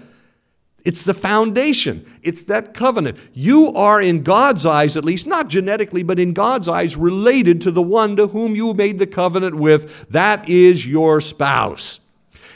It's 0.84 1.06
the 1.06 1.14
foundation. 1.14 2.06
It's 2.24 2.44
that 2.44 2.74
covenant. 2.74 3.18
You 3.34 3.74
are, 3.74 4.02
in 4.02 4.24
God's 4.24 4.66
eyes, 4.66 4.98
at 4.98 5.06
least, 5.06 5.28
not 5.28 5.48
genetically, 5.48 6.04
but 6.04 6.20
in 6.20 6.34
God's 6.34 6.68
eyes, 6.68 6.98
related 6.98 7.62
to 7.62 7.72
the 7.72 7.82
one 7.82 8.18
to 8.18 8.28
whom 8.28 8.56
you 8.56 8.74
made 8.74 9.00
the 9.00 9.08
covenant 9.08 9.56
with. 9.56 10.10
That 10.10 10.48
is 10.50 10.86
your 10.86 11.22
spouse 11.22 12.02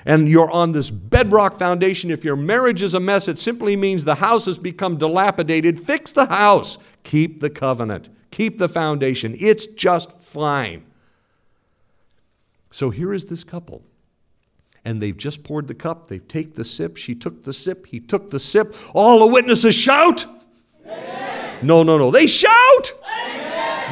and 0.05 0.27
you're 0.27 0.51
on 0.51 0.71
this 0.71 0.89
bedrock 0.89 1.57
foundation. 1.57 2.11
If 2.11 2.23
your 2.23 2.35
marriage 2.35 2.81
is 2.81 2.93
a 2.93 2.99
mess, 2.99 3.27
it 3.27 3.39
simply 3.39 3.75
means 3.75 4.05
the 4.05 4.15
house 4.15 4.45
has 4.45 4.57
become 4.57 4.97
dilapidated. 4.97 5.79
Fix 5.79 6.11
the 6.11 6.25
house. 6.25 6.77
Keep 7.03 7.39
the 7.39 7.49
covenant. 7.49 8.09
Keep 8.31 8.57
the 8.57 8.69
foundation. 8.69 9.35
It's 9.39 9.67
just 9.67 10.19
fine. 10.19 10.83
So 12.71 12.89
here 12.89 13.13
is 13.13 13.25
this 13.25 13.43
couple. 13.43 13.83
And 14.85 15.01
they've 15.01 15.15
just 15.15 15.43
poured 15.43 15.67
the 15.67 15.75
cup. 15.75 16.07
They 16.07 16.19
take 16.19 16.55
the 16.55 16.65
sip. 16.65 16.97
She 16.97 17.15
took 17.15 17.43
the 17.43 17.53
sip. 17.53 17.85
He 17.85 17.99
took 18.01 18.31
the 18.31 18.39
sip. 18.39 18.75
All 18.93 19.19
the 19.19 19.27
witnesses 19.27 19.75
shout. 19.75 20.25
Amen. 20.85 21.65
No, 21.65 21.83
no, 21.83 21.97
no. 21.97 22.11
They 22.11 22.27
shout. 22.27 22.91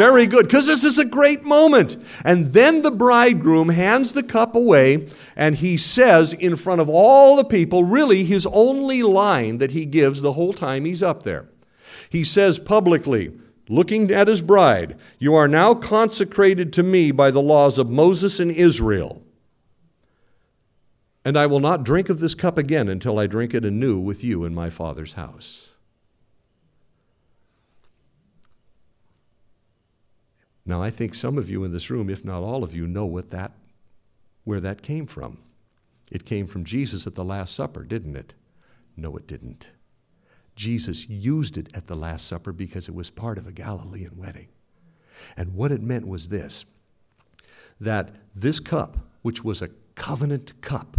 Very 0.02 0.26
good, 0.26 0.48
because 0.48 0.66
this 0.66 0.84
is 0.84 0.98
a 0.98 1.06
great 1.06 1.44
moment. 1.44 1.96
And 2.26 2.46
then 2.46 2.82
the 2.82 2.90
bridegroom 2.90 3.70
hands 3.70 4.14
the 4.14 4.24
cup 4.24 4.56
away, 4.56 5.08
and 5.36 5.54
he 5.54 5.78
says 5.78 6.34
in 6.34 6.56
front 6.56 6.82
of 6.82 6.90
all 6.90 7.36
the 7.36 7.44
people, 7.44 7.84
really 7.84 8.24
his 8.24 8.48
only 8.48 9.04
line 9.04 9.60
that 9.60 9.70
he 9.70 9.86
gives 9.86 10.22
the 10.22 10.34
whole 10.34 10.54
time 10.54 10.86
he's 10.86 11.04
up 11.04 11.22
there. 11.22 11.50
He 12.10 12.24
says 12.24 12.58
publicly, 12.58 13.32
looking 13.70 14.10
at 14.10 14.28
his 14.28 14.42
bride, 14.42 14.98
You 15.20 15.36
are 15.36 15.48
now 15.48 15.76
consecrated 15.76 16.74
to 16.74 16.82
me 16.82 17.12
by 17.12 17.30
the 17.30 17.40
laws 17.40 17.78
of 17.78 17.92
Moses 17.92 18.40
and 18.40 18.50
Israel. 18.50 19.22
And 21.24 21.38
I 21.38 21.46
will 21.46 21.60
not 21.60 21.84
drink 21.84 22.10
of 22.10 22.20
this 22.20 22.34
cup 22.34 22.58
again 22.58 22.88
until 22.90 23.20
I 23.20 23.28
drink 23.28 23.54
it 23.54 23.64
anew 23.64 24.00
with 24.00 24.24
you 24.24 24.46
in 24.46 24.56
my 24.56 24.72
Father's 24.72 25.14
house. 25.14 25.71
Now, 30.66 30.82
I 30.82 30.90
think 30.90 31.16
some 31.16 31.38
of 31.38 31.50
you 31.50 31.64
in 31.64 31.72
this 31.72 31.90
room, 31.90 32.10
if 32.10 32.24
not 32.24 32.44
all 32.44 32.64
of 32.64 32.76
you, 32.76 32.88
know 32.88 33.06
what 33.06 33.32
that, 33.32 33.54
where 34.44 34.60
that 34.60 34.82
came 34.82 35.06
from. 35.06 35.40
It 36.12 36.26
came 36.26 36.46
from 36.46 36.66
Jesus 36.66 37.08
at 37.08 37.16
the 37.16 37.24
Last 37.24 37.56
Supper, 37.56 37.84
didn't 37.84 38.16
it? 38.16 38.36
No, 38.96 39.16
it 39.16 39.28
didn't. 39.28 39.72
Jesus 40.56 41.10
used 41.10 41.58
it 41.58 41.70
at 41.74 41.88
the 41.88 41.96
Last 41.96 42.28
Supper 42.28 42.52
because 42.52 42.88
it 42.88 42.96
was 42.96 43.10
part 43.10 43.38
of 43.38 43.48
a 43.48 43.52
Galilean 43.52 44.18
wedding. 44.18 44.50
And 45.38 45.56
what 45.56 45.72
it 45.72 45.82
meant 45.82 46.08
was 46.08 46.30
this 46.30 46.66
that 47.80 48.12
this 48.36 48.60
cup, 48.60 48.98
which 49.24 49.44
was 49.44 49.62
a 49.62 49.70
covenant 49.96 50.62
cup, 50.62 50.98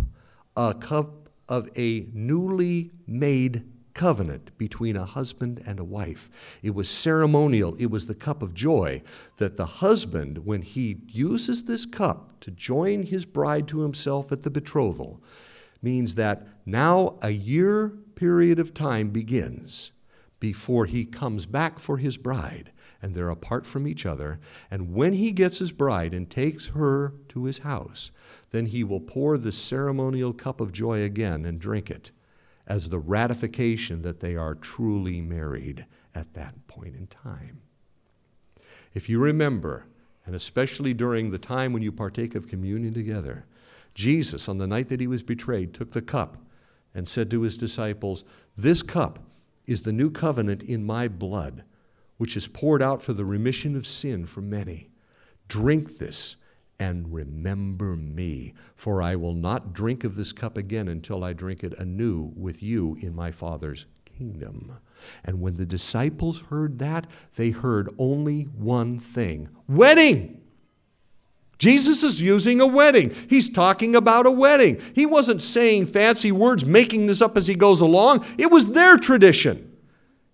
a 0.56 0.74
cup 0.74 1.28
of 1.48 1.68
a 1.76 2.08
newly 2.12 2.90
made 3.06 3.62
covenant 3.94 4.56
between 4.58 4.96
a 4.96 5.04
husband 5.04 5.62
and 5.66 5.78
a 5.78 5.84
wife. 5.84 6.30
It 6.62 6.74
was 6.74 6.88
ceremonial, 6.88 7.74
it 7.76 7.90
was 7.90 8.06
the 8.06 8.14
cup 8.14 8.42
of 8.42 8.54
joy 8.54 9.02
that 9.36 9.56
the 9.56 9.66
husband, 9.66 10.38
when 10.38 10.62
he 10.62 11.00
uses 11.08 11.64
this 11.64 11.86
cup 11.86 12.40
to 12.40 12.50
join 12.50 13.04
his 13.04 13.24
bride 13.24 13.68
to 13.68 13.80
himself 13.80 14.32
at 14.32 14.42
the 14.42 14.50
betrothal, 14.50 15.22
means 15.82 16.14
that 16.14 16.46
now 16.64 17.18
a 17.22 17.30
year 17.30 17.88
period 18.14 18.58
of 18.58 18.74
time 18.74 19.10
begins 19.10 19.92
before 20.38 20.86
he 20.86 21.04
comes 21.04 21.46
back 21.46 21.78
for 21.78 21.98
his 21.98 22.16
bride 22.16 22.72
and 23.02 23.14
they're 23.14 23.30
apart 23.30 23.66
from 23.66 23.86
each 23.86 24.06
other. 24.06 24.38
And 24.70 24.94
when 24.94 25.14
he 25.14 25.32
gets 25.32 25.58
his 25.58 25.72
bride 25.72 26.14
and 26.14 26.30
takes 26.30 26.68
her 26.68 27.14
to 27.30 27.44
his 27.44 27.58
house, 27.58 28.12
then 28.50 28.66
he 28.66 28.84
will 28.84 29.00
pour 29.00 29.36
the 29.36 29.50
ceremonial 29.50 30.32
cup 30.32 30.60
of 30.60 30.72
joy 30.72 31.02
again 31.02 31.44
and 31.44 31.58
drink 31.58 31.90
it 31.90 32.12
as 32.66 32.88
the 32.88 32.98
ratification 32.98 34.02
that 34.02 34.20
they 34.20 34.36
are 34.36 34.54
truly 34.54 35.20
married 35.20 35.86
at 36.14 36.34
that 36.34 36.66
point 36.68 36.94
in 36.94 37.06
time. 37.06 37.60
If 38.94 39.08
you 39.08 39.18
remember, 39.18 39.86
and 40.26 40.34
especially 40.34 40.94
during 40.94 41.30
the 41.30 41.38
time 41.38 41.72
when 41.72 41.82
you 41.82 41.92
partake 41.92 42.34
of 42.34 42.48
communion 42.48 42.94
together, 42.94 43.46
Jesus, 43.94 44.48
on 44.48 44.58
the 44.58 44.66
night 44.66 44.88
that 44.88 45.00
he 45.00 45.06
was 45.06 45.22
betrayed, 45.22 45.74
took 45.74 45.92
the 45.92 46.02
cup 46.02 46.38
and 46.94 47.08
said 47.08 47.30
to 47.30 47.42
his 47.42 47.56
disciples, 47.56 48.24
This 48.56 48.82
cup 48.82 49.18
is 49.66 49.82
the 49.82 49.92
new 49.92 50.10
covenant 50.10 50.62
in 50.62 50.84
my 50.84 51.08
blood, 51.08 51.64
which 52.18 52.36
is 52.36 52.48
poured 52.48 52.82
out 52.82 53.02
for 53.02 53.12
the 53.12 53.24
remission 53.24 53.76
of 53.76 53.86
sin 53.86 54.26
for 54.26 54.40
many. 54.40 54.90
Drink 55.48 55.98
this 55.98 56.36
and 56.82 57.14
remember 57.14 57.94
me, 57.94 58.54
for 58.74 59.00
I 59.00 59.14
will 59.14 59.34
not 59.34 59.72
drink 59.72 60.02
of 60.02 60.16
this 60.16 60.32
cup 60.32 60.56
again 60.56 60.88
until 60.88 61.22
I 61.22 61.32
drink 61.32 61.62
it 61.62 61.78
anew 61.78 62.32
with 62.34 62.60
you 62.60 62.98
in 63.00 63.14
my 63.14 63.30
Father's 63.30 63.86
kingdom. 64.04 64.78
And 65.22 65.40
when 65.40 65.58
the 65.58 65.64
disciples 65.64 66.40
heard 66.50 66.80
that, 66.80 67.06
they 67.36 67.50
heard 67.50 67.94
only 67.98 68.42
one 68.42 68.98
thing 68.98 69.48
wedding. 69.68 70.40
Jesus 71.56 72.02
is 72.02 72.20
using 72.20 72.60
a 72.60 72.66
wedding. 72.66 73.14
He's 73.30 73.48
talking 73.48 73.94
about 73.94 74.26
a 74.26 74.32
wedding. 74.32 74.82
He 74.92 75.06
wasn't 75.06 75.40
saying 75.40 75.86
fancy 75.86 76.32
words, 76.32 76.64
making 76.64 77.06
this 77.06 77.22
up 77.22 77.36
as 77.36 77.46
he 77.46 77.54
goes 77.54 77.80
along. 77.80 78.26
It 78.36 78.50
was 78.50 78.72
their 78.72 78.96
tradition. 78.96 79.76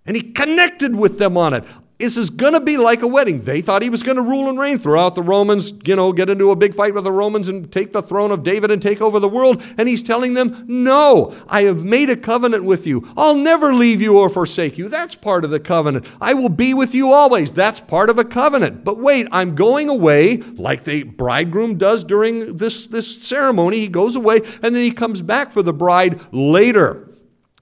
And 0.06 0.16
he 0.16 0.32
connected 0.32 0.96
with 0.96 1.18
them 1.18 1.36
on 1.36 1.52
it. 1.52 1.64
This 1.98 2.16
is 2.16 2.30
going 2.30 2.52
to 2.52 2.60
be 2.60 2.76
like 2.76 3.02
a 3.02 3.08
wedding. 3.08 3.40
They 3.40 3.60
thought 3.60 3.82
he 3.82 3.90
was 3.90 4.04
going 4.04 4.16
to 4.16 4.22
rule 4.22 4.48
and 4.48 4.56
reign 4.56 4.78
throughout 4.78 5.16
the 5.16 5.22
Romans, 5.22 5.72
you 5.84 5.96
know, 5.96 6.12
get 6.12 6.30
into 6.30 6.52
a 6.52 6.56
big 6.56 6.72
fight 6.72 6.94
with 6.94 7.02
the 7.02 7.10
Romans 7.10 7.48
and 7.48 7.72
take 7.72 7.92
the 7.92 8.02
throne 8.02 8.30
of 8.30 8.44
David 8.44 8.70
and 8.70 8.80
take 8.80 9.00
over 9.00 9.18
the 9.18 9.28
world. 9.28 9.60
And 9.76 9.88
he's 9.88 10.04
telling 10.04 10.34
them, 10.34 10.64
No, 10.68 11.34
I 11.48 11.62
have 11.62 11.84
made 11.84 12.08
a 12.08 12.16
covenant 12.16 12.62
with 12.62 12.86
you. 12.86 13.08
I'll 13.16 13.34
never 13.34 13.74
leave 13.74 14.00
you 14.00 14.16
or 14.16 14.28
forsake 14.28 14.78
you. 14.78 14.88
That's 14.88 15.16
part 15.16 15.44
of 15.44 15.50
the 15.50 15.58
covenant. 15.58 16.08
I 16.20 16.34
will 16.34 16.48
be 16.48 16.72
with 16.72 16.94
you 16.94 17.12
always. 17.12 17.52
That's 17.52 17.80
part 17.80 18.10
of 18.10 18.18
a 18.18 18.24
covenant. 18.24 18.84
But 18.84 19.00
wait, 19.00 19.26
I'm 19.32 19.56
going 19.56 19.88
away 19.88 20.36
like 20.36 20.84
the 20.84 21.02
bridegroom 21.02 21.78
does 21.78 22.04
during 22.04 22.58
this, 22.58 22.86
this 22.86 23.22
ceremony. 23.22 23.80
He 23.80 23.88
goes 23.88 24.14
away 24.14 24.36
and 24.62 24.74
then 24.74 24.84
he 24.84 24.92
comes 24.92 25.20
back 25.20 25.50
for 25.50 25.64
the 25.64 25.72
bride 25.72 26.20
later. 26.32 27.07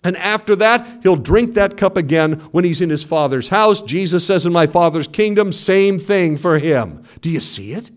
And 0.06 0.16
after 0.18 0.54
that, 0.54 1.00
he'll 1.02 1.16
drink 1.16 1.54
that 1.54 1.76
cup 1.76 1.96
again 1.96 2.34
when 2.52 2.62
he's 2.62 2.80
in 2.80 2.90
his 2.90 3.02
Father's 3.02 3.48
house. 3.48 3.82
Jesus 3.82 4.24
says, 4.24 4.46
In 4.46 4.52
my 4.52 4.68
Father's 4.68 5.08
kingdom, 5.08 5.50
same 5.50 5.98
thing 5.98 6.36
for 6.36 6.60
him. 6.60 7.02
Do 7.20 7.28
you 7.28 7.40
see 7.40 7.72
it? 7.72 7.90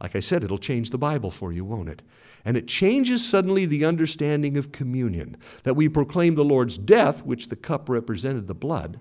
Like 0.00 0.14
I 0.14 0.20
said, 0.20 0.44
it'll 0.44 0.58
change 0.58 0.90
the 0.90 0.96
Bible 0.96 1.32
for 1.32 1.50
you, 1.50 1.64
won't 1.64 1.88
it? 1.88 2.02
And 2.44 2.56
it 2.56 2.68
changes 2.68 3.28
suddenly 3.28 3.66
the 3.66 3.84
understanding 3.84 4.56
of 4.56 4.70
communion 4.70 5.36
that 5.64 5.74
we 5.74 5.88
proclaim 5.88 6.36
the 6.36 6.44
Lord's 6.44 6.78
death, 6.78 7.24
which 7.26 7.48
the 7.48 7.56
cup 7.56 7.88
represented 7.88 8.46
the 8.46 8.54
blood, 8.54 9.00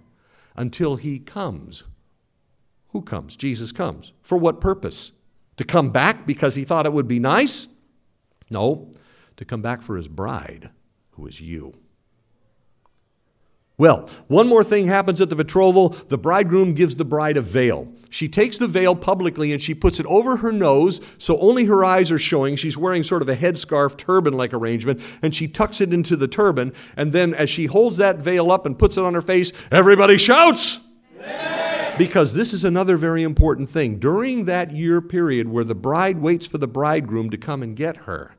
until 0.55 0.95
he 0.95 1.19
comes. 1.19 1.83
Who 2.93 3.03
comes? 3.03 3.35
Jesus 3.35 3.71
comes. 3.71 4.11
For 4.23 4.39
what 4.39 4.59
purpose? 4.59 5.11
To 5.57 5.63
come 5.63 5.91
back 5.91 6.25
because 6.25 6.55
he 6.55 6.63
thought 6.63 6.87
it 6.87 6.93
would 6.93 7.07
be 7.07 7.19
nice? 7.19 7.67
No, 8.49 8.91
to 9.37 9.45
come 9.45 9.61
back 9.61 9.83
for 9.83 9.97
his 9.97 10.07
bride 10.07 10.71
who 11.15 11.27
is 11.27 11.41
you. 11.41 11.73
Well, 13.77 14.09
one 14.27 14.47
more 14.47 14.63
thing 14.63 14.87
happens 14.87 15.19
at 15.19 15.29
the 15.29 15.35
betrothal. 15.35 15.89
The 15.89 16.17
bridegroom 16.17 16.75
gives 16.75 16.95
the 16.95 17.03
bride 17.03 17.35
a 17.35 17.41
veil. 17.41 17.89
She 18.09 18.29
takes 18.29 18.57
the 18.57 18.69
veil 18.69 18.95
publicly 18.95 19.51
and 19.51 19.61
she 19.61 19.73
puts 19.73 19.99
it 19.99 20.05
over 20.05 20.37
her 20.37 20.53
nose 20.53 21.01
so 21.17 21.37
only 21.39 21.65
her 21.65 21.83
eyes 21.83 22.09
are 22.09 22.19
showing. 22.19 22.55
She's 22.55 22.77
wearing 22.77 23.03
sort 23.03 23.21
of 23.21 23.27
a 23.27 23.35
headscarf, 23.35 23.97
turban 23.97 24.33
like 24.33 24.53
arrangement, 24.53 25.01
and 25.21 25.35
she 25.35 25.49
tucks 25.49 25.81
it 25.81 25.93
into 25.93 26.15
the 26.15 26.29
turban. 26.29 26.73
And 26.95 27.11
then 27.11 27.33
as 27.33 27.49
she 27.49 27.65
holds 27.65 27.97
that 27.97 28.17
veil 28.17 28.49
up 28.49 28.65
and 28.65 28.79
puts 28.79 28.95
it 28.95 29.03
on 29.03 29.13
her 29.13 29.21
face, 29.21 29.51
everybody 29.71 30.17
shouts! 30.17 30.79
Because 31.97 32.33
this 32.33 32.53
is 32.53 32.63
another 32.63 32.95
very 32.95 33.23
important 33.23 33.69
thing. 33.69 33.99
During 33.99 34.45
that 34.45 34.71
year 34.71 35.01
period 35.01 35.49
where 35.49 35.63
the 35.63 35.75
bride 35.75 36.19
waits 36.19 36.45
for 36.45 36.57
the 36.57 36.67
bridegroom 36.67 37.29
to 37.29 37.37
come 37.37 37.61
and 37.63 37.75
get 37.75 37.97
her, 37.97 38.34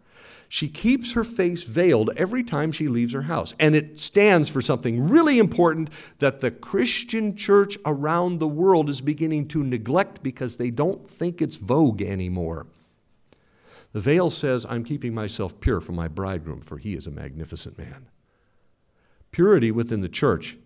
she 0.57 0.69
keeps 0.69 1.13
her 1.13 1.23
face 1.23 1.65
veiled 1.65 2.09
every 2.17 2.43
time 2.43 2.73
she 2.73 2.89
leaves 2.89 3.13
her 3.13 3.21
house. 3.21 3.53
And 3.61 3.77
it 3.77 4.01
stands 4.01 4.49
for 4.49 4.63
something 4.63 5.07
really 5.07 5.39
important 5.39 5.91
that 6.19 6.41
the 6.41 6.51
Christian 6.51 7.37
church 7.37 7.77
around 7.85 8.39
the 8.39 8.49
world 8.49 8.89
is 8.89 9.03
beginning 9.03 9.49
to 9.49 9.63
neglect 9.63 10.23
because 10.23 10.57
they 10.57 10.71
don't 10.71 11.07
think 11.11 11.43
it's 11.43 11.57
vogue 11.57 12.01
anymore. 12.01 12.69
The 13.93 14.01
veil 14.01 14.31
says, 14.31 14.65
I'm 14.67 14.83
keeping 14.83 15.13
myself 15.13 15.61
pure 15.61 15.83
for 15.83 15.93
my 15.93 16.09
bridegroom, 16.09 16.63
for 16.63 16.79
he 16.79 16.95
is 16.95 17.07
a 17.07 17.11
magnificent 17.11 17.77
man. 17.77 18.09
Purity 19.33 19.71
within 19.71 20.01
the 20.01 20.09
church, 20.09 20.57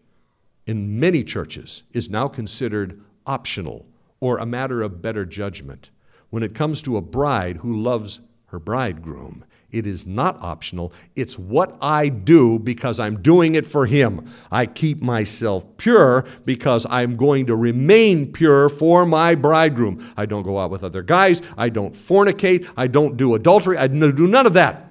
in 0.68 1.00
many 1.00 1.24
churches, 1.24 1.82
is 1.92 2.08
now 2.08 2.28
considered 2.28 3.02
optional 3.26 3.86
or 4.20 4.38
a 4.38 4.46
matter 4.46 4.82
of 4.82 5.02
better 5.02 5.24
judgment. 5.26 5.90
When 6.28 6.44
it 6.44 6.54
comes 6.54 6.80
to 6.82 6.96
a 6.96 7.00
bride 7.00 7.56
who 7.56 7.76
loves 7.76 8.20
her 8.50 8.60
bridegroom, 8.60 9.44
it 9.72 9.86
is 9.86 10.06
not 10.06 10.40
optional. 10.40 10.92
It's 11.16 11.38
what 11.38 11.76
I 11.80 12.08
do 12.08 12.58
because 12.58 12.98
I'm 12.98 13.22
doing 13.22 13.54
it 13.54 13.66
for 13.66 13.86
Him. 13.86 14.30
I 14.50 14.66
keep 14.66 15.00
myself 15.00 15.64
pure 15.76 16.26
because 16.44 16.86
I'm 16.90 17.16
going 17.16 17.46
to 17.46 17.56
remain 17.56 18.32
pure 18.32 18.68
for 18.68 19.06
my 19.06 19.34
bridegroom. 19.34 20.12
I 20.16 20.26
don't 20.26 20.42
go 20.42 20.58
out 20.58 20.70
with 20.70 20.84
other 20.84 21.02
guys. 21.02 21.42
I 21.56 21.68
don't 21.68 21.94
fornicate. 21.94 22.70
I 22.76 22.86
don't 22.86 23.16
do 23.16 23.34
adultery. 23.34 23.76
I 23.76 23.86
do 23.86 24.26
none 24.26 24.46
of 24.46 24.54
that. 24.54 24.86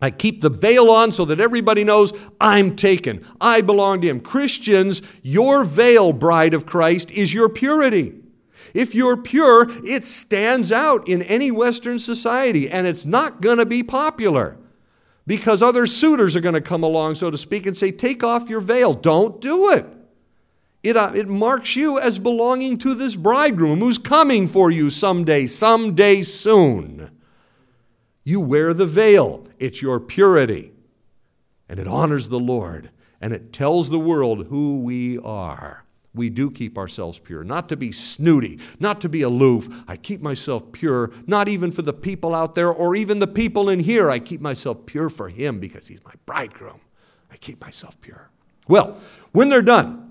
I 0.00 0.10
keep 0.10 0.42
the 0.42 0.50
veil 0.50 0.90
on 0.90 1.10
so 1.10 1.24
that 1.24 1.40
everybody 1.40 1.82
knows 1.82 2.12
I'm 2.40 2.76
taken. 2.76 3.24
I 3.40 3.62
belong 3.62 4.02
to 4.02 4.08
Him. 4.08 4.20
Christians, 4.20 5.00
your 5.22 5.64
veil, 5.64 6.12
bride 6.12 6.52
of 6.52 6.66
Christ, 6.66 7.10
is 7.10 7.32
your 7.32 7.48
purity. 7.48 8.14
If 8.74 8.94
you're 8.94 9.16
pure, 9.16 9.66
it 9.84 10.04
stands 10.04 10.70
out 10.72 11.08
in 11.08 11.22
any 11.22 11.50
Western 11.50 11.98
society, 11.98 12.68
and 12.68 12.86
it's 12.86 13.04
not 13.04 13.40
going 13.40 13.58
to 13.58 13.66
be 13.66 13.82
popular 13.82 14.56
because 15.26 15.62
other 15.62 15.86
suitors 15.86 16.36
are 16.36 16.40
going 16.40 16.54
to 16.54 16.60
come 16.60 16.82
along, 16.82 17.16
so 17.16 17.30
to 17.30 17.38
speak, 17.38 17.66
and 17.66 17.76
say, 17.76 17.90
Take 17.90 18.22
off 18.22 18.48
your 18.48 18.60
veil. 18.60 18.94
Don't 18.94 19.40
do 19.40 19.70
it. 19.70 19.86
It, 20.82 20.96
uh, 20.96 21.12
it 21.14 21.26
marks 21.26 21.74
you 21.74 21.98
as 21.98 22.18
belonging 22.18 22.78
to 22.78 22.94
this 22.94 23.16
bridegroom 23.16 23.80
who's 23.80 23.98
coming 23.98 24.46
for 24.46 24.70
you 24.70 24.88
someday, 24.88 25.46
someday 25.46 26.22
soon. 26.22 27.10
You 28.22 28.40
wear 28.40 28.72
the 28.72 28.86
veil, 28.86 29.46
it's 29.58 29.82
your 29.82 29.98
purity, 29.98 30.72
and 31.68 31.80
it 31.80 31.88
honors 31.88 32.28
the 32.28 32.38
Lord, 32.38 32.90
and 33.20 33.32
it 33.32 33.52
tells 33.52 33.90
the 33.90 33.98
world 33.98 34.46
who 34.46 34.78
we 34.78 35.18
are 35.18 35.85
we 36.16 36.30
do 36.30 36.50
keep 36.50 36.78
ourselves 36.78 37.18
pure. 37.18 37.44
Not 37.44 37.68
to 37.68 37.76
be 37.76 37.92
snooty, 37.92 38.58
not 38.80 39.00
to 39.02 39.08
be 39.08 39.22
aloof. 39.22 39.68
I 39.86 39.96
keep 39.96 40.20
myself 40.20 40.72
pure, 40.72 41.12
not 41.26 41.48
even 41.48 41.70
for 41.70 41.82
the 41.82 41.92
people 41.92 42.34
out 42.34 42.54
there 42.54 42.72
or 42.72 42.96
even 42.96 43.18
the 43.18 43.26
people 43.26 43.68
in 43.68 43.80
here. 43.80 44.10
I 44.10 44.18
keep 44.18 44.40
myself 44.40 44.86
pure 44.86 45.08
for 45.08 45.28
Him 45.28 45.60
because 45.60 45.86
He's 45.88 46.04
my 46.04 46.14
bridegroom. 46.24 46.80
I 47.30 47.36
keep 47.36 47.60
myself 47.60 48.00
pure. 48.00 48.30
Well, 48.68 48.98
when 49.32 49.48
they're 49.48 49.62
done, 49.62 50.05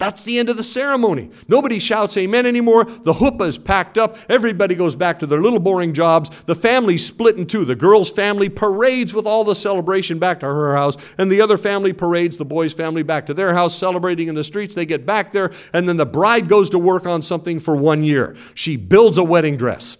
that's 0.00 0.24
the 0.24 0.38
end 0.38 0.48
of 0.48 0.56
the 0.56 0.64
ceremony. 0.64 1.30
Nobody 1.46 1.78
shouts 1.78 2.16
amen 2.16 2.46
anymore. 2.46 2.84
The 2.84 3.12
huppah 3.12 3.46
is 3.46 3.58
packed 3.58 3.98
up. 3.98 4.16
Everybody 4.30 4.74
goes 4.74 4.96
back 4.96 5.18
to 5.18 5.26
their 5.26 5.42
little 5.42 5.58
boring 5.58 5.92
jobs. 5.92 6.30
The 6.44 6.54
family's 6.54 7.04
split 7.06 7.36
in 7.36 7.46
two. 7.46 7.66
The 7.66 7.76
girl's 7.76 8.10
family 8.10 8.48
parades 8.48 9.12
with 9.12 9.26
all 9.26 9.44
the 9.44 9.54
celebration 9.54 10.18
back 10.18 10.40
to 10.40 10.46
her 10.46 10.74
house, 10.74 10.96
and 11.18 11.30
the 11.30 11.42
other 11.42 11.58
family 11.58 11.92
parades 11.92 12.38
the 12.38 12.46
boy's 12.46 12.72
family 12.72 13.02
back 13.02 13.26
to 13.26 13.34
their 13.34 13.52
house, 13.52 13.76
celebrating 13.76 14.28
in 14.28 14.34
the 14.34 14.42
streets. 14.42 14.74
They 14.74 14.86
get 14.86 15.04
back 15.04 15.32
there, 15.32 15.52
and 15.74 15.86
then 15.86 15.98
the 15.98 16.06
bride 16.06 16.48
goes 16.48 16.70
to 16.70 16.78
work 16.78 17.06
on 17.06 17.20
something 17.20 17.60
for 17.60 17.76
one 17.76 18.02
year. 18.02 18.34
She 18.54 18.78
builds 18.78 19.18
a 19.18 19.24
wedding 19.24 19.58
dress. 19.58 19.98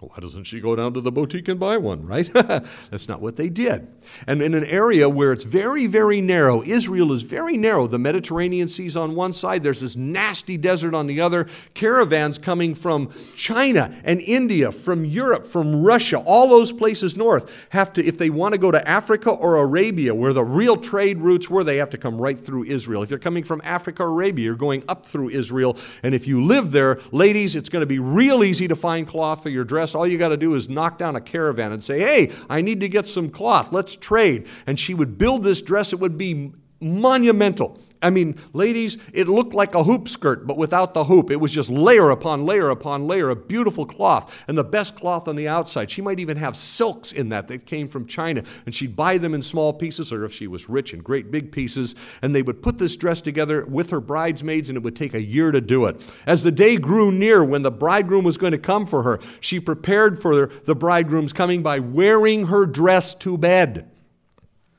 Why 0.00 0.16
doesn't 0.20 0.44
she 0.44 0.60
go 0.60 0.76
down 0.76 0.94
to 0.94 1.00
the 1.00 1.12
boutique 1.12 1.48
and 1.48 1.58
buy 1.58 1.78
one, 1.78 2.06
right? 2.06 2.30
That's 2.90 3.08
not 3.08 3.20
what 3.20 3.36
they 3.36 3.48
did. 3.48 3.88
And 4.26 4.40
in 4.40 4.54
an 4.54 4.64
area 4.64 5.08
where 5.08 5.32
it's 5.32 5.44
very, 5.44 5.86
very 5.86 6.20
narrow, 6.20 6.62
Israel 6.62 7.12
is 7.12 7.22
very 7.22 7.56
narrow. 7.56 7.86
The 7.86 7.98
Mediterranean 7.98 8.68
Sea's 8.68 8.96
on 8.96 9.14
one 9.14 9.32
side, 9.32 9.62
there's 9.62 9.80
this 9.80 9.96
nasty 9.96 10.56
desert 10.56 10.94
on 10.94 11.06
the 11.06 11.20
other. 11.20 11.48
Caravans 11.74 12.38
coming 12.38 12.74
from 12.74 13.10
China 13.34 13.94
and 14.04 14.20
India, 14.20 14.70
from 14.70 15.04
Europe, 15.04 15.46
from 15.46 15.82
Russia, 15.82 16.18
all 16.24 16.48
those 16.48 16.72
places 16.72 17.16
north 17.16 17.66
have 17.70 17.92
to, 17.94 18.04
if 18.04 18.18
they 18.18 18.30
want 18.30 18.54
to 18.54 18.58
go 18.58 18.70
to 18.70 18.88
Africa 18.88 19.30
or 19.30 19.56
Arabia, 19.56 20.14
where 20.14 20.32
the 20.32 20.44
real 20.44 20.76
trade 20.76 21.18
routes 21.18 21.50
were, 21.50 21.64
they 21.64 21.78
have 21.78 21.90
to 21.90 21.98
come 21.98 22.20
right 22.20 22.38
through 22.38 22.64
Israel. 22.64 23.02
If 23.02 23.10
you're 23.10 23.18
coming 23.18 23.44
from 23.44 23.60
Africa 23.64 24.04
or 24.04 24.08
Arabia, 24.08 24.44
you're 24.44 24.54
going 24.54 24.84
up 24.88 25.04
through 25.04 25.30
Israel. 25.30 25.76
And 26.02 26.14
if 26.14 26.26
you 26.26 26.44
live 26.44 26.70
there, 26.70 27.00
ladies, 27.10 27.56
it's 27.56 27.68
going 27.68 27.82
to 27.82 27.86
be 27.86 27.98
real 27.98 28.44
easy 28.44 28.68
to 28.68 28.76
find 28.76 29.06
cloth 29.06 29.42
for 29.42 29.48
your 29.48 29.64
dress 29.64 29.96
all 29.96 30.06
you 30.06 30.18
got 30.18 30.28
to 30.28 30.36
do 30.36 30.54
is 30.54 30.68
knock 30.68 30.98
down 30.98 31.16
a 31.16 31.20
caravan 31.20 31.72
and 31.72 31.82
say, 31.82 32.00
Hey, 32.00 32.32
I 32.48 32.60
need 32.60 32.80
to 32.80 32.88
get 32.88 33.06
some 33.06 33.28
cloth. 33.28 33.72
Let's 33.72 33.95
trade. 33.96 34.46
And 34.66 34.78
she 34.78 34.94
would 34.94 35.18
build 35.18 35.42
this 35.42 35.62
dress. 35.62 35.92
It 35.92 36.00
would 36.00 36.18
be 36.18 36.52
monumental. 36.80 37.80
I 38.02 38.10
mean, 38.10 38.36
ladies, 38.52 38.98
it 39.12 39.28
looked 39.28 39.54
like 39.54 39.74
a 39.74 39.82
hoop 39.82 40.08
skirt, 40.08 40.46
but 40.46 40.56
without 40.56 40.94
the 40.94 41.04
hoop. 41.04 41.30
It 41.30 41.40
was 41.40 41.52
just 41.52 41.70
layer 41.70 42.10
upon 42.10 42.44
layer 42.44 42.68
upon 42.70 43.06
layer 43.06 43.30
of 43.30 43.48
beautiful 43.48 43.86
cloth 43.86 44.44
and 44.48 44.56
the 44.56 44.64
best 44.64 44.96
cloth 44.96 45.28
on 45.28 45.36
the 45.36 45.48
outside. 45.48 45.90
She 45.90 46.02
might 46.02 46.20
even 46.20 46.36
have 46.36 46.56
silks 46.56 47.12
in 47.12 47.30
that 47.30 47.48
that 47.48 47.66
came 47.66 47.88
from 47.88 48.06
China, 48.06 48.42
and 48.66 48.74
she'd 48.74 48.96
buy 48.96 49.18
them 49.18 49.34
in 49.34 49.42
small 49.42 49.72
pieces, 49.72 50.12
or 50.12 50.24
if 50.24 50.32
she 50.32 50.46
was 50.46 50.68
rich, 50.68 50.92
in 50.92 51.00
great 51.00 51.30
big 51.30 51.52
pieces, 51.52 51.94
and 52.22 52.34
they 52.34 52.42
would 52.42 52.62
put 52.62 52.78
this 52.78 52.96
dress 52.96 53.20
together 53.20 53.64
with 53.66 53.90
her 53.90 54.00
bridesmaids, 54.00 54.68
and 54.68 54.76
it 54.76 54.82
would 54.82 54.96
take 54.96 55.14
a 55.14 55.22
year 55.22 55.50
to 55.50 55.60
do 55.60 55.86
it. 55.86 56.14
As 56.26 56.42
the 56.42 56.52
day 56.52 56.76
grew 56.76 57.10
near 57.10 57.42
when 57.44 57.62
the 57.62 57.70
bridegroom 57.70 58.24
was 58.24 58.36
going 58.36 58.52
to 58.52 58.58
come 58.58 58.86
for 58.86 59.02
her, 59.02 59.18
she 59.40 59.58
prepared 59.60 60.20
for 60.20 60.46
the 60.46 60.74
bridegroom's 60.74 61.32
coming 61.32 61.62
by 61.62 61.78
wearing 61.78 62.46
her 62.46 62.66
dress 62.66 63.14
to 63.16 63.38
bed 63.38 63.90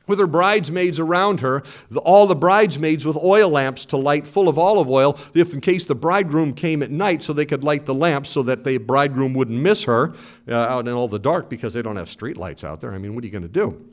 with 0.07 0.19
her 0.19 0.27
bridesmaids 0.27 0.99
around 0.99 1.41
her, 1.41 1.63
all 1.97 2.25
the 2.27 2.35
bridesmaids 2.35 3.05
with 3.05 3.17
oil 3.17 3.49
lamps 3.49 3.85
to 3.87 3.97
light 3.97 4.25
full 4.25 4.47
of 4.47 4.57
olive 4.57 4.89
oil, 4.89 5.17
if 5.33 5.53
in 5.53 5.61
case 5.61 5.85
the 5.85 5.95
bridegroom 5.95 6.53
came 6.53 6.81
at 6.81 6.89
night, 6.89 7.21
so 7.21 7.33
they 7.33 7.45
could 7.45 7.63
light 7.63 7.85
the 7.85 7.93
lamps 7.93 8.29
so 8.29 8.43
that 8.43 8.63
the 8.63 8.77
bridegroom 8.77 9.33
wouldn't 9.33 9.59
miss 9.59 9.83
her 9.83 10.13
uh, 10.47 10.53
out 10.53 10.87
in 10.87 10.93
all 10.93 11.07
the 11.07 11.19
dark 11.19 11.49
because 11.49 11.73
they 11.73 11.81
don't 11.81 11.97
have 11.97 12.09
street 12.09 12.37
lights 12.37 12.63
out 12.63 12.81
there. 12.81 12.93
I 12.93 12.97
mean, 12.97 13.13
what 13.13 13.23
are 13.23 13.27
you 13.27 13.31
going 13.31 13.41
to 13.43 13.47
do? 13.47 13.85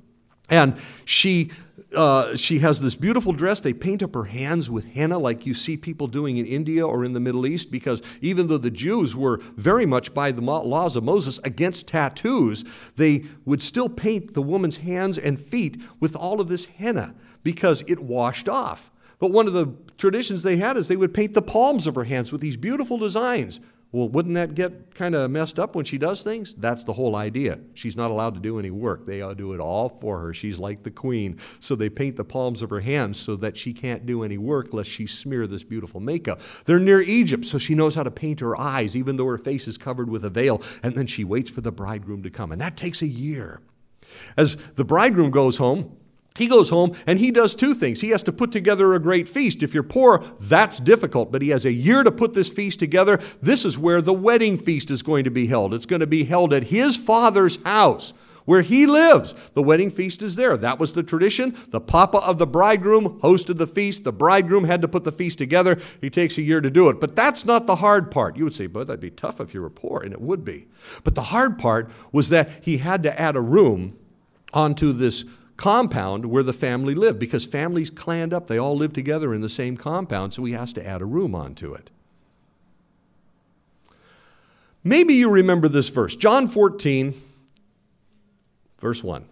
And 0.48 0.76
she, 1.04 1.50
uh, 1.96 2.36
she 2.36 2.58
has 2.60 2.80
this 2.80 2.94
beautiful 2.94 3.32
dress. 3.32 3.60
They 3.60 3.72
paint 3.72 4.02
up 4.02 4.14
her 4.14 4.24
hands 4.24 4.70
with 4.70 4.86
henna, 4.86 5.18
like 5.18 5.46
you 5.46 5.54
see 5.54 5.76
people 5.76 6.06
doing 6.06 6.36
in 6.36 6.46
India 6.46 6.86
or 6.86 7.04
in 7.04 7.12
the 7.12 7.20
Middle 7.20 7.46
East, 7.46 7.70
because 7.70 8.02
even 8.20 8.46
though 8.46 8.58
the 8.58 8.70
Jews 8.70 9.16
were 9.16 9.40
very 9.56 9.86
much 9.86 10.14
by 10.14 10.30
the 10.30 10.40
laws 10.40 10.96
of 10.96 11.04
Moses 11.04 11.38
against 11.44 11.88
tattoos, 11.88 12.64
they 12.96 13.24
would 13.44 13.62
still 13.62 13.88
paint 13.88 14.34
the 14.34 14.42
woman's 14.42 14.78
hands 14.78 15.18
and 15.18 15.38
feet 15.38 15.80
with 16.00 16.16
all 16.16 16.40
of 16.40 16.48
this 16.48 16.66
henna 16.66 17.14
because 17.42 17.82
it 17.86 18.00
washed 18.00 18.48
off. 18.48 18.90
But 19.18 19.30
one 19.30 19.46
of 19.46 19.52
the 19.52 19.74
traditions 19.96 20.42
they 20.42 20.56
had 20.56 20.76
is 20.76 20.88
they 20.88 20.96
would 20.96 21.14
paint 21.14 21.34
the 21.34 21.42
palms 21.42 21.86
of 21.86 21.94
her 21.94 22.04
hands 22.04 22.32
with 22.32 22.40
these 22.40 22.56
beautiful 22.56 22.98
designs. 22.98 23.60
Well, 23.94 24.08
wouldn't 24.08 24.34
that 24.34 24.56
get 24.56 24.92
kind 24.96 25.14
of 25.14 25.30
messed 25.30 25.60
up 25.60 25.76
when 25.76 25.84
she 25.84 25.98
does 25.98 26.24
things? 26.24 26.52
That's 26.56 26.82
the 26.82 26.92
whole 26.92 27.14
idea. 27.14 27.60
She's 27.74 27.94
not 27.94 28.10
allowed 28.10 28.34
to 28.34 28.40
do 28.40 28.58
any 28.58 28.72
work. 28.72 29.06
They 29.06 29.20
do 29.36 29.52
it 29.52 29.60
all 29.60 29.88
for 30.00 30.18
her. 30.18 30.34
She's 30.34 30.58
like 30.58 30.82
the 30.82 30.90
queen. 30.90 31.38
So 31.60 31.76
they 31.76 31.88
paint 31.88 32.16
the 32.16 32.24
palms 32.24 32.60
of 32.60 32.70
her 32.70 32.80
hands 32.80 33.20
so 33.20 33.36
that 33.36 33.56
she 33.56 33.72
can't 33.72 34.04
do 34.04 34.24
any 34.24 34.36
work 34.36 34.74
lest 34.74 34.90
she 34.90 35.06
smear 35.06 35.46
this 35.46 35.62
beautiful 35.62 36.00
makeup. 36.00 36.40
They're 36.64 36.80
near 36.80 37.02
Egypt, 37.02 37.44
so 37.44 37.56
she 37.56 37.76
knows 37.76 37.94
how 37.94 38.02
to 38.02 38.10
paint 38.10 38.40
her 38.40 38.58
eyes, 38.58 38.96
even 38.96 39.14
though 39.14 39.26
her 39.26 39.38
face 39.38 39.68
is 39.68 39.78
covered 39.78 40.10
with 40.10 40.24
a 40.24 40.30
veil. 40.30 40.60
And 40.82 40.96
then 40.96 41.06
she 41.06 41.22
waits 41.22 41.50
for 41.50 41.60
the 41.60 41.70
bridegroom 41.70 42.24
to 42.24 42.30
come. 42.30 42.50
And 42.50 42.60
that 42.60 42.76
takes 42.76 43.00
a 43.00 43.06
year. 43.06 43.60
As 44.36 44.56
the 44.74 44.84
bridegroom 44.84 45.30
goes 45.30 45.58
home, 45.58 45.96
he 46.36 46.48
goes 46.48 46.68
home 46.68 46.96
and 47.06 47.20
he 47.20 47.30
does 47.30 47.54
two 47.54 47.74
things. 47.74 48.00
He 48.00 48.08
has 48.08 48.24
to 48.24 48.32
put 48.32 48.50
together 48.50 48.92
a 48.92 48.98
great 48.98 49.28
feast. 49.28 49.62
If 49.62 49.72
you're 49.72 49.84
poor, 49.84 50.24
that's 50.40 50.80
difficult, 50.80 51.30
but 51.30 51.42
he 51.42 51.50
has 51.50 51.64
a 51.64 51.72
year 51.72 52.02
to 52.02 52.10
put 52.10 52.34
this 52.34 52.48
feast 52.48 52.80
together. 52.80 53.20
This 53.40 53.64
is 53.64 53.78
where 53.78 54.02
the 54.02 54.12
wedding 54.12 54.58
feast 54.58 54.90
is 54.90 55.04
going 55.04 55.22
to 55.24 55.30
be 55.30 55.46
held. 55.46 55.72
It's 55.72 55.86
going 55.86 56.00
to 56.00 56.08
be 56.08 56.24
held 56.24 56.52
at 56.52 56.64
his 56.64 56.96
father's 56.96 57.62
house 57.62 58.12
where 58.46 58.62
he 58.62 58.84
lives. 58.84 59.32
The 59.52 59.62
wedding 59.62 59.92
feast 59.92 60.22
is 60.22 60.34
there. 60.34 60.56
That 60.56 60.80
was 60.80 60.94
the 60.94 61.04
tradition. 61.04 61.56
The 61.68 61.80
papa 61.80 62.18
of 62.18 62.38
the 62.38 62.48
bridegroom 62.48 63.20
hosted 63.20 63.58
the 63.58 63.68
feast. 63.68 64.02
The 64.02 64.12
bridegroom 64.12 64.64
had 64.64 64.82
to 64.82 64.88
put 64.88 65.04
the 65.04 65.12
feast 65.12 65.38
together. 65.38 65.78
He 66.00 66.10
takes 66.10 66.36
a 66.36 66.42
year 66.42 66.60
to 66.60 66.68
do 66.68 66.88
it. 66.88 66.98
But 66.98 67.14
that's 67.14 67.44
not 67.44 67.68
the 67.68 67.76
hard 67.76 68.10
part. 68.10 68.36
You 68.36 68.42
would 68.42 68.54
say, 68.54 68.66
but 68.66 68.88
that'd 68.88 68.98
be 68.98 69.10
tough 69.10 69.40
if 69.40 69.54
you 69.54 69.62
were 69.62 69.70
poor, 69.70 70.00
and 70.02 70.12
it 70.12 70.20
would 70.20 70.44
be. 70.44 70.66
But 71.04 71.14
the 71.14 71.22
hard 71.22 71.60
part 71.60 71.88
was 72.10 72.30
that 72.30 72.50
he 72.64 72.78
had 72.78 73.04
to 73.04 73.20
add 73.20 73.36
a 73.36 73.40
room 73.40 73.96
onto 74.52 74.92
this 74.92 75.24
compound 75.56 76.26
where 76.26 76.42
the 76.42 76.52
family 76.52 76.94
lived 76.94 77.18
because 77.18 77.44
families 77.44 77.90
clanned 77.90 78.32
up. 78.32 78.46
They 78.46 78.58
all 78.58 78.76
lived 78.76 78.94
together 78.94 79.32
in 79.32 79.40
the 79.40 79.48
same 79.48 79.76
compound, 79.76 80.34
so 80.34 80.44
he 80.44 80.52
has 80.52 80.72
to 80.74 80.86
add 80.86 81.00
a 81.00 81.06
room 81.06 81.34
onto 81.34 81.74
it. 81.74 81.90
Maybe 84.82 85.14
you 85.14 85.30
remember 85.30 85.68
this 85.68 85.88
verse 85.88 86.14
John 86.14 86.46
14, 86.46 87.14
verse 88.78 89.02
1. 89.02 89.24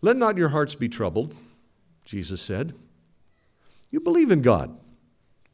Let 0.00 0.16
not 0.16 0.36
your 0.36 0.48
hearts 0.50 0.74
be 0.74 0.88
troubled, 0.88 1.34
Jesus 2.04 2.40
said. 2.40 2.74
You 3.90 4.00
believe 4.00 4.30
in 4.30 4.42
God, 4.42 4.76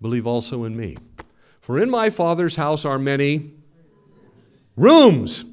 believe 0.00 0.26
also 0.26 0.64
in 0.64 0.76
me. 0.76 0.96
For 1.60 1.78
in 1.78 1.88
my 1.88 2.10
Father's 2.10 2.56
house 2.56 2.84
are 2.84 2.98
many 2.98 3.52
rooms. 4.76 5.44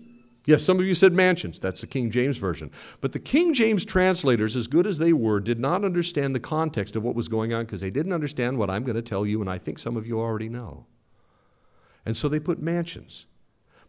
Yes, 0.46 0.64
some 0.64 0.80
of 0.80 0.86
you 0.86 0.96
said 0.96 1.14
mansions. 1.14 1.60
That's 1.60 1.82
the 1.82 1.88
King 1.88 2.10
James 2.10 2.38
Version. 2.38 2.72
But 3.00 3.12
the 3.12 3.20
King 3.20 3.54
James 3.54 3.86
translators, 3.86 4.56
as 4.56 4.68
good 4.68 4.88
as 4.88 4.98
they 4.98 5.14
were, 5.14 5.40
did 5.40 5.60
not 5.60 5.86
understand 5.86 6.34
the 6.34 6.40
context 6.40 6.96
of 6.96 7.04
what 7.04 7.16
was 7.16 7.28
going 7.28 7.54
on 7.54 7.66
because 7.66 7.82
they 7.82 7.92
didn't 7.92 8.14
understand 8.14 8.58
what 8.58 8.70
I'm 8.70 8.84
going 8.84 8.96
to 8.96 9.04
tell 9.04 9.26
you, 9.26 9.40
and 9.42 9.50
I 9.50 9.60
think 9.60 9.78
some 9.78 9.96
of 9.96 10.08
you 10.08 10.20
already 10.20 10.50
know. 10.50 10.88
And 12.06 12.18
so 12.18 12.28
they 12.28 12.40
put 12.40 12.60
mansions. 12.60 13.28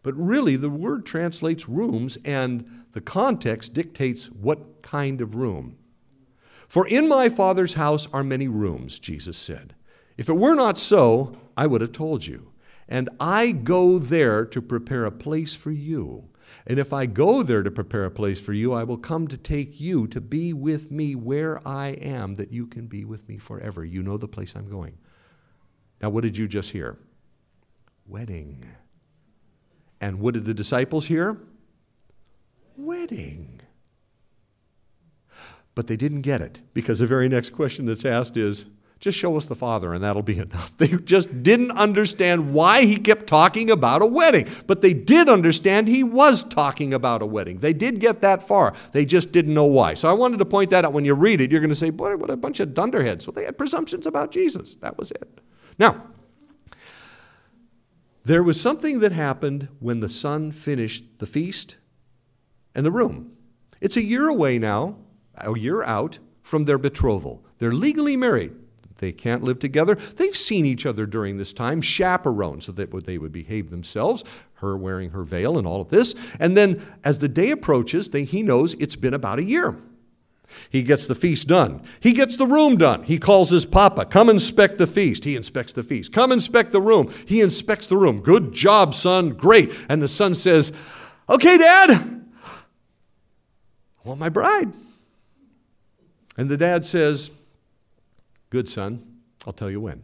But 0.03 0.15
really, 0.15 0.55
the 0.55 0.69
word 0.69 1.05
translates 1.05 1.67
rooms, 1.67 2.17
and 2.23 2.85
the 2.91 3.01
context 3.01 3.73
dictates 3.73 4.27
what 4.27 4.83
kind 4.83 5.21
of 5.21 5.33
room. 5.33 5.77
For 6.67 6.87
in 6.87 7.07
my 7.07 7.29
Father's 7.29 7.75
house 7.75 8.07
are 8.13 8.23
many 8.23 8.47
rooms, 8.47 8.99
Jesus 8.99 9.37
said. 9.37 9.73
If 10.17 10.29
it 10.29 10.33
were 10.33 10.55
not 10.55 10.77
so, 10.77 11.35
I 11.57 11.65
would 11.65 11.81
have 11.81 11.93
told 11.93 12.27
you. 12.27 12.51
And 12.87 13.09
I 13.19 13.51
go 13.51 13.97
there 13.97 14.45
to 14.45 14.61
prepare 14.61 15.05
a 15.05 15.11
place 15.11 15.55
for 15.55 15.71
you. 15.71 16.29
And 16.65 16.79
if 16.79 16.93
I 16.93 17.05
go 17.05 17.43
there 17.43 17.63
to 17.63 17.71
prepare 17.71 18.05
a 18.05 18.11
place 18.11 18.39
for 18.39 18.53
you, 18.53 18.73
I 18.73 18.83
will 18.83 18.97
come 18.97 19.27
to 19.27 19.37
take 19.37 19.79
you 19.79 20.07
to 20.07 20.21
be 20.21 20.53
with 20.53 20.91
me 20.91 21.15
where 21.15 21.65
I 21.67 21.89
am, 21.89 22.35
that 22.35 22.51
you 22.51 22.67
can 22.67 22.87
be 22.87 23.05
with 23.05 23.27
me 23.27 23.37
forever. 23.37 23.83
You 23.83 24.03
know 24.03 24.17
the 24.17 24.27
place 24.27 24.55
I'm 24.55 24.69
going. 24.69 24.97
Now, 26.01 26.09
what 26.09 26.21
did 26.21 26.37
you 26.37 26.47
just 26.47 26.71
hear? 26.71 26.97
Wedding. 28.05 28.65
And 30.01 30.19
what 30.19 30.33
did 30.33 30.45
the 30.45 30.53
disciples 30.53 31.07
hear? 31.07 31.37
Wedding. 32.75 33.61
But 35.75 35.87
they 35.87 35.95
didn't 35.95 36.21
get 36.21 36.41
it 36.41 36.61
because 36.73 36.99
the 36.99 37.07
very 37.07 37.29
next 37.29 37.51
question 37.51 37.85
that's 37.85 38.05
asked 38.05 38.37
is 38.37 38.65
just 39.03 39.17
show 39.17 39.35
us 39.35 39.47
the 39.47 39.55
Father, 39.55 39.93
and 39.93 40.01
that'll 40.01 40.21
be 40.21 40.37
enough. 40.39 40.75
They 40.77 40.87
just 40.87 41.43
didn't 41.43 41.71
understand 41.71 42.53
why 42.53 42.85
he 42.85 42.95
kept 42.95 43.27
talking 43.27 43.69
about 43.69 44.01
a 44.01 44.05
wedding. 44.05 44.47
But 44.65 44.81
they 44.81 44.93
did 44.93 45.27
understand 45.27 45.89
he 45.89 46.03
was 46.03 46.41
talking 46.41 46.93
about 46.93 47.21
a 47.21 47.25
wedding. 47.25 47.59
They 47.59 47.73
did 47.73 47.99
get 47.99 48.21
that 48.21 48.41
far. 48.41 48.73
They 48.93 49.03
just 49.03 49.33
didn't 49.33 49.53
know 49.53 49.65
why. 49.65 49.95
So 49.95 50.09
I 50.09 50.13
wanted 50.13 50.37
to 50.37 50.45
point 50.45 50.69
that 50.69 50.85
out. 50.85 50.93
When 50.93 51.03
you 51.03 51.15
read 51.15 51.41
it, 51.41 51.51
you're 51.51 51.59
going 51.59 51.69
to 51.69 51.75
say, 51.75 51.89
boy, 51.89 52.15
what 52.15 52.29
a 52.29 52.37
bunch 52.37 52.61
of 52.61 52.73
dunderheads. 52.73 53.27
Well, 53.27 53.33
they 53.33 53.43
had 53.43 53.57
presumptions 53.57 54.07
about 54.07 54.31
Jesus. 54.31 54.75
That 54.75 54.97
was 54.97 55.11
it. 55.11 55.39
Now, 55.77 56.01
there 58.23 58.41
was 58.41 58.59
something 58.59 59.01
that 59.01 59.11
happened 59.11 59.67
when 59.81 59.99
the 59.99 60.07
son 60.07 60.53
finished 60.53 61.03
the 61.19 61.25
feast 61.25 61.75
and 62.73 62.85
the 62.85 62.91
room. 62.91 63.33
It's 63.81 63.97
a 63.97 64.03
year 64.03 64.29
away 64.29 64.59
now, 64.59 64.95
a 65.35 65.59
year 65.59 65.83
out 65.83 66.19
from 66.41 66.63
their 66.63 66.77
betrothal. 66.77 67.43
They're 67.57 67.73
legally 67.73 68.15
married. 68.15 68.53
They 69.03 69.11
can't 69.11 69.43
live 69.43 69.59
together. 69.59 69.95
They've 69.95 70.35
seen 70.35 70.65
each 70.65 70.85
other 70.85 71.05
during 71.05 71.35
this 71.35 71.51
time, 71.51 71.81
chaperoned 71.81 72.63
so 72.63 72.71
that 72.71 72.89
they 73.05 73.17
would 73.17 73.33
behave 73.33 73.69
themselves, 73.69 74.23
her 74.55 74.77
wearing 74.77 75.09
her 75.09 75.23
veil 75.23 75.57
and 75.57 75.67
all 75.67 75.81
of 75.81 75.89
this. 75.89 76.15
And 76.39 76.55
then 76.55 76.81
as 77.03 77.19
the 77.19 77.27
day 77.27 77.51
approaches, 77.51 78.11
they, 78.11 78.23
he 78.23 78.41
knows 78.43 78.75
it's 78.75 78.95
been 78.95 79.13
about 79.13 79.39
a 79.39 79.43
year. 79.43 79.77
He 80.69 80.83
gets 80.83 81.05
the 81.05 81.15
feast 81.15 81.49
done. 81.49 81.81
He 81.99 82.13
gets 82.13 82.37
the 82.37 82.47
room 82.47 82.77
done. 82.77 83.03
He 83.03 83.17
calls 83.17 83.49
his 83.49 83.65
papa, 83.65 84.05
come 84.05 84.29
inspect 84.29 84.77
the 84.77 84.87
feast. 84.87 85.25
He 85.25 85.35
inspects 85.35 85.73
the 85.73 85.83
feast. 85.83 86.13
Come 86.13 86.31
inspect 86.31 86.71
the 86.71 86.79
room. 86.79 87.11
He 87.25 87.41
inspects 87.41 87.87
the 87.87 87.97
room. 87.97 88.21
Good 88.21 88.53
job, 88.53 88.93
son. 88.93 89.31
Great. 89.31 89.77
And 89.89 90.01
the 90.01 90.07
son 90.07 90.33
says, 90.33 90.71
Okay, 91.27 91.57
dad, 91.57 91.91
I 91.91 92.47
want 94.05 94.21
my 94.21 94.29
bride. 94.29 94.71
And 96.37 96.47
the 96.47 96.57
dad 96.57 96.85
says, 96.85 97.31
Good, 98.53 98.67
son. 98.67 99.03
I'll 99.47 99.53
tell 99.53 99.71
you 99.71 99.81
when. 99.81 100.03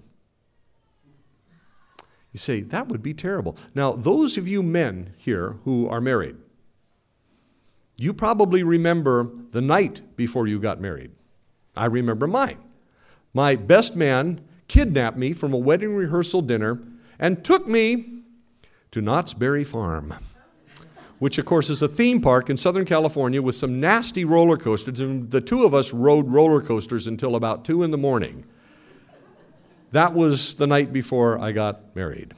You 2.31 2.39
say, 2.39 2.61
that 2.61 2.87
would 2.87 3.03
be 3.03 3.13
terrible. 3.13 3.55
Now, 3.75 3.91
those 3.91 4.39
of 4.39 4.47
you 4.47 4.63
men 4.63 5.13
here 5.17 5.57
who 5.65 5.87
are 5.87 6.01
married, 6.01 6.35
you 7.95 8.11
probably 8.11 8.63
remember 8.63 9.29
the 9.51 9.61
night 9.61 10.01
before 10.15 10.47
you 10.47 10.59
got 10.59 10.81
married. 10.81 11.11
I 11.77 11.85
remember 11.85 12.25
mine. 12.25 12.57
My 13.35 13.55
best 13.55 13.95
man 13.95 14.41
kidnapped 14.67 15.15
me 15.15 15.31
from 15.31 15.53
a 15.53 15.57
wedding 15.57 15.93
rehearsal 15.93 16.41
dinner 16.41 16.81
and 17.19 17.45
took 17.45 17.67
me 17.67 18.23
to 18.89 18.99
Knott's 18.99 19.35
Berry 19.35 19.63
Farm, 19.63 20.15
which, 21.19 21.37
of 21.37 21.45
course, 21.45 21.69
is 21.69 21.81
a 21.81 21.87
theme 21.87 22.21
park 22.21 22.49
in 22.49 22.57
Southern 22.57 22.85
California 22.85 23.41
with 23.41 23.55
some 23.55 23.79
nasty 23.79 24.25
roller 24.25 24.57
coasters. 24.57 24.99
And 24.99 25.29
the 25.29 25.41
two 25.41 25.65
of 25.65 25.73
us 25.73 25.93
rode 25.93 26.29
roller 26.29 26.61
coasters 26.61 27.07
until 27.07 27.35
about 27.35 27.65
2 27.65 27.83
in 27.83 27.91
the 27.91 27.97
morning. 27.97 28.45
That 29.91 30.13
was 30.13 30.55
the 30.55 30.67
night 30.67 30.93
before 30.93 31.39
I 31.39 31.51
got 31.51 31.95
married. 31.95 32.33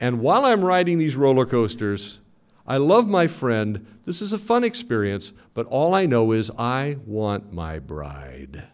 And 0.00 0.20
while 0.20 0.46
I'm 0.46 0.64
riding 0.64 0.98
these 0.98 1.16
roller 1.16 1.44
coasters, 1.44 2.20
I 2.66 2.78
love 2.78 3.06
my 3.06 3.26
friend. 3.26 3.86
This 4.06 4.22
is 4.22 4.32
a 4.32 4.38
fun 4.38 4.64
experience, 4.64 5.32
but 5.52 5.66
all 5.66 5.94
I 5.94 6.06
know 6.06 6.32
is 6.32 6.50
I 6.58 6.96
want 7.04 7.52
my 7.52 7.78
bride. 7.78 8.64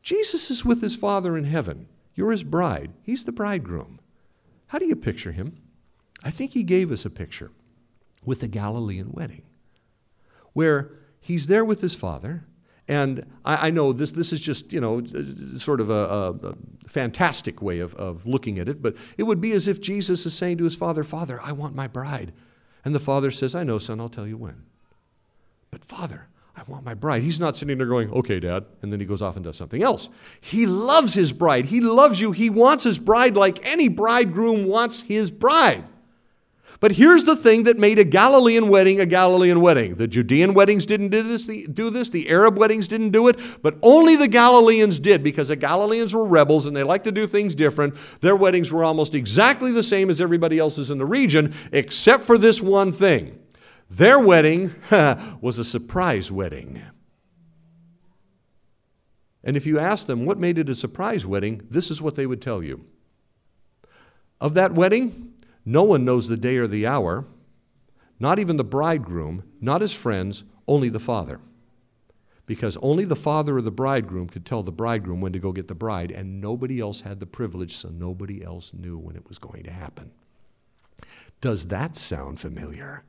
Jesus 0.00 0.50
is 0.50 0.64
with 0.64 0.80
his 0.80 0.96
Father 0.96 1.36
in 1.36 1.44
heaven. 1.44 1.88
You're 2.14 2.30
his 2.30 2.44
bride. 2.44 2.92
He's 3.02 3.24
the 3.24 3.32
bridegroom. 3.32 4.00
How 4.68 4.78
do 4.78 4.86
you 4.86 4.96
picture 4.96 5.32
him? 5.32 5.58
I 6.22 6.30
think 6.30 6.52
he 6.52 6.64
gave 6.64 6.90
us 6.90 7.04
a 7.04 7.10
picture 7.10 7.50
with 8.24 8.40
the 8.40 8.48
Galilean 8.48 9.10
wedding, 9.12 9.42
where 10.52 10.92
he's 11.20 11.46
there 11.46 11.64
with 11.64 11.80
his 11.80 11.94
Father. 11.94 12.44
And 12.90 13.26
I, 13.44 13.68
I, 13.68 13.70
know 13.70 13.92
this, 13.92 14.12
this 14.12 14.32
is 14.32 14.40
just, 14.40 14.72
you 14.72 14.80
know, 14.80 15.04
sort 15.58 15.82
of 15.82 15.90
a, 15.90 15.92
a, 15.92 16.30
a 16.30 16.54
fantastic 16.86 17.60
way 17.60 17.80
of, 17.80 17.94
of 17.96 18.26
looking 18.26 18.58
at 18.58 18.66
it, 18.66 18.80
but 18.80 18.96
it 19.18 19.24
would 19.24 19.42
be 19.42 19.52
as 19.52 19.68
if 19.68 19.80
Jesus 19.80 20.24
is 20.24 20.34
saying 20.34 20.56
to 20.58 20.64
his 20.64 20.74
father, 20.74 21.04
Father, 21.04 21.38
I 21.42 21.52
want 21.52 21.74
my 21.74 21.86
bride. 21.86 22.32
And 22.84 22.94
the 22.94 23.00
father 23.00 23.30
says, 23.30 23.54
I 23.54 23.62
know, 23.62 23.76
son, 23.78 24.00
I'll 24.00 24.08
tell 24.08 24.26
you 24.26 24.38
when. 24.38 24.62
But 25.70 25.84
Father, 25.84 26.28
I 26.56 26.62
want 26.66 26.84
my 26.84 26.94
bride. 26.94 27.22
He's 27.22 27.38
not 27.38 27.56
sitting 27.56 27.78
there 27.78 27.86
going, 27.86 28.10
okay, 28.10 28.40
dad, 28.40 28.64
and 28.82 28.92
then 28.92 29.00
he 29.00 29.06
goes 29.06 29.22
off 29.22 29.36
and 29.36 29.44
does 29.44 29.56
something 29.56 29.82
else. 29.82 30.08
He 30.40 30.66
loves 30.66 31.14
his 31.14 31.32
bride. 31.32 31.66
He 31.66 31.80
loves 31.80 32.20
you. 32.20 32.32
He 32.32 32.50
wants 32.50 32.84
his 32.84 32.98
bride 32.98 33.36
like 33.36 33.64
any 33.64 33.88
bridegroom 33.88 34.66
wants 34.66 35.02
his 35.02 35.30
bride. 35.30 35.84
But 36.80 36.92
here's 36.92 37.24
the 37.24 37.34
thing 37.34 37.64
that 37.64 37.76
made 37.76 37.98
a 37.98 38.04
Galilean 38.04 38.68
wedding 38.68 39.00
a 39.00 39.06
Galilean 39.06 39.60
wedding. 39.60 39.96
The 39.96 40.06
Judean 40.06 40.54
weddings 40.54 40.86
didn't 40.86 41.08
do 41.08 41.22
this, 41.22 41.46
the, 41.46 41.66
do 41.66 41.90
this, 41.90 42.10
the 42.10 42.28
Arab 42.28 42.56
weddings 42.56 42.86
didn't 42.86 43.10
do 43.10 43.26
it, 43.26 43.40
but 43.62 43.76
only 43.82 44.14
the 44.14 44.28
Galileans 44.28 45.00
did 45.00 45.24
because 45.24 45.48
the 45.48 45.56
Galileans 45.56 46.14
were 46.14 46.24
rebels 46.24 46.66
and 46.66 46.76
they 46.76 46.84
like 46.84 47.02
to 47.04 47.12
do 47.12 47.26
things 47.26 47.56
different. 47.56 47.96
Their 48.20 48.36
weddings 48.36 48.70
were 48.70 48.84
almost 48.84 49.14
exactly 49.16 49.72
the 49.72 49.82
same 49.82 50.08
as 50.08 50.20
everybody 50.20 50.58
else's 50.58 50.90
in 50.90 50.98
the 50.98 51.06
region, 51.06 51.52
except 51.72 52.22
for 52.22 52.38
this 52.38 52.62
one 52.62 52.92
thing. 52.92 53.40
Their 53.90 54.20
wedding 54.20 54.74
was 55.40 55.58
a 55.58 55.64
surprise 55.64 56.30
wedding. 56.30 56.80
And 59.42 59.56
if 59.56 59.66
you 59.66 59.80
ask 59.80 60.06
them 60.06 60.26
what 60.26 60.38
made 60.38 60.58
it 60.58 60.68
a 60.68 60.74
surprise 60.76 61.26
wedding, 61.26 61.62
this 61.68 61.90
is 61.90 62.00
what 62.00 62.14
they 62.14 62.26
would 62.26 62.42
tell 62.42 62.62
you. 62.62 62.84
Of 64.40 64.54
that 64.54 64.74
wedding, 64.74 65.34
no 65.68 65.84
one 65.84 66.02
knows 66.02 66.28
the 66.28 66.36
day 66.38 66.56
or 66.56 66.66
the 66.66 66.86
hour, 66.86 67.26
not 68.18 68.38
even 68.38 68.56
the 68.56 68.64
bridegroom, 68.64 69.44
not 69.60 69.82
his 69.82 69.92
friends, 69.92 70.44
only 70.66 70.88
the 70.88 70.98
father. 70.98 71.40
Because 72.46 72.78
only 72.78 73.04
the 73.04 73.14
father 73.14 73.58
of 73.58 73.64
the 73.64 73.70
bridegroom 73.70 74.28
could 74.28 74.46
tell 74.46 74.62
the 74.62 74.72
bridegroom 74.72 75.20
when 75.20 75.34
to 75.34 75.38
go 75.38 75.52
get 75.52 75.68
the 75.68 75.74
bride, 75.74 76.10
and 76.10 76.40
nobody 76.40 76.80
else 76.80 77.02
had 77.02 77.20
the 77.20 77.26
privilege, 77.26 77.76
so 77.76 77.90
nobody 77.90 78.42
else 78.42 78.72
knew 78.72 78.96
when 78.96 79.14
it 79.14 79.28
was 79.28 79.38
going 79.38 79.62
to 79.64 79.70
happen. 79.70 80.10
Does 81.42 81.66
that 81.66 81.96
sound 81.96 82.40
familiar? 82.40 83.04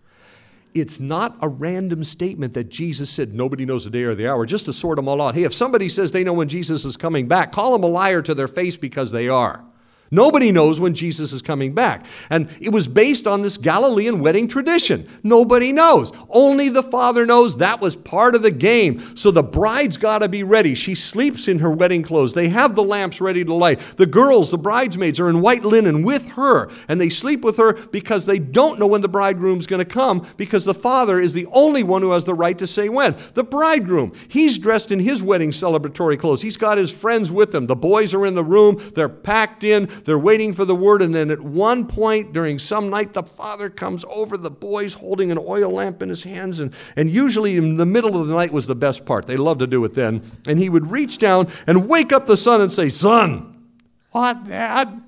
It's 0.73 0.99
not 0.99 1.37
a 1.41 1.47
random 1.47 2.03
statement 2.03 2.53
that 2.55 2.67
Jesus 2.67 3.09
said, 3.09 3.33
nobody 3.33 3.65
knows 3.65 3.85
the 3.85 3.89
day 3.89 4.03
or 4.03 4.15
the 4.15 4.27
hour, 4.27 4.45
just 4.45 4.65
to 4.65 4.73
sort 4.73 4.97
them 4.97 5.07
all 5.07 5.21
out. 5.21 5.33
Hey, 5.33 5.43
if 5.43 5.53
somebody 5.53 5.87
says 5.87 6.11
they 6.11 6.25
know 6.25 6.33
when 6.33 6.49
Jesus 6.49 6.83
is 6.83 6.97
coming 6.97 7.29
back, 7.29 7.53
call 7.53 7.71
them 7.71 7.83
a 7.83 7.87
liar 7.87 8.21
to 8.21 8.35
their 8.35 8.49
face 8.49 8.75
because 8.75 9.11
they 9.11 9.29
are. 9.29 9.63
Nobody 10.11 10.51
knows 10.51 10.79
when 10.79 10.93
Jesus 10.93 11.31
is 11.31 11.41
coming 11.41 11.73
back. 11.73 12.05
And 12.29 12.49
it 12.59 12.71
was 12.71 12.87
based 12.87 13.27
on 13.27 13.41
this 13.41 13.57
Galilean 13.57 14.19
wedding 14.19 14.47
tradition. 14.47 15.07
Nobody 15.23 15.71
knows. 15.71 16.11
Only 16.29 16.69
the 16.69 16.83
Father 16.83 17.25
knows 17.25 17.57
that 17.57 17.81
was 17.81 17.95
part 17.95 18.35
of 18.35 18.41
the 18.41 18.51
game. 18.51 18.99
So 19.15 19.29
the 19.29 19.43
bride's 19.43 19.97
got 19.97 20.19
to 20.19 20.29
be 20.29 20.43
ready. 20.43 20.73
She 20.73 20.95
sleeps 20.95 21.47
in 21.47 21.59
her 21.59 21.69
wedding 21.69 22.01
clothes. 22.01 22.33
They 22.33 22.49
have 22.49 22.75
the 22.75 22.83
lamps 22.83 23.21
ready 23.21 23.45
to 23.45 23.53
light. 23.53 23.79
The 23.97 24.05
girls, 24.05 24.51
the 24.51 24.57
bridesmaids, 24.57 25.19
are 25.19 25.29
in 25.29 25.41
white 25.41 25.63
linen 25.63 26.01
with 26.01 26.31
her. 26.31 26.69
And 26.87 26.99
they 26.99 27.09
sleep 27.09 27.41
with 27.41 27.57
her 27.57 27.73
because 27.73 28.25
they 28.25 28.39
don't 28.39 28.79
know 28.79 28.87
when 28.87 29.01
the 29.01 29.07
bridegroom's 29.07 29.67
going 29.67 29.83
to 29.83 29.89
come 29.89 30.25
because 30.37 30.65
the 30.65 30.73
Father 30.73 31.19
is 31.19 31.33
the 31.33 31.47
only 31.47 31.83
one 31.83 32.01
who 32.01 32.11
has 32.11 32.25
the 32.25 32.33
right 32.33 32.57
to 32.57 32.67
say 32.67 32.89
when. 32.89 33.15
The 33.35 33.43
bridegroom, 33.43 34.13
he's 34.27 34.57
dressed 34.57 34.91
in 34.91 34.99
his 34.99 35.21
wedding 35.21 35.51
celebratory 35.51 36.17
clothes. 36.17 36.41
He's 36.41 36.57
got 36.57 36.77
his 36.77 36.91
friends 36.91 37.31
with 37.31 37.53
him. 37.53 37.67
The 37.67 37.75
boys 37.75 38.13
are 38.13 38.25
in 38.25 38.35
the 38.35 38.43
room. 38.43 38.81
They're 38.95 39.09
packed 39.09 39.63
in. 39.63 39.87
They're 40.05 40.19
waiting 40.19 40.53
for 40.53 40.65
the 40.65 40.75
word, 40.75 41.01
and 41.01 41.13
then 41.13 41.31
at 41.31 41.41
one 41.41 41.87
point 41.87 42.33
during 42.33 42.59
some 42.59 42.89
night, 42.89 43.13
the 43.13 43.23
father 43.23 43.69
comes 43.69 44.05
over 44.09 44.37
the 44.37 44.51
boys 44.51 44.93
holding 44.95 45.31
an 45.31 45.37
oil 45.37 45.71
lamp 45.71 46.01
in 46.01 46.09
his 46.09 46.23
hands. 46.23 46.59
And, 46.59 46.73
and 46.95 47.09
usually 47.09 47.57
in 47.57 47.77
the 47.77 47.85
middle 47.85 48.19
of 48.19 48.27
the 48.27 48.33
night 48.33 48.51
was 48.51 48.67
the 48.67 48.75
best 48.75 49.05
part. 49.05 49.27
They 49.27 49.37
loved 49.37 49.59
to 49.59 49.67
do 49.67 49.83
it 49.85 49.95
then. 49.95 50.23
And 50.47 50.59
he 50.59 50.69
would 50.69 50.91
reach 50.91 51.17
down 51.17 51.47
and 51.67 51.87
wake 51.87 52.11
up 52.11 52.25
the 52.25 52.37
son 52.37 52.61
and 52.61 52.71
say, 52.71 52.89
Son, 52.89 53.67
what, 54.11 54.47
Dad? 54.47 55.01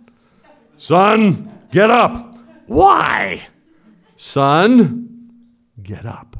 Son, 0.78 1.60
get 1.72 1.90
up. 1.90 2.36
Why? 2.68 3.48
Son, 4.16 5.32
get 5.82 6.06
up. 6.06 6.38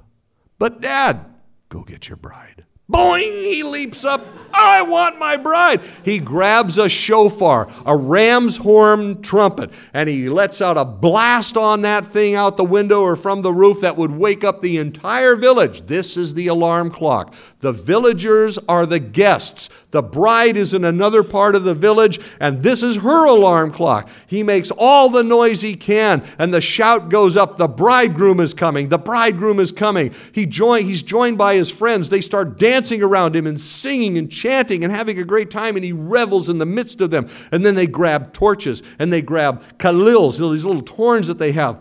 But, 0.60 0.82
Dad, 0.82 1.26
go 1.70 1.84
get 1.84 2.08
your 2.08 2.18
bride. 2.18 2.66
Boing! 2.92 3.46
He 3.46 3.64
leaps 3.64 4.04
up. 4.06 4.26
I 4.54 4.82
want 4.82 5.18
my 5.18 5.38
bride. 5.38 5.82
He 6.04 6.20
grabs 6.20 6.78
a 6.78 6.90
shofar, 6.90 7.70
a 7.86 7.96
ram's 7.96 8.58
horn 8.58 9.22
trumpet, 9.22 9.72
and 9.94 10.10
he 10.10 10.30
lets 10.30 10.62
out 10.62 10.78
a 10.78 10.86
blast 10.86 11.58
on 11.58 11.82
that 11.84 12.06
thing 12.06 12.36
out 12.36 12.58
the 12.58 12.66
window 12.66 13.02
or 13.02 13.16
from 13.16 13.42
the 13.42 13.54
roof 13.54 13.82
that 13.82 13.98
would 13.98 14.12
wake 14.12 14.44
up 14.44 14.60
the 14.60 14.78
entire 14.78 15.36
village. 15.36 15.84
This 15.84 16.18
is 16.18 16.34
the 16.34 16.48
alarm 16.48 16.92
clock. 16.92 17.34
The 17.62 17.72
villagers 17.72 18.58
are 18.68 18.86
the 18.86 19.00
guests. 19.00 19.70
The 19.92 20.02
bride 20.02 20.58
is 20.58 20.74
in 20.74 20.84
another 20.84 21.24
part 21.24 21.56
of 21.56 21.64
the 21.64 21.74
village, 21.74 22.20
and 22.40 22.64
this 22.64 22.84
is 22.84 22.98
her 22.98 23.26
alarm 23.26 23.72
clock. 23.72 24.10
He 24.28 24.44
makes 24.44 24.72
all 24.78 25.10
the 25.10 25.24
noise 25.24 25.62
he 25.62 25.76
can, 25.76 26.24
and 26.38 26.54
the 26.54 26.62
shout 26.62 27.10
goes 27.10 27.38
up 27.38 27.58
The 27.58 27.68
bridegroom 27.68 28.40
is 28.40 28.54
coming! 28.54 28.90
The 28.90 28.98
bridegroom 28.98 29.60
is 29.60 29.72
coming! 29.72 30.14
He 30.34 30.46
join, 30.46 30.86
he's 30.86 31.04
joined 31.04 31.38
by 31.38 31.56
his 31.56 31.70
friends. 31.70 32.10
They 32.10 32.22
start 32.22 32.58
dancing 32.58 32.81
around 33.04 33.36
him 33.36 33.46
and 33.46 33.60
singing 33.60 34.18
and 34.18 34.32
chanting 34.32 34.84
and 34.84 34.94
having 34.94 35.20
a 35.20 35.24
great 35.24 35.52
time, 35.52 35.76
and 35.76 35.84
he 35.84 35.92
revels 35.92 36.50
in 36.50 36.58
the 36.58 36.66
midst 36.66 37.02
of 37.02 37.12
them. 37.12 37.28
And 37.52 37.66
then 37.66 37.76
they 37.76 37.88
grab 37.88 38.34
torches 38.34 38.82
and 38.98 39.12
they 39.12 39.22
grab 39.22 39.64
kalils, 39.78 40.40
these 40.52 40.66
little 40.66 40.96
horns 40.96 41.28
that 41.28 41.38
they 41.38 41.52
have 41.52 41.80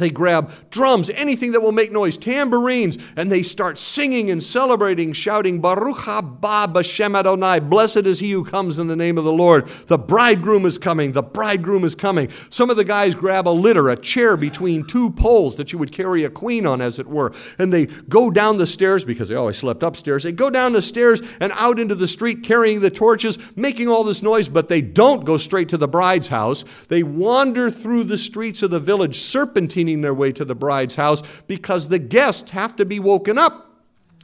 they 0.00 0.10
grab 0.10 0.52
drums, 0.70 1.10
anything 1.10 1.52
that 1.52 1.60
will 1.60 1.72
make 1.72 1.92
noise, 1.92 2.16
tambourines, 2.16 2.98
and 3.16 3.30
they 3.30 3.42
start 3.42 3.78
singing 3.78 4.30
and 4.30 4.42
celebrating, 4.42 5.12
shouting, 5.12 5.60
Baruch 5.60 5.98
haba 5.98 6.66
b'shem 6.72 7.16
Adonai, 7.16 7.60
blessed 7.60 8.06
is 8.06 8.20
he 8.20 8.32
who 8.32 8.44
comes 8.44 8.78
in 8.78 8.88
the 8.88 8.96
name 8.96 9.18
of 9.18 9.24
the 9.24 9.32
Lord. 9.32 9.66
The 9.86 9.98
bridegroom 9.98 10.66
is 10.66 10.78
coming, 10.78 11.12
the 11.12 11.22
bridegroom 11.22 11.84
is 11.84 11.94
coming. 11.94 12.30
Some 12.50 12.70
of 12.70 12.76
the 12.76 12.84
guys 12.84 13.14
grab 13.14 13.46
a 13.46 13.50
litter, 13.50 13.88
a 13.88 13.96
chair 13.96 14.36
between 14.36 14.86
two 14.86 15.10
poles 15.10 15.56
that 15.56 15.72
you 15.72 15.78
would 15.78 15.92
carry 15.92 16.24
a 16.24 16.30
queen 16.30 16.66
on, 16.66 16.80
as 16.80 16.98
it 16.98 17.06
were, 17.06 17.32
and 17.58 17.72
they 17.72 17.86
go 17.86 18.30
down 18.30 18.56
the 18.56 18.66
stairs, 18.66 19.04
because 19.04 19.28
they 19.28 19.34
always 19.34 19.58
slept 19.58 19.82
upstairs, 19.82 20.22
they 20.22 20.32
go 20.32 20.50
down 20.50 20.72
the 20.72 20.82
stairs 20.82 21.20
and 21.40 21.52
out 21.54 21.78
into 21.78 21.94
the 21.94 22.08
street 22.08 22.42
carrying 22.42 22.80
the 22.80 22.90
torches, 22.90 23.38
making 23.56 23.88
all 23.88 24.04
this 24.04 24.22
noise, 24.22 24.48
but 24.48 24.68
they 24.68 24.80
don't 24.80 25.24
go 25.24 25.36
straight 25.36 25.68
to 25.68 25.76
the 25.76 25.88
bride's 25.88 26.28
house. 26.28 26.64
They 26.88 27.02
wander 27.02 27.70
through 27.70 28.04
the 28.04 28.18
streets 28.18 28.62
of 28.62 28.70
the 28.70 28.80
village, 28.80 29.18
serpentining 29.18 29.89
their 30.00 30.14
way 30.14 30.32
to 30.32 30.44
the 30.44 30.54
bride's 30.54 30.94
house 30.94 31.22
because 31.46 31.88
the 31.88 31.98
guests 31.98 32.50
have 32.50 32.76
to 32.76 32.84
be 32.84 33.00
woken 33.00 33.38
up. 33.38 33.69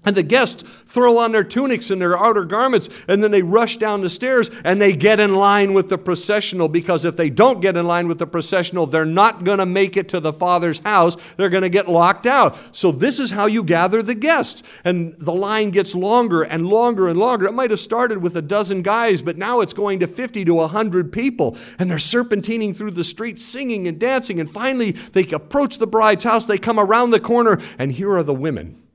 And 0.07 0.17
the 0.17 0.23
guests 0.23 0.63
throw 0.87 1.19
on 1.19 1.33
their 1.33 1.45
tunics 1.45 1.91
and 1.91 2.01
their 2.01 2.17
outer 2.17 2.45
garments, 2.45 2.89
and 3.09 3.23
then 3.23 3.33
they 3.33 3.43
rush 3.43 3.77
down 3.77 4.01
the 4.01 4.09
stairs 4.09 4.51
and 4.65 4.81
they 4.81 4.95
get 4.95 5.19
in 5.19 5.35
line 5.35 5.75
with 5.75 5.89
the 5.89 5.99
processional. 5.99 6.69
Because 6.69 7.05
if 7.05 7.17
they 7.17 7.29
don't 7.29 7.61
get 7.61 7.77
in 7.77 7.87
line 7.87 8.07
with 8.07 8.21
the 8.21 8.27
processional, 8.27 8.87
they're 8.87 9.05
not 9.05 9.43
going 9.43 9.59
to 9.59 9.67
make 9.67 9.97
it 9.97 10.09
to 10.11 10.21
the 10.21 10.33
Father's 10.33 10.79
house. 10.79 11.17
They're 11.37 11.49
going 11.49 11.65
to 11.65 11.69
get 11.69 11.89
locked 11.89 12.27
out. 12.27 12.57
So, 12.75 12.93
this 12.93 13.19
is 13.19 13.33
how 13.33 13.47
you 13.47 13.65
gather 13.65 14.01
the 14.01 14.15
guests. 14.15 14.63
And 14.85 15.15
the 15.19 15.35
line 15.35 15.71
gets 15.71 15.95
longer 15.95 16.45
and 16.45 16.69
longer 16.69 17.09
and 17.09 17.19
longer. 17.19 17.47
It 17.47 17.55
might 17.55 17.71
have 17.71 17.81
started 17.81 18.19
with 18.19 18.37
a 18.37 18.43
dozen 18.43 18.83
guys, 18.83 19.23
but 19.23 19.37
now 19.37 19.61
it's 19.61 19.73
going 19.73 19.99
to 20.01 20.07
50 20.07 20.45
to 20.45 20.55
100 20.55 21.13
people. 21.13 21.59
And 21.81 21.91
they're 21.91 21.99
serpentining 21.99 22.77
through 22.77 22.93
the 22.93 23.05
streets, 23.05 23.45
singing 23.45 23.89
and 23.89 23.99
dancing. 23.99 24.39
And 24.39 24.49
finally, 24.49 24.93
they 24.93 25.25
approach 25.33 25.79
the 25.79 25.87
bride's 25.89 26.23
house. 26.23 26.47
They 26.47 26.59
come 26.59 26.79
around 26.79 27.11
the 27.11 27.19
corner, 27.19 27.61
and 27.77 27.91
here 27.91 28.13
are 28.13 28.23
the 28.23 28.33
women. 28.33 28.86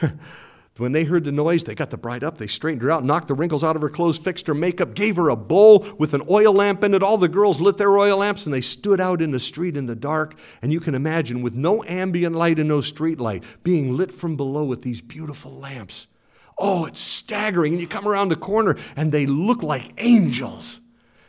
when 0.76 0.92
they 0.92 1.04
heard 1.04 1.24
the 1.24 1.32
noise, 1.32 1.64
they 1.64 1.74
got 1.74 1.90
the 1.90 1.96
bride 1.96 2.22
up, 2.22 2.38
they 2.38 2.46
straightened 2.46 2.82
her 2.82 2.90
out, 2.90 3.04
knocked 3.04 3.28
the 3.28 3.34
wrinkles 3.34 3.64
out 3.64 3.76
of 3.76 3.82
her 3.82 3.88
clothes, 3.88 4.18
fixed 4.18 4.46
her 4.46 4.54
makeup, 4.54 4.94
gave 4.94 5.16
her 5.16 5.28
a 5.28 5.36
bowl 5.36 5.86
with 5.98 6.14
an 6.14 6.22
oil 6.28 6.52
lamp 6.52 6.84
in 6.84 6.94
it. 6.94 7.02
All 7.02 7.18
the 7.18 7.28
girls 7.28 7.60
lit 7.60 7.78
their 7.78 7.96
oil 7.96 8.18
lamps 8.18 8.46
and 8.46 8.54
they 8.54 8.60
stood 8.60 9.00
out 9.00 9.22
in 9.22 9.30
the 9.30 9.40
street 9.40 9.76
in 9.76 9.86
the 9.86 9.96
dark. 9.96 10.38
And 10.62 10.72
you 10.72 10.80
can 10.80 10.94
imagine, 10.94 11.42
with 11.42 11.54
no 11.54 11.82
ambient 11.84 12.34
light 12.34 12.58
and 12.58 12.68
no 12.68 12.80
street 12.80 13.20
light, 13.20 13.44
being 13.62 13.96
lit 13.96 14.12
from 14.12 14.36
below 14.36 14.64
with 14.64 14.82
these 14.82 15.00
beautiful 15.00 15.52
lamps. 15.52 16.08
Oh, 16.58 16.86
it's 16.86 17.00
staggering. 17.00 17.74
And 17.74 17.80
you 17.80 17.88
come 17.88 18.08
around 18.08 18.28
the 18.28 18.36
corner 18.36 18.76
and 18.96 19.12
they 19.12 19.26
look 19.26 19.62
like 19.62 19.92
angels. 19.98 20.80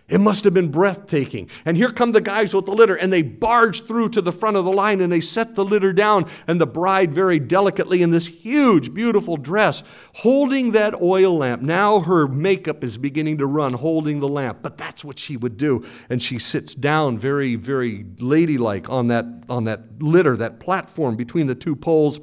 It 0.09 0.21
must 0.21 0.45
have 0.45 0.53
been 0.53 0.71
breathtaking. 0.71 1.49
And 1.65 1.75
here 1.75 1.91
come 1.91 2.13
the 2.13 2.21
guys 2.21 2.53
with 2.53 2.65
the 2.65 2.71
litter, 2.71 2.95
and 2.95 3.11
they 3.11 3.21
barge 3.21 3.83
through 3.83 4.09
to 4.09 4.21
the 4.21 4.31
front 4.31 4.55
of 4.55 4.63
the 4.63 4.71
line 4.71 5.01
and 5.01 5.11
they 5.11 5.19
set 5.19 5.55
the 5.55 5.65
litter 5.65 5.91
down. 5.91 6.29
And 6.47 6.61
the 6.61 6.67
bride, 6.67 7.13
very 7.13 7.39
delicately, 7.39 8.01
in 8.01 8.11
this 8.11 8.27
huge, 8.27 8.93
beautiful 8.93 9.35
dress, 9.35 9.83
holding 10.15 10.71
that 10.71 11.01
oil 11.01 11.37
lamp. 11.37 11.61
Now 11.61 11.99
her 11.99 12.25
makeup 12.25 12.85
is 12.85 12.97
beginning 12.97 13.39
to 13.39 13.45
run, 13.45 13.73
holding 13.73 14.21
the 14.21 14.29
lamp. 14.29 14.59
But 14.61 14.77
that's 14.77 15.03
what 15.03 15.19
she 15.19 15.35
would 15.35 15.57
do. 15.57 15.85
And 16.09 16.23
she 16.23 16.39
sits 16.39 16.73
down 16.73 17.17
very, 17.17 17.55
very 17.55 18.05
ladylike 18.19 18.89
on 18.89 19.07
that, 19.07 19.25
on 19.49 19.65
that 19.65 20.01
litter, 20.01 20.37
that 20.37 20.61
platform 20.61 21.17
between 21.17 21.47
the 21.47 21.55
two 21.55 21.75
poles. 21.75 22.21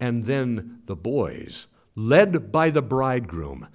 And 0.00 0.24
then 0.24 0.82
the 0.86 0.96
boys, 0.96 1.68
led 1.94 2.50
by 2.50 2.70
the 2.70 2.82
bridegroom, 2.82 3.68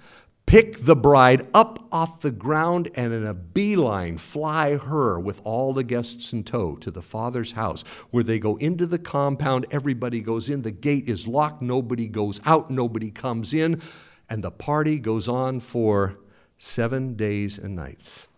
pick 0.52 0.80
the 0.80 0.94
bride 0.94 1.48
up 1.54 1.88
off 1.90 2.20
the 2.20 2.30
ground 2.30 2.90
and 2.94 3.10
in 3.10 3.24
a 3.24 3.32
beeline 3.32 4.18
fly 4.18 4.76
her 4.76 5.18
with 5.18 5.40
all 5.44 5.72
the 5.72 5.82
guests 5.82 6.30
in 6.34 6.44
tow 6.44 6.76
to 6.76 6.90
the 6.90 7.00
father's 7.00 7.52
house 7.52 7.82
where 8.10 8.22
they 8.22 8.38
go 8.38 8.56
into 8.56 8.84
the 8.84 8.98
compound. 8.98 9.64
Everybody 9.70 10.20
goes 10.20 10.50
in. 10.50 10.60
The 10.60 10.70
gate 10.70 11.08
is 11.08 11.26
locked. 11.26 11.62
Nobody 11.62 12.06
goes 12.06 12.38
out. 12.44 12.70
Nobody 12.70 13.10
comes 13.10 13.54
in. 13.54 13.80
And 14.28 14.44
the 14.44 14.50
party 14.50 14.98
goes 14.98 15.26
on 15.26 15.58
for 15.58 16.18
7 16.58 17.14
days 17.14 17.56
and 17.56 17.74
nights. 17.74 18.28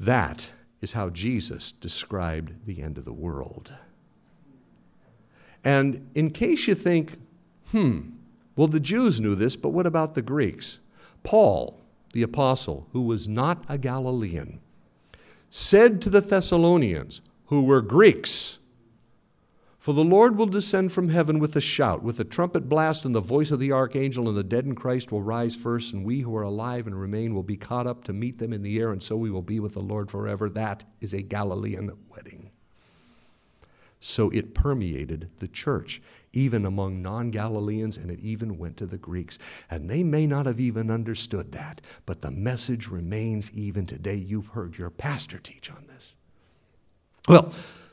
That 0.00 0.50
is 0.80 0.94
how 0.94 1.10
Jesus 1.10 1.70
described 1.70 2.66
the 2.66 2.82
end 2.82 2.98
of 2.98 3.04
the 3.04 3.12
world. 3.12 3.72
And 5.62 6.10
in 6.16 6.32
case 6.32 6.66
you 6.66 6.74
think 6.74 7.20
hmm 7.70 8.15
well, 8.56 8.68
the 8.68 8.80
Jews 8.80 9.20
knew 9.20 9.34
this, 9.34 9.54
but 9.54 9.68
what 9.68 9.86
about 9.86 10.14
the 10.14 10.22
Greeks? 10.22 10.80
Paul, 11.22 11.80
the 12.12 12.22
apostle, 12.22 12.88
who 12.92 13.02
was 13.02 13.28
not 13.28 13.64
a 13.68 13.76
Galilean, 13.76 14.60
said 15.50 16.00
to 16.02 16.10
the 16.10 16.22
Thessalonians, 16.22 17.20
who 17.46 17.62
were 17.62 17.82
Greeks, 17.82 18.58
For 19.78 19.92
the 19.92 20.02
Lord 20.02 20.36
will 20.36 20.46
descend 20.46 20.90
from 20.90 21.10
heaven 21.10 21.38
with 21.38 21.54
a 21.54 21.60
shout, 21.60 22.02
with 22.02 22.18
a 22.18 22.24
trumpet 22.24 22.68
blast, 22.68 23.04
and 23.04 23.14
the 23.14 23.20
voice 23.20 23.50
of 23.50 23.60
the 23.60 23.72
archangel, 23.72 24.28
and 24.28 24.36
the 24.36 24.42
dead 24.42 24.64
in 24.64 24.74
Christ 24.74 25.12
will 25.12 25.22
rise 25.22 25.54
first, 25.54 25.92
and 25.92 26.04
we 26.04 26.20
who 26.20 26.34
are 26.34 26.42
alive 26.42 26.86
and 26.86 26.98
remain 26.98 27.34
will 27.34 27.42
be 27.42 27.56
caught 27.56 27.86
up 27.86 28.04
to 28.04 28.12
meet 28.12 28.38
them 28.38 28.52
in 28.52 28.62
the 28.62 28.78
air, 28.78 28.90
and 28.90 29.02
so 29.02 29.16
we 29.16 29.30
will 29.30 29.42
be 29.42 29.60
with 29.60 29.74
the 29.74 29.80
Lord 29.80 30.10
forever. 30.10 30.48
That 30.48 30.84
is 31.00 31.12
a 31.12 31.22
Galilean 31.22 31.92
wedding. 32.08 32.50
So 34.00 34.30
it 34.30 34.54
permeated 34.54 35.30
the 35.38 35.48
church, 35.48 36.00
even 36.32 36.64
among 36.66 37.02
non 37.02 37.30
Galileans, 37.30 37.96
and 37.96 38.10
it 38.10 38.20
even 38.20 38.58
went 38.58 38.76
to 38.78 38.86
the 38.86 38.98
Greeks. 38.98 39.38
And 39.70 39.88
they 39.88 40.02
may 40.02 40.26
not 40.26 40.46
have 40.46 40.60
even 40.60 40.90
understood 40.90 41.52
that, 41.52 41.80
but 42.04 42.22
the 42.22 42.30
message 42.30 42.88
remains 42.88 43.50
even 43.52 43.86
today. 43.86 44.16
You've 44.16 44.48
heard 44.48 44.78
your 44.78 44.90
pastor 44.90 45.38
teach 45.38 45.70
on 45.70 45.84
this. 45.88 46.14
Well, 47.28 47.52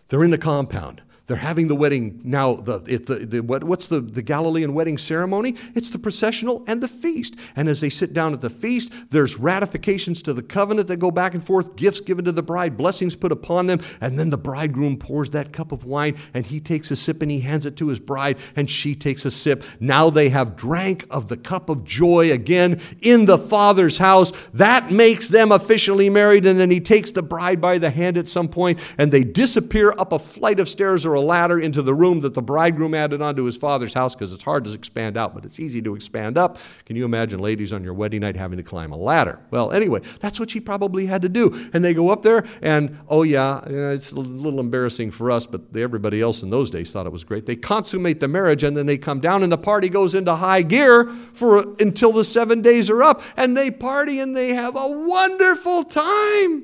they're 0.09 0.23
in 0.23 0.31
the 0.31 0.37
compound. 0.37 1.01
They're 1.25 1.37
having 1.37 1.67
the 1.67 1.75
wedding 1.75 2.19
now. 2.25 2.55
The, 2.55 2.83
it, 2.85 3.05
the, 3.05 3.15
the, 3.15 3.39
what, 3.39 3.63
what's 3.63 3.87
the, 3.87 4.01
the 4.01 4.21
Galilean 4.21 4.73
wedding 4.73 4.97
ceremony? 4.97 5.55
It's 5.73 5.89
the 5.89 5.97
processional 5.97 6.65
and 6.67 6.83
the 6.83 6.89
feast. 6.89 7.35
And 7.55 7.69
as 7.69 7.79
they 7.79 7.89
sit 7.89 8.13
down 8.13 8.33
at 8.33 8.41
the 8.41 8.49
feast, 8.49 8.91
there's 9.09 9.37
ratifications 9.37 10.21
to 10.23 10.33
the 10.33 10.43
covenant 10.43 10.89
that 10.89 10.97
go 10.97 11.11
back 11.11 11.33
and 11.33 11.41
forth, 11.41 11.77
gifts 11.77 12.01
given 12.01 12.25
to 12.25 12.33
the 12.33 12.43
bride, 12.43 12.75
blessings 12.75 13.15
put 13.15 13.31
upon 13.31 13.67
them. 13.67 13.79
And 14.01 14.19
then 14.19 14.31
the 14.31 14.37
bridegroom 14.37 14.97
pours 14.97 15.29
that 15.29 15.53
cup 15.53 15.71
of 15.71 15.85
wine 15.85 16.17
and 16.33 16.45
he 16.45 16.59
takes 16.59 16.91
a 16.91 16.95
sip 16.97 17.21
and 17.21 17.31
he 17.31 17.39
hands 17.39 17.65
it 17.65 17.77
to 17.77 17.87
his 17.87 18.01
bride 18.01 18.37
and 18.57 18.69
she 18.69 18.93
takes 18.93 19.23
a 19.23 19.31
sip. 19.31 19.63
Now 19.79 20.09
they 20.09 20.27
have 20.27 20.57
drank 20.57 21.05
of 21.09 21.29
the 21.29 21.37
cup 21.37 21.69
of 21.69 21.85
joy 21.85 22.33
again 22.33 22.81
in 23.01 23.27
the 23.27 23.37
Father's 23.37 23.97
house. 23.97 24.33
That 24.53 24.91
makes 24.91 25.29
them 25.29 25.53
officially 25.53 26.09
married. 26.09 26.45
And 26.45 26.59
then 26.59 26.69
he 26.69 26.81
takes 26.81 27.11
the 27.11 27.23
bride 27.23 27.61
by 27.61 27.77
the 27.77 27.91
hand 27.91 28.17
at 28.17 28.27
some 28.27 28.49
point 28.49 28.77
and 28.97 29.09
they 29.09 29.23
disappear 29.23 29.93
up 29.97 30.11
a 30.11 30.19
flight 30.19 30.59
of 30.59 30.67
stairs 30.67 31.05
or 31.05 31.12
a 31.13 31.21
ladder 31.21 31.59
into 31.59 31.81
the 31.81 31.93
room 31.93 32.21
that 32.21 32.33
the 32.33 32.41
bridegroom 32.41 32.93
added 32.93 33.21
onto 33.21 33.43
his 33.43 33.57
father's 33.57 33.93
house 33.93 34.15
because 34.15 34.33
it's 34.33 34.43
hard 34.43 34.63
to 34.65 34.73
expand 34.73 35.17
out, 35.17 35.33
but 35.33 35.45
it's 35.45 35.59
easy 35.59 35.81
to 35.81 35.95
expand 35.95 36.37
up. 36.37 36.57
Can 36.85 36.95
you 36.95 37.05
imagine 37.05 37.39
ladies 37.39 37.73
on 37.73 37.83
your 37.83 37.93
wedding 37.93 38.21
night 38.21 38.35
having 38.35 38.57
to 38.57 38.63
climb 38.63 38.91
a 38.91 38.97
ladder? 38.97 39.39
Well, 39.51 39.71
anyway, 39.71 40.01
that's 40.19 40.39
what 40.39 40.49
she 40.51 40.59
probably 40.59 41.05
had 41.05 41.21
to 41.23 41.29
do. 41.29 41.69
And 41.73 41.83
they 41.83 41.93
go 41.93 42.09
up 42.09 42.21
there, 42.21 42.45
and 42.61 42.99
oh, 43.07 43.23
yeah, 43.23 43.61
it's 43.65 44.11
a 44.11 44.19
little 44.19 44.59
embarrassing 44.59 45.11
for 45.11 45.31
us, 45.31 45.45
but 45.45 45.61
everybody 45.75 46.21
else 46.21 46.43
in 46.43 46.49
those 46.49 46.69
days 46.69 46.91
thought 46.91 47.05
it 47.05 47.11
was 47.11 47.23
great. 47.23 47.45
They 47.45 47.55
consummate 47.55 48.19
the 48.19 48.27
marriage, 48.27 48.63
and 48.63 48.75
then 48.75 48.85
they 48.85 48.97
come 48.97 49.19
down, 49.19 49.43
and 49.43 49.51
the 49.51 49.57
party 49.57 49.89
goes 49.89 50.15
into 50.15 50.35
high 50.35 50.61
gear 50.61 51.05
for 51.33 51.75
until 51.79 52.11
the 52.11 52.23
seven 52.23 52.61
days 52.61 52.89
are 52.89 53.03
up, 53.03 53.21
and 53.37 53.55
they 53.55 53.71
party 53.71 54.19
and 54.19 54.35
they 54.35 54.49
have 54.49 54.75
a 54.75 54.87
wonderful 54.87 55.83
time. 55.83 56.63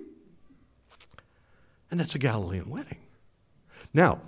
And 1.91 1.99
that's 1.99 2.15
a 2.15 2.19
Galilean 2.19 2.69
wedding. 2.69 2.99
Now, 3.93 4.21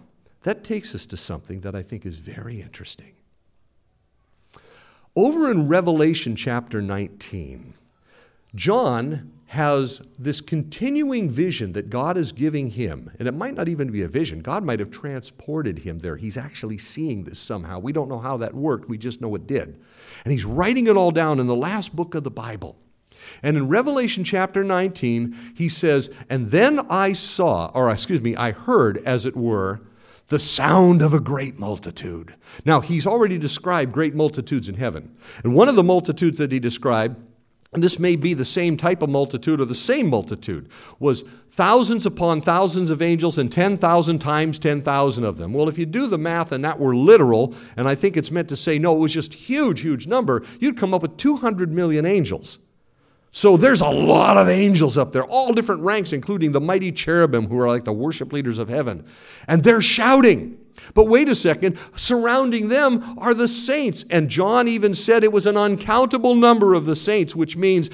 that 0.44 0.64
takes 0.64 0.96
us 0.96 1.06
to 1.08 1.18
something 1.18 1.62
that 1.62 1.76
I 1.76 1.82
think 1.82 2.06
is 2.06 2.18
very 2.18 2.62
interesting. 2.62 3.14
Over 5.16 5.52
in 5.52 5.68
Revelation 5.68 6.36
chapter 6.36 6.82
19, 6.82 7.74
John 8.56 9.32
has 9.52 10.02
this 10.18 10.40
continuing 10.40 11.30
vision 11.30 11.74
that 11.74 11.90
God 11.90 12.18
is 12.18 12.32
giving 12.32 12.70
him. 12.70 13.12
And 13.20 13.28
it 13.28 13.34
might 13.34 13.54
not 13.54 13.68
even 13.68 13.92
be 13.92 14.02
a 14.02 14.08
vision. 14.08 14.40
God 14.40 14.64
might 14.64 14.80
have 14.80 14.90
transported 14.90 15.80
him 15.80 16.00
there. 16.00 16.16
He's 16.16 16.38
actually 16.38 16.78
seeing 16.78 17.26
this 17.26 17.38
somehow. 17.38 17.80
We 17.80 17.92
don't 17.92 18.08
know 18.08 18.20
how 18.20 18.38
that 18.38 18.54
worked, 18.54 18.88
we 18.88 18.98
just 18.98 19.20
know 19.20 19.36
it 19.36 19.48
did. 19.48 19.78
And 20.24 20.32
he's 20.32 20.46
writing 20.46 20.88
it 20.88 20.96
all 20.96 21.12
down 21.12 21.38
in 21.38 21.48
the 21.48 21.56
last 21.56 21.94
book 21.94 22.16
of 22.16 22.24
the 22.24 22.32
Bible. 22.32 22.78
And 23.44 23.58
in 23.58 23.68
Revelation 23.68 24.24
chapter 24.24 24.64
19, 24.64 25.54
he 25.54 25.68
says, 25.68 26.10
And 26.30 26.50
then 26.52 26.80
I 26.90 27.12
saw, 27.12 27.72
or 27.74 27.92
excuse 27.92 28.22
me, 28.22 28.38
I 28.38 28.52
heard, 28.52 29.00
as 29.00 29.26
it 29.26 29.36
were, 29.36 29.82
the 30.32 30.40
sound 30.40 31.02
of 31.02 31.14
a 31.14 31.20
great 31.20 31.60
multitude. 31.60 32.36
Now, 32.66 32.80
he's 32.80 33.06
already 33.06 33.38
described 33.38 33.92
great 33.92 34.16
multitudes 34.16 34.70
in 34.70 34.76
heaven. 34.76 35.14
And 35.44 35.54
one 35.54 35.68
of 35.68 35.76
the 35.76 35.84
multitudes 35.84 36.38
that 36.38 36.54
he 36.54 36.60
described, 36.60 37.22
and 37.74 37.84
this 37.84 38.00
may 38.00 38.16
be 38.16 38.34
the 38.34 38.46
same 38.46 38.78
type 38.78 39.02
of 39.02 39.10
multitude 39.10 39.60
or 39.60 39.66
the 39.66 39.76
same 39.76 40.10
multitude, 40.10 40.72
was 41.00 41.26
thousands 41.50 42.06
upon 42.06 42.42
thousands 42.42 42.90
of 42.90 43.02
angels 43.02 43.38
and 43.38 43.52
10,000 43.52 44.20
times 44.20 44.58
10,000 44.58 45.24
of 45.26 45.38
them. 45.38 45.52
Well, 45.52 45.68
if 45.68 45.78
you 45.78 45.86
do 45.86 46.08
the 46.08 46.18
math 46.18 46.54
and 46.54 46.64
that 46.64 46.80
were 46.80 46.96
literal, 46.96 47.54
and 47.76 47.90
I 47.90 47.96
think 47.96 48.16
it's 48.16 48.32
meant 48.32 48.48
to 48.50 48.56
say, 48.56 48.80
no, 48.80 48.96
it 48.96 49.00
was 49.00 49.14
just 49.14 49.34
huge, 49.34 49.82
huge 49.82 50.08
number, 50.08 50.44
you'd 50.62 50.78
come 50.78 50.94
up 50.94 51.02
with 51.02 51.18
200 51.18 51.74
million 51.74 52.06
angels. 52.06 52.58
So 53.32 53.56
there's 53.56 53.82
a 53.82 53.90
lot 53.90 54.38
of 54.38 54.50
angels 54.50 54.98
up 54.98 55.14
there, 55.14 55.24
all 55.24 55.54
different 55.54 55.82
ranks, 55.82 56.12
including 56.12 56.52
the 56.52 56.60
mighty 56.60 56.92
cherubim 56.92 57.48
who 57.48 57.58
are 57.60 57.68
like 57.68 57.86
the 57.86 57.94
worship 57.94 58.34
leaders 58.34 58.58
of 58.58 58.68
heaven. 58.68 59.06
And 59.48 59.64
they're 59.64 59.82
shouting. 59.82 60.58
But 60.94 61.08
wait 61.08 61.30
a 61.30 61.36
second, 61.36 61.78
surrounding 61.96 62.68
them 62.68 63.18
are 63.18 63.34
the 63.34 63.48
saints. 63.48 64.04
And 64.10 64.30
John 64.30 64.68
even 64.68 64.94
said 64.94 65.24
it 65.24 65.32
was 65.32 65.46
an 65.46 65.56
uncountable 65.56 66.36
number 66.36 66.74
of 66.74 66.86
the 66.86 66.96
saints, 66.96 67.36
which 67.36 67.56
means 67.56 67.90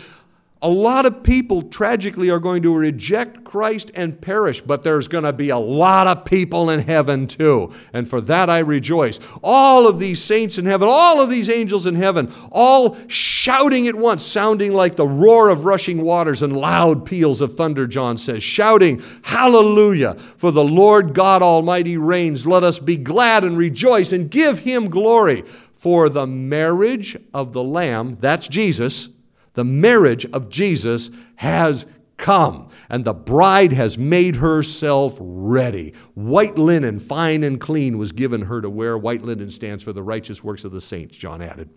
a 0.59 0.69
lot 0.69 1.05
of 1.05 1.21
people 1.21 1.61
tragically 1.61 2.31
are 2.31 2.39
going 2.39 2.63
to 2.63 2.75
reject 2.75 3.43
Christ 3.43 3.91
and 3.93 4.19
perish, 4.19 4.59
but 4.59 4.81
there's 4.81 5.07
going 5.07 5.23
to 5.23 5.33
be 5.33 5.49
a 5.49 5.57
lot 5.57 6.07
of 6.07 6.25
people 6.25 6.71
in 6.71 6.79
heaven 6.79 7.27
too. 7.27 7.71
And 7.93 8.09
for 8.09 8.21
that 8.21 8.49
I 8.49 8.59
rejoice. 8.59 9.19
All 9.43 9.87
of 9.87 9.99
these 9.99 10.21
saints 10.21 10.57
in 10.57 10.65
heaven, 10.65 10.87
all 10.89 11.21
of 11.21 11.29
these 11.29 11.47
angels 11.47 11.85
in 11.85 11.93
heaven, 11.93 12.33
all 12.51 12.97
shouting 13.07 13.87
at 13.87 13.95
once, 13.95 14.25
sounding 14.25 14.73
like 14.73 14.95
the 14.95 15.07
roar 15.07 15.49
of 15.49 15.65
rushing 15.65 16.01
waters 16.01 16.41
and 16.41 16.57
loud 16.57 17.05
peals 17.05 17.39
of 17.39 17.55
thunder, 17.55 17.85
John 17.85 18.17
says, 18.17 18.41
shouting, 18.41 19.03
Hallelujah, 19.21 20.15
for 20.15 20.51
the 20.51 20.63
Lord 20.63 21.13
God 21.13 21.43
Almighty 21.43 21.97
reigns. 21.97 22.47
Let 22.47 22.63
us 22.63 22.79
be 22.79 22.97
glad 22.97 23.43
and 23.43 23.57
rejoice 23.59 24.11
and 24.11 24.31
give 24.31 24.59
him 24.59 24.89
glory. 24.89 25.43
For 25.75 26.09
the 26.09 26.25
marriage 26.25 27.15
of 27.35 27.53
the 27.53 27.63
Lamb, 27.63 28.17
that's 28.19 28.47
Jesus 28.47 29.09
the 29.57 29.63
marriage 29.63 30.23
of 30.27 30.49
Jesus 30.49 31.09
has 31.37 31.87
come, 32.15 32.69
and 32.89 33.03
the 33.03 33.13
bride 33.13 33.71
has 33.71 33.97
made 33.97 34.35
herself 34.35 35.17
ready. 35.19 35.95
White 36.13 36.59
linen, 36.59 36.99
fine 36.99 37.43
and 37.43 37.59
clean, 37.59 37.97
was 37.97 38.11
given 38.11 38.43
her 38.43 38.61
to 38.61 38.69
wear. 38.69 38.95
White 38.95 39.23
linen 39.23 39.49
stands 39.49 39.83
for 39.83 39.93
the 39.93 40.03
righteous 40.03 40.43
works 40.43 40.63
of 40.63 40.71
the 40.71 40.79
saints, 40.79 41.17
John 41.17 41.41
added. 41.41 41.71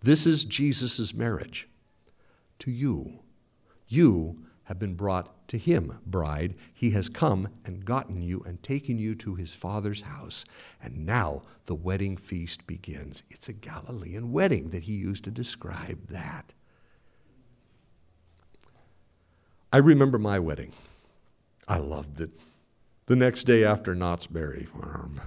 This 0.00 0.24
is 0.24 0.46
Jesus' 0.46 1.12
marriage 1.12 1.68
to 2.60 2.70
you. 2.70 3.18
You 3.86 4.46
have 4.64 4.78
been 4.78 4.94
brought 4.94 5.30
to 5.48 5.58
him, 5.58 5.98
bride. 6.06 6.54
He 6.72 6.90
has 6.90 7.08
come 7.08 7.48
and 7.64 7.84
gotten 7.84 8.22
you 8.22 8.42
and 8.46 8.62
taken 8.62 8.98
you 8.98 9.14
to 9.16 9.34
his 9.34 9.54
father's 9.54 10.02
house. 10.02 10.44
And 10.82 11.04
now 11.04 11.42
the 11.66 11.74
wedding 11.74 12.16
feast 12.16 12.66
begins. 12.66 13.22
It's 13.30 13.48
a 13.48 13.52
Galilean 13.52 14.32
wedding 14.32 14.70
that 14.70 14.84
he 14.84 14.92
used 14.92 15.24
to 15.24 15.30
describe 15.30 16.08
that. 16.08 16.54
I 19.72 19.78
remember 19.78 20.18
my 20.18 20.38
wedding. 20.38 20.72
I 21.66 21.78
loved 21.78 22.20
it. 22.20 22.30
The 23.06 23.16
next 23.16 23.44
day 23.44 23.64
after 23.64 23.94
Knott's 23.94 24.26
Berry 24.26 24.64
Farm. 24.64 25.20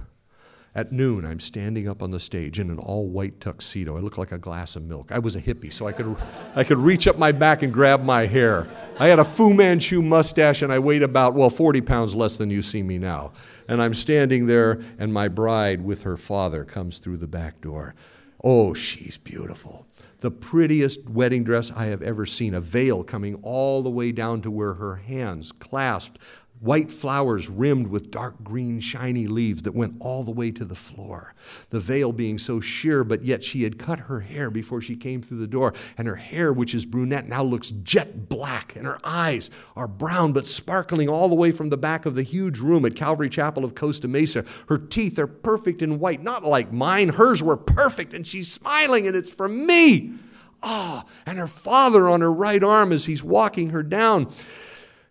At 0.73 0.93
noon, 0.93 1.25
I'm 1.25 1.41
standing 1.41 1.89
up 1.89 2.01
on 2.01 2.11
the 2.11 2.19
stage 2.19 2.57
in 2.57 2.69
an 2.69 2.79
all 2.79 3.09
white 3.09 3.41
tuxedo. 3.41 3.97
I 3.97 3.99
look 3.99 4.17
like 4.17 4.31
a 4.31 4.37
glass 4.37 4.77
of 4.77 4.83
milk. 4.83 5.11
I 5.11 5.19
was 5.19 5.35
a 5.35 5.41
hippie, 5.41 5.71
so 5.71 5.85
I 5.85 5.91
could, 5.91 6.15
I 6.55 6.63
could 6.63 6.77
reach 6.77 7.09
up 7.09 7.17
my 7.17 7.33
back 7.33 7.61
and 7.61 7.73
grab 7.73 8.05
my 8.05 8.25
hair. 8.25 8.67
I 8.97 9.07
had 9.09 9.19
a 9.19 9.25
Fu 9.25 9.53
Manchu 9.53 10.01
mustache, 10.01 10.61
and 10.61 10.71
I 10.71 10.79
weighed 10.79 11.03
about, 11.03 11.33
well, 11.33 11.49
40 11.49 11.81
pounds 11.81 12.15
less 12.15 12.37
than 12.37 12.49
you 12.49 12.61
see 12.61 12.83
me 12.83 12.97
now. 12.97 13.33
And 13.67 13.81
I'm 13.81 13.93
standing 13.93 14.45
there, 14.45 14.81
and 14.97 15.13
my 15.13 15.27
bride 15.27 15.83
with 15.83 16.03
her 16.03 16.15
father 16.15 16.63
comes 16.63 16.99
through 16.99 17.17
the 17.17 17.27
back 17.27 17.59
door. 17.59 17.93
Oh, 18.41 18.73
she's 18.73 19.17
beautiful. 19.17 19.85
The 20.21 20.31
prettiest 20.31 21.09
wedding 21.09 21.43
dress 21.43 21.71
I 21.75 21.87
have 21.87 22.01
ever 22.01 22.25
seen, 22.25 22.53
a 22.53 22.61
veil 22.61 23.03
coming 23.03 23.35
all 23.43 23.83
the 23.83 23.89
way 23.89 24.11
down 24.11 24.41
to 24.43 24.51
where 24.51 24.75
her 24.75 24.95
hands 24.95 25.51
clasped 25.51 26.19
white 26.61 26.91
flowers 26.91 27.49
rimmed 27.49 27.87
with 27.87 28.11
dark 28.11 28.43
green, 28.43 28.79
shiny 28.79 29.25
leaves 29.25 29.63
that 29.63 29.73
went 29.73 29.95
all 29.99 30.23
the 30.23 30.31
way 30.31 30.51
to 30.51 30.63
the 30.63 30.75
floor. 30.75 31.33
The 31.71 31.79
veil 31.79 32.11
being 32.11 32.37
so 32.37 32.59
sheer, 32.59 33.03
but 33.03 33.25
yet 33.25 33.43
she 33.43 33.63
had 33.63 33.79
cut 33.79 34.01
her 34.01 34.19
hair 34.19 34.51
before 34.51 34.79
she 34.79 34.95
came 34.95 35.23
through 35.23 35.39
the 35.39 35.47
door, 35.47 35.73
and 35.97 36.07
her 36.07 36.15
hair, 36.15 36.53
which 36.53 36.75
is 36.75 36.85
brunette, 36.85 37.27
now 37.27 37.41
looks 37.41 37.71
jet 37.71 38.29
black, 38.29 38.75
and 38.75 38.85
her 38.85 38.99
eyes 39.03 39.49
are 39.75 39.87
brown 39.87 40.33
but 40.33 40.45
sparkling 40.45 41.09
all 41.09 41.27
the 41.27 41.35
way 41.35 41.51
from 41.51 41.69
the 41.69 41.77
back 41.77 42.05
of 42.05 42.13
the 42.13 42.23
huge 42.23 42.59
room 42.59 42.85
at 42.85 42.95
Calvary 42.95 43.29
Chapel 43.29 43.65
of 43.65 43.73
Costa 43.73 44.07
Mesa. 44.07 44.45
Her 44.69 44.77
teeth 44.77 45.17
are 45.17 45.27
perfect 45.27 45.81
and 45.81 45.99
white, 45.99 46.21
not 46.21 46.43
like 46.43 46.71
mine. 46.71 47.09
Hers 47.09 47.41
were 47.41 47.57
perfect, 47.57 48.13
and 48.13 48.25
she's 48.25 48.51
smiling, 48.51 49.07
and 49.07 49.15
it's 49.15 49.31
for 49.31 49.49
me. 49.49 50.13
Ah, 50.61 51.03
oh, 51.03 51.11
and 51.25 51.39
her 51.39 51.47
father 51.47 52.07
on 52.07 52.21
her 52.21 52.31
right 52.31 52.63
arm 52.63 52.91
as 52.91 53.05
he's 53.05 53.23
walking 53.23 53.71
her 53.71 53.81
down. 53.81 54.31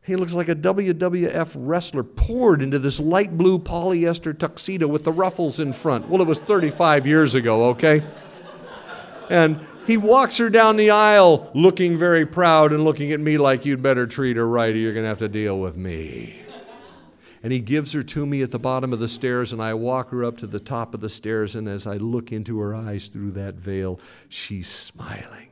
He 0.03 0.17
looks 0.17 0.33
like 0.33 0.49
a 0.49 0.55
WWF 0.55 1.53
wrestler 1.57 2.03
poured 2.03 2.63
into 2.63 2.79
this 2.79 2.99
light 2.99 3.37
blue 3.37 3.59
polyester 3.59 4.37
tuxedo 4.37 4.89
with 4.89 5.05
the 5.05 5.13
ruffles 5.13 5.61
in 5.61 5.73
front. 5.73 6.09
Well, 6.09 6.23
it 6.23 6.27
was 6.27 6.41
35 6.41 7.07
years 7.07 7.35
ago, 7.35 7.65
okay? 7.67 8.03
And 9.29 9.61
he 9.87 9.97
walks 9.97 10.39
her 10.39 10.49
down 10.49 10.77
the 10.77 10.91
aisle 10.91 11.51
looking 11.55 11.97
very 11.97 12.25
proud 12.25 12.73
and 12.73 12.83
looking 12.85 13.13
at 13.13 13.21
me 13.21 13.39
like 13.39 13.67
you'd 13.67 13.83
better 13.83 14.07
treat 14.07 14.37
her 14.37 14.49
right 14.49 14.75
or 14.75 14.79
you're 14.79 14.95
going 14.95 15.05
to 15.05 15.09
have 15.09 15.19
to 15.19 15.29
deal 15.29 15.59
with 15.59 15.77
me. 15.77 16.43
And 17.43 17.53
he 17.53 17.61
gives 17.61 17.93
her 17.93 18.03
to 18.03 18.27
me 18.27 18.43
at 18.43 18.51
the 18.51 18.59
bottom 18.59 18.93
of 18.93 18.99
the 18.99 19.09
stairs, 19.09 19.53
and 19.53 19.63
I 19.63 19.73
walk 19.75 20.11
her 20.11 20.25
up 20.25 20.37
to 20.39 20.47
the 20.47 20.61
top 20.61 20.93
of 20.95 21.01
the 21.01 21.09
stairs. 21.09 21.57
And 21.57 21.69
as 21.69 21.87
I 21.87 21.95
look 21.95 22.33
into 22.33 22.59
her 22.61 22.75
eyes 22.75 23.09
through 23.09 23.33
that 23.33 23.55
veil, 23.55 23.99
she's 24.29 24.69
smiling. 24.69 25.50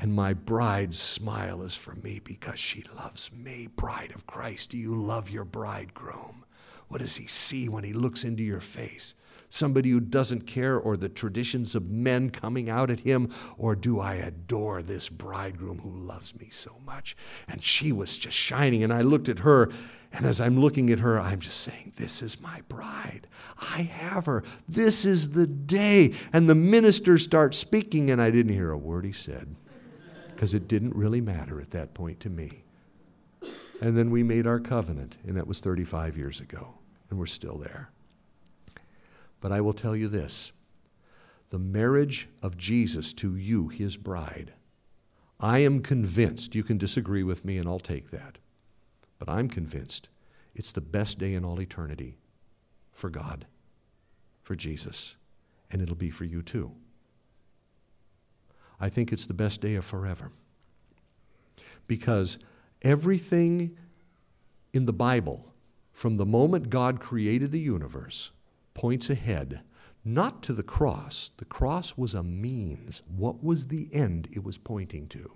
And 0.00 0.14
my 0.14 0.32
bride's 0.32 0.98
smile 0.98 1.60
is 1.60 1.74
for 1.74 1.94
me 1.94 2.22
because 2.24 2.58
she 2.58 2.82
loves 2.96 3.30
me. 3.34 3.68
Bride 3.76 4.12
of 4.14 4.26
Christ, 4.26 4.70
do 4.70 4.78
you 4.78 4.94
love 4.94 5.28
your 5.28 5.44
bridegroom? 5.44 6.46
What 6.88 7.02
does 7.02 7.16
he 7.16 7.26
see 7.26 7.68
when 7.68 7.84
he 7.84 7.92
looks 7.92 8.24
into 8.24 8.42
your 8.42 8.62
face? 8.62 9.14
Somebody 9.50 9.90
who 9.90 10.00
doesn't 10.00 10.46
care, 10.46 10.78
or 10.78 10.96
the 10.96 11.10
traditions 11.10 11.74
of 11.74 11.90
men 11.90 12.30
coming 12.30 12.70
out 12.70 12.90
at 12.90 13.00
him? 13.00 13.30
Or 13.58 13.76
do 13.76 14.00
I 14.00 14.14
adore 14.14 14.80
this 14.80 15.10
bridegroom 15.10 15.80
who 15.80 15.90
loves 15.90 16.34
me 16.34 16.48
so 16.50 16.76
much? 16.86 17.14
And 17.46 17.62
she 17.62 17.92
was 17.92 18.16
just 18.16 18.36
shining, 18.36 18.82
and 18.82 18.94
I 18.94 19.02
looked 19.02 19.28
at 19.28 19.40
her, 19.40 19.70
and 20.14 20.24
as 20.24 20.40
I'm 20.40 20.58
looking 20.58 20.88
at 20.88 21.00
her, 21.00 21.20
I'm 21.20 21.40
just 21.40 21.60
saying, 21.60 21.92
This 21.96 22.22
is 22.22 22.40
my 22.40 22.62
bride. 22.70 23.26
I 23.58 23.82
have 23.82 24.24
her. 24.24 24.44
This 24.66 25.04
is 25.04 25.32
the 25.32 25.46
day. 25.46 26.14
And 26.32 26.48
the 26.48 26.54
minister 26.54 27.18
starts 27.18 27.58
speaking, 27.58 28.10
and 28.10 28.22
I 28.22 28.30
didn't 28.30 28.54
hear 28.54 28.70
a 28.70 28.78
word 28.78 29.04
he 29.04 29.12
said 29.12 29.56
because 30.40 30.54
it 30.54 30.66
didn't 30.66 30.96
really 30.96 31.20
matter 31.20 31.60
at 31.60 31.70
that 31.70 31.92
point 31.92 32.18
to 32.18 32.30
me. 32.30 32.64
And 33.82 33.94
then 33.94 34.10
we 34.10 34.22
made 34.22 34.46
our 34.46 34.58
covenant, 34.58 35.18
and 35.22 35.36
that 35.36 35.46
was 35.46 35.60
35 35.60 36.16
years 36.16 36.40
ago, 36.40 36.78
and 37.10 37.18
we're 37.18 37.26
still 37.26 37.58
there. 37.58 37.90
But 39.42 39.52
I 39.52 39.60
will 39.60 39.74
tell 39.74 39.94
you 39.94 40.08
this 40.08 40.52
the 41.50 41.58
marriage 41.58 42.26
of 42.42 42.56
Jesus 42.56 43.12
to 43.14 43.36
you, 43.36 43.68
his 43.68 43.98
bride, 43.98 44.54
I 45.38 45.58
am 45.58 45.82
convinced, 45.82 46.54
you 46.54 46.62
can 46.62 46.78
disagree 46.78 47.22
with 47.22 47.44
me 47.44 47.58
and 47.58 47.68
I'll 47.68 47.78
take 47.78 48.08
that, 48.08 48.38
but 49.18 49.28
I'm 49.28 49.46
convinced 49.46 50.08
it's 50.54 50.72
the 50.72 50.80
best 50.80 51.18
day 51.18 51.34
in 51.34 51.44
all 51.44 51.60
eternity 51.60 52.16
for 52.92 53.10
God, 53.10 53.44
for 54.42 54.56
Jesus, 54.56 55.16
and 55.70 55.82
it'll 55.82 55.96
be 55.96 56.08
for 56.08 56.24
you 56.24 56.40
too. 56.40 56.72
I 58.80 58.88
think 58.88 59.12
it's 59.12 59.26
the 59.26 59.34
best 59.34 59.60
day 59.60 59.74
of 59.74 59.84
forever. 59.84 60.32
Because 61.86 62.38
everything 62.82 63.76
in 64.72 64.86
the 64.86 64.92
Bible, 64.92 65.52
from 65.92 66.16
the 66.16 66.26
moment 66.26 66.70
God 66.70 67.00
created 67.00 67.52
the 67.52 67.60
universe, 67.60 68.30
points 68.74 69.10
ahead, 69.10 69.60
not 70.04 70.42
to 70.44 70.52
the 70.52 70.62
cross. 70.62 71.30
The 71.36 71.44
cross 71.44 71.96
was 71.96 72.14
a 72.14 72.22
means. 72.22 73.02
What 73.14 73.44
was 73.44 73.66
the 73.66 73.88
end 73.92 74.28
it 74.32 74.42
was 74.42 74.56
pointing 74.56 75.08
to? 75.08 75.32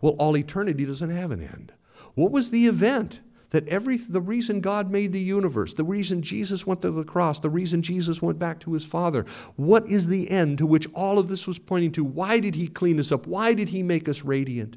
Well, 0.00 0.14
all 0.18 0.36
eternity 0.36 0.84
doesn't 0.84 1.10
have 1.10 1.30
an 1.30 1.42
end. 1.42 1.72
What 2.14 2.30
was 2.30 2.50
the 2.50 2.66
event? 2.66 3.20
That 3.50 3.66
every 3.68 3.96
the 3.96 4.20
reason 4.20 4.60
God 4.60 4.90
made 4.90 5.12
the 5.12 5.20
universe, 5.20 5.74
the 5.74 5.84
reason 5.84 6.22
Jesus 6.22 6.66
went 6.66 6.82
to 6.82 6.90
the 6.90 7.04
cross, 7.04 7.40
the 7.40 7.48
reason 7.48 7.80
Jesus 7.80 8.20
went 8.20 8.38
back 8.38 8.60
to 8.60 8.74
his 8.74 8.84
Father, 8.84 9.24
what 9.56 9.86
is 9.88 10.08
the 10.08 10.30
end 10.30 10.58
to 10.58 10.66
which 10.66 10.86
all 10.92 11.18
of 11.18 11.28
this 11.28 11.46
was 11.46 11.58
pointing 11.58 11.92
to? 11.92 12.04
Why 12.04 12.40
did 12.40 12.54
he 12.54 12.68
clean 12.68 13.00
us 13.00 13.10
up? 13.10 13.26
Why 13.26 13.54
did 13.54 13.70
he 13.70 13.82
make 13.82 14.08
us 14.08 14.22
radiant? 14.22 14.76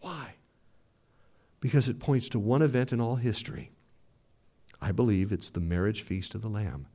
Why? 0.00 0.34
Because 1.60 1.88
it 1.88 1.98
points 1.98 2.28
to 2.30 2.38
one 2.38 2.62
event 2.62 2.92
in 2.92 3.00
all 3.00 3.16
history 3.16 3.72
I 4.80 4.92
believe 4.92 5.30
it's 5.30 5.50
the 5.50 5.60
marriage 5.60 6.02
feast 6.02 6.34
of 6.34 6.42
the 6.42 6.48
Lamb. 6.48 6.86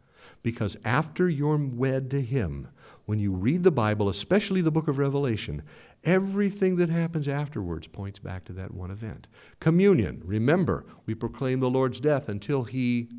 Because 0.46 0.78
after 0.86 1.28
you're 1.28 1.58
wed 1.58 2.12
to 2.12 2.22
Him, 2.22 2.68
when 3.06 3.18
you 3.18 3.32
read 3.32 3.64
the 3.64 3.72
Bible, 3.72 4.10
especially 4.10 4.62
the 4.62 4.70
book 4.70 4.88
of 4.88 5.00
Revelation, 5.00 5.64
everything 6.04 6.76
that 6.76 6.90
happens 6.90 7.28
afterwards 7.28 7.88
points 7.88 8.20
back 8.20 8.46
to 8.46 8.54
that 8.54 8.72
one 8.72 8.92
event. 8.92 9.26
Communion, 9.60 10.22
remember, 10.24 10.86
we 11.08 11.16
proclaim 11.16 11.62
the 11.62 11.70
Lord's 11.72 12.00
death 12.00 12.30
until 12.30 12.66
He 12.66 13.10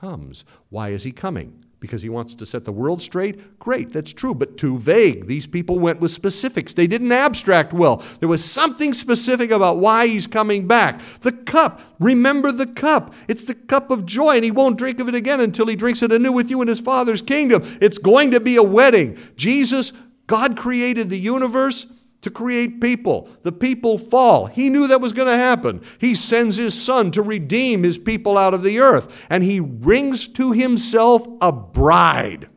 comes. 0.00 0.46
Why 0.70 0.88
is 0.88 1.02
He 1.02 1.12
coming? 1.12 1.66
Because 1.80 2.02
he 2.02 2.08
wants 2.08 2.34
to 2.34 2.46
set 2.46 2.64
the 2.64 2.72
world 2.72 3.02
straight? 3.02 3.58
Great, 3.58 3.92
that's 3.92 4.12
true, 4.12 4.34
but 4.34 4.56
too 4.56 4.78
vague. 4.78 5.26
These 5.26 5.46
people 5.46 5.78
went 5.78 6.00
with 6.00 6.10
specifics. 6.10 6.74
They 6.74 6.86
didn't 6.86 7.10
abstract 7.10 7.72
well. 7.72 8.02
There 8.20 8.28
was 8.28 8.44
something 8.44 8.92
specific 8.92 9.50
about 9.50 9.78
why 9.78 10.06
he's 10.06 10.26
coming 10.26 10.66
back. 10.66 11.00
The 11.22 11.32
cup, 11.32 11.80
remember 11.98 12.52
the 12.52 12.66
cup. 12.66 13.14
It's 13.28 13.44
the 13.44 13.54
cup 13.54 13.90
of 13.90 14.06
joy, 14.06 14.36
and 14.36 14.44
he 14.44 14.50
won't 14.50 14.78
drink 14.78 15.00
of 15.00 15.08
it 15.08 15.14
again 15.14 15.40
until 15.40 15.66
he 15.66 15.76
drinks 15.76 16.02
it 16.02 16.12
anew 16.12 16.32
with 16.32 16.50
you 16.50 16.60
in 16.62 16.68
his 16.68 16.80
Father's 16.80 17.22
kingdom. 17.22 17.62
It's 17.80 17.98
going 17.98 18.30
to 18.32 18.40
be 18.40 18.56
a 18.56 18.62
wedding. 18.62 19.18
Jesus, 19.36 19.92
God 20.26 20.56
created 20.56 21.10
the 21.10 21.18
universe 21.18 21.86
to 22.22 22.30
create 22.30 22.80
people. 22.80 23.28
The 23.42 23.52
people 23.52 23.98
fall. 23.98 24.46
He 24.46 24.68
knew 24.68 24.88
that 24.88 25.00
was 25.00 25.12
going 25.12 25.28
to 25.28 25.42
happen. 25.42 25.82
He 25.98 26.14
sends 26.14 26.56
his 26.56 26.80
son 26.80 27.10
to 27.12 27.22
redeem 27.22 27.82
his 27.82 27.98
people 27.98 28.36
out 28.36 28.54
of 28.54 28.62
the 28.62 28.78
earth, 28.80 29.26
and 29.30 29.42
he 29.42 29.60
brings 29.60 30.28
to 30.28 30.52
himself 30.52 31.26
a 31.40 31.52
bride. 31.52 32.48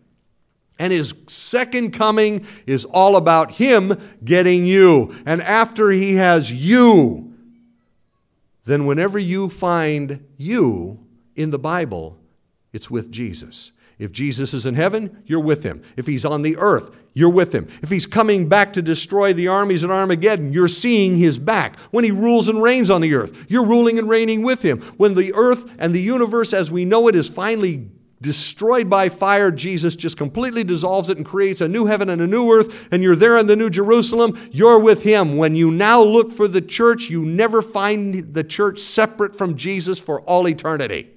And 0.79 0.91
his 0.91 1.13
second 1.27 1.91
coming 1.91 2.45
is 2.65 2.83
all 2.85 3.15
about 3.15 3.51
him 3.51 3.95
getting 4.23 4.65
you. 4.65 5.13
And 5.25 5.41
after 5.41 5.91
he 5.91 6.15
has 6.15 6.51
you, 6.51 7.33
then 8.65 8.85
whenever 8.85 9.19
you 9.19 9.49
find 9.49 10.25
you 10.37 11.05
in 11.35 11.51
the 11.51 11.59
Bible, 11.59 12.17
it's 12.71 12.89
with 12.89 13.11
Jesus. 13.11 13.71
If 13.99 14.11
Jesus 14.11 14.53
is 14.53 14.65
in 14.65 14.75
heaven, 14.75 15.23
you're 15.25 15.39
with 15.39 15.63
him. 15.63 15.83
If 15.95 16.07
he's 16.07 16.25
on 16.25 16.41
the 16.41 16.57
earth, 16.57 16.95
you're 17.13 17.29
with 17.29 17.53
him. 17.53 17.67
If 17.81 17.89
he's 17.89 18.05
coming 18.05 18.49
back 18.49 18.73
to 18.73 18.81
destroy 18.81 19.33
the 19.33 19.47
armies 19.47 19.83
at 19.83 19.91
Armageddon, 19.91 20.51
you're 20.51 20.67
seeing 20.67 21.15
his 21.15 21.37
back. 21.37 21.79
When 21.91 22.03
he 22.03 22.11
rules 22.11 22.47
and 22.47 22.61
reigns 22.61 22.89
on 22.89 23.01
the 23.01 23.13
earth, 23.13 23.45
you're 23.49 23.65
ruling 23.65 23.99
and 23.99 24.09
reigning 24.09 24.41
with 24.43 24.63
him. 24.63 24.81
When 24.97 25.13
the 25.13 25.33
earth 25.33 25.75
and 25.77 25.93
the 25.93 26.01
universe 26.01 26.53
as 26.53 26.71
we 26.71 26.85
know 26.85 27.07
it 27.07 27.15
is 27.15 27.29
finally 27.29 27.89
destroyed 28.23 28.89
by 28.89 29.09
fire, 29.09 29.51
Jesus 29.51 29.95
just 29.95 30.17
completely 30.17 30.63
dissolves 30.63 31.09
it 31.09 31.17
and 31.17 31.25
creates 31.25 31.61
a 31.61 31.67
new 31.67 31.85
heaven 31.85 32.09
and 32.09 32.21
a 32.21 32.27
new 32.27 32.51
earth, 32.51 32.87
and 32.91 33.03
you're 33.03 33.15
there 33.15 33.37
in 33.37 33.45
the 33.45 33.55
New 33.55 33.69
Jerusalem, 33.69 34.39
you're 34.51 34.79
with 34.79 35.03
Him. 35.03 35.37
When 35.37 35.55
you 35.55 35.69
now 35.69 36.01
look 36.01 36.31
for 36.31 36.47
the 36.47 36.61
church, 36.61 37.09
you 37.09 37.25
never 37.25 37.61
find 37.61 38.33
the 38.33 38.43
church 38.43 38.79
separate 38.79 39.35
from 39.35 39.55
Jesus 39.55 39.99
for 39.99 40.21
all 40.21 40.47
eternity. 40.47 41.11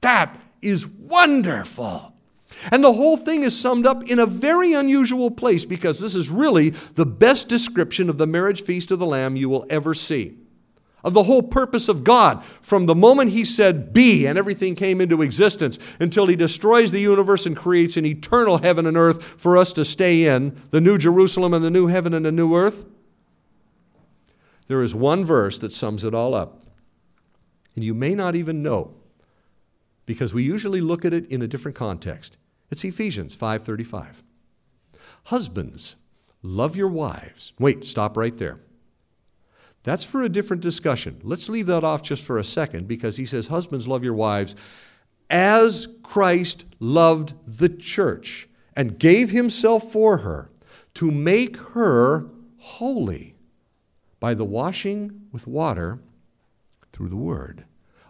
That 0.00 0.40
is 0.62 0.86
wonderful. 0.86 2.13
And 2.70 2.82
the 2.82 2.92
whole 2.92 3.16
thing 3.16 3.42
is 3.42 3.58
summed 3.58 3.86
up 3.86 4.04
in 4.04 4.18
a 4.18 4.26
very 4.26 4.72
unusual 4.72 5.30
place 5.30 5.64
because 5.64 6.00
this 6.00 6.14
is 6.14 6.30
really 6.30 6.70
the 6.70 7.06
best 7.06 7.48
description 7.48 8.08
of 8.08 8.18
the 8.18 8.26
marriage 8.26 8.62
feast 8.62 8.90
of 8.90 8.98
the 8.98 9.06
Lamb 9.06 9.36
you 9.36 9.48
will 9.48 9.66
ever 9.70 9.94
see. 9.94 10.38
Of 11.02 11.12
the 11.12 11.24
whole 11.24 11.42
purpose 11.42 11.88
of 11.88 12.02
God, 12.02 12.42
from 12.62 12.86
the 12.86 12.94
moment 12.94 13.32
He 13.32 13.44
said 13.44 13.92
be 13.92 14.26
and 14.26 14.38
everything 14.38 14.74
came 14.74 15.02
into 15.02 15.20
existence 15.20 15.78
until 16.00 16.26
He 16.26 16.36
destroys 16.36 16.92
the 16.92 17.00
universe 17.00 17.44
and 17.44 17.54
creates 17.54 17.98
an 17.98 18.06
eternal 18.06 18.58
heaven 18.58 18.86
and 18.86 18.96
earth 18.96 19.22
for 19.22 19.58
us 19.58 19.74
to 19.74 19.84
stay 19.84 20.24
in, 20.24 20.62
the 20.70 20.80
new 20.80 20.96
Jerusalem 20.96 21.52
and 21.52 21.62
the 21.62 21.70
new 21.70 21.88
heaven 21.88 22.14
and 22.14 22.24
the 22.24 22.32
new 22.32 22.56
earth. 22.56 22.86
There 24.66 24.82
is 24.82 24.94
one 24.94 25.26
verse 25.26 25.58
that 25.58 25.74
sums 25.74 26.04
it 26.04 26.14
all 26.14 26.34
up. 26.34 26.62
And 27.74 27.84
you 27.84 27.92
may 27.92 28.14
not 28.14 28.34
even 28.34 28.62
know 28.62 28.94
because 30.06 30.32
we 30.32 30.42
usually 30.42 30.80
look 30.80 31.04
at 31.04 31.12
it 31.12 31.26
in 31.26 31.42
a 31.42 31.46
different 31.46 31.76
context. 31.76 32.36
It's 32.74 32.84
Ephesians 32.84 33.36
5:35. 33.36 34.24
Husbands, 35.26 35.94
love 36.42 36.74
your 36.74 36.88
wives. 36.88 37.52
Wait, 37.56 37.84
stop 37.84 38.16
right 38.16 38.36
there. 38.36 38.58
That's 39.84 40.02
for 40.02 40.22
a 40.22 40.28
different 40.28 40.60
discussion. 40.60 41.20
Let's 41.22 41.48
leave 41.48 41.66
that 41.66 41.84
off 41.84 42.02
just 42.02 42.24
for 42.24 42.36
a 42.36 42.42
second 42.42 42.88
because 42.88 43.16
he 43.16 43.26
says, 43.26 43.46
Husbands, 43.46 43.86
love 43.86 44.02
your 44.02 44.14
wives 44.14 44.56
as 45.30 45.86
Christ 46.02 46.64
loved 46.80 47.34
the 47.46 47.68
church 47.68 48.48
and 48.74 48.98
gave 48.98 49.30
himself 49.30 49.92
for 49.92 50.16
her 50.16 50.50
to 50.94 51.12
make 51.12 51.56
her 51.56 52.28
holy 52.56 53.36
by 54.18 54.34
the 54.34 54.44
washing 54.44 55.28
with 55.30 55.46
water 55.46 56.00
through 56.90 57.10
the 57.10 57.14
word. 57.14 57.66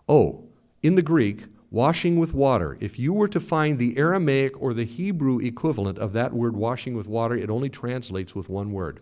Oh, 0.08 0.44
in 0.82 0.94
the 0.94 1.02
Greek, 1.02 1.48
Washing 1.74 2.20
with 2.20 2.32
water. 2.34 2.78
If 2.78 3.00
you 3.00 3.12
were 3.12 3.26
to 3.26 3.40
find 3.40 3.80
the 3.80 3.98
Aramaic 3.98 4.62
or 4.62 4.74
the 4.74 4.84
Hebrew 4.84 5.40
equivalent 5.40 5.98
of 5.98 6.12
that 6.12 6.32
word 6.32 6.54
washing 6.54 6.94
with 6.94 7.08
water, 7.08 7.34
it 7.34 7.50
only 7.50 7.68
translates 7.68 8.32
with 8.32 8.48
one 8.48 8.70
word 8.70 9.00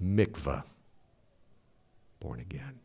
mikvah. 0.00 0.62
Born 2.20 2.38
again. 2.38 2.78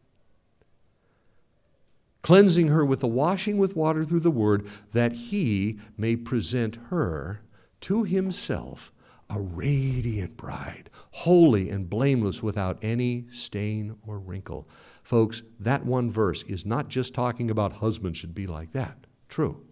Cleansing 2.23 2.69
her 2.69 2.83
with 2.83 3.01
the 3.01 3.07
washing 3.07 3.59
with 3.59 3.75
water 3.75 4.03
through 4.03 4.21
the 4.21 4.31
word, 4.31 4.67
that 4.93 5.11
he 5.11 5.77
may 5.95 6.15
present 6.15 6.79
her 6.89 7.41
to 7.81 8.03
himself 8.03 8.91
a 9.29 9.39
radiant 9.39 10.37
bride, 10.37 10.89
holy 11.11 11.69
and 11.69 11.87
blameless 11.87 12.41
without 12.41 12.79
any 12.81 13.25
stain 13.31 13.95
or 14.07 14.17
wrinkle. 14.17 14.67
Folks, 15.05 15.43
that 15.59 15.85
one 15.85 16.09
verse 16.09 16.41
is 16.47 16.65
not 16.65 16.87
just 16.87 17.13
talking 17.13 17.51
about 17.51 17.73
husbands 17.73 18.17
should 18.17 18.33
be 18.33 18.47
like 18.47 18.71
that. 18.71 19.05
True. 19.29 19.63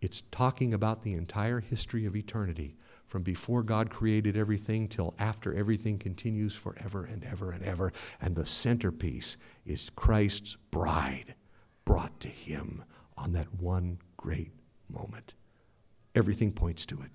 It's 0.00 0.24
talking 0.32 0.74
about 0.74 1.02
the 1.02 1.12
entire 1.12 1.60
history 1.60 2.04
of 2.04 2.16
eternity, 2.16 2.74
from 3.06 3.22
before 3.22 3.62
God 3.62 3.88
created 3.88 4.36
everything 4.36 4.88
till 4.88 5.14
after 5.20 5.54
everything 5.54 5.98
continues 5.98 6.52
forever 6.52 7.04
and 7.04 7.22
ever 7.22 7.52
and 7.52 7.62
ever. 7.62 7.92
And 8.20 8.34
the 8.34 8.44
centerpiece 8.44 9.36
is 9.64 9.88
Christ's 9.94 10.56
bride 10.72 11.36
brought 11.84 12.18
to 12.20 12.28
him 12.28 12.82
on 13.16 13.34
that 13.34 13.54
one 13.54 13.98
great 14.16 14.50
moment. 14.88 15.34
Everything 16.16 16.50
points 16.50 16.84
to 16.86 17.00
it. 17.02 17.10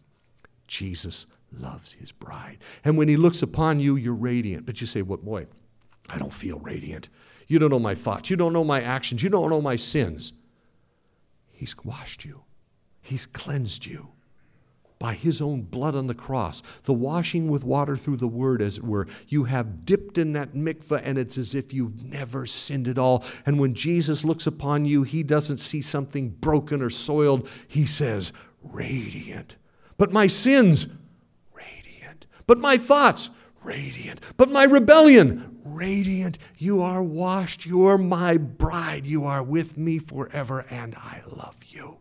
Jesus 0.67 1.25
loves 1.51 1.91
his 1.91 2.13
bride. 2.13 2.59
And 2.85 2.97
when 2.97 3.09
he 3.09 3.17
looks 3.17 3.41
upon 3.41 3.81
you, 3.81 3.97
you're 3.97 4.13
radiant. 4.13 4.65
But 4.65 4.79
you 4.79 4.87
say, 4.87 5.01
what, 5.01 5.25
boy, 5.25 5.47
I 6.09 6.17
don't 6.17 6.33
feel 6.33 6.59
radiant. 6.59 7.09
You 7.47 7.59
don't 7.59 7.69
know 7.69 7.79
my 7.79 7.95
thoughts. 7.95 8.29
You 8.29 8.35
don't 8.35 8.53
know 8.53 8.63
my 8.63 8.81
actions. 8.81 9.23
You 9.23 9.29
don't 9.29 9.49
know 9.49 9.61
my 9.61 9.75
sins. 9.75 10.33
He's 11.51 11.75
washed 11.83 12.25
you, 12.25 12.43
He's 13.01 13.25
cleansed 13.25 13.85
you 13.85 14.09
by 14.97 15.13
his 15.13 15.41
own 15.41 15.61
blood 15.61 15.95
on 15.95 16.07
the 16.07 16.13
cross, 16.13 16.63
the 16.83 16.93
washing 16.93 17.49
with 17.49 17.63
water 17.63 17.97
through 17.97 18.17
the 18.17 18.27
word, 18.27 18.61
as 18.61 18.77
it 18.77 18.83
were. 18.83 19.07
You 19.27 19.43
have 19.43 19.85
dipped 19.85 20.17
in 20.17 20.33
that 20.33 20.53
mikveh, 20.53 21.01
and 21.03 21.17
it's 21.17 21.37
as 21.37 21.53
if 21.53 21.73
you've 21.73 22.03
never 22.03 22.45
sinned 22.45 22.87
at 22.87 22.97
all. 22.97 23.23
And 23.45 23.59
when 23.59 23.73
Jesus 23.73 24.23
looks 24.23 24.47
upon 24.47 24.85
you, 24.85 25.03
he 25.03 25.21
doesn't 25.21 25.57
see 25.59 25.81
something 25.81 26.29
broken 26.29 26.81
or 26.81 26.89
soiled. 26.89 27.49
He 27.67 27.85
says, 27.85 28.31
radiant. 28.63 29.57
But 29.97 30.11
my 30.11 30.27
sins, 30.27 30.87
radiant. 31.53 32.25
But 32.47 32.59
my 32.59 32.77
thoughts, 32.77 33.29
radiant. 33.65 34.21
But 34.37 34.51
my 34.51 34.63
rebellion, 34.63 35.59
radiant. 35.65 36.37
You 36.57 36.81
are 36.81 37.03
washed. 37.03 37.65
You 37.65 37.85
are 37.87 37.97
my 37.97 38.37
bride. 38.37 39.05
You 39.05 39.25
are 39.25 39.43
with 39.43 39.77
me 39.77 39.99
forever, 39.99 40.65
and 40.69 40.95
I 40.95 41.21
love 41.35 41.57
you 41.67 41.97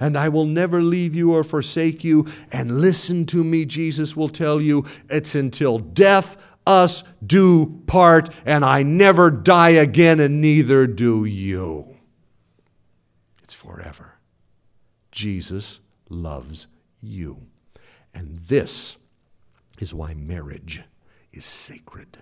and 0.00 0.18
I 0.18 0.28
will 0.28 0.44
never 0.44 0.82
leave 0.82 1.14
you 1.14 1.32
or 1.32 1.44
forsake 1.44 2.04
you. 2.04 2.26
And 2.52 2.80
listen 2.80 3.26
to 3.26 3.42
me, 3.42 3.64
Jesus 3.64 4.16
will 4.16 4.28
tell 4.28 4.60
you, 4.60 4.84
it's 5.08 5.34
until 5.34 5.78
death 5.78 6.36
us 6.66 7.04
do 7.24 7.82
part, 7.86 8.30
and 8.46 8.64
I 8.64 8.82
never 8.82 9.30
die 9.30 9.70
again, 9.70 10.20
and 10.20 10.40
neither 10.40 10.86
do 10.86 11.24
you. 11.24 11.96
It's 13.42 13.54
forever. 13.54 14.14
Jesus 15.12 15.80
loves 16.08 16.66
you. 17.00 17.46
And 18.14 18.38
this 18.38 18.96
is 19.78 19.92
why 19.92 20.14
marriage 20.14 20.82
is 21.34 21.44
sacred. 21.44 22.18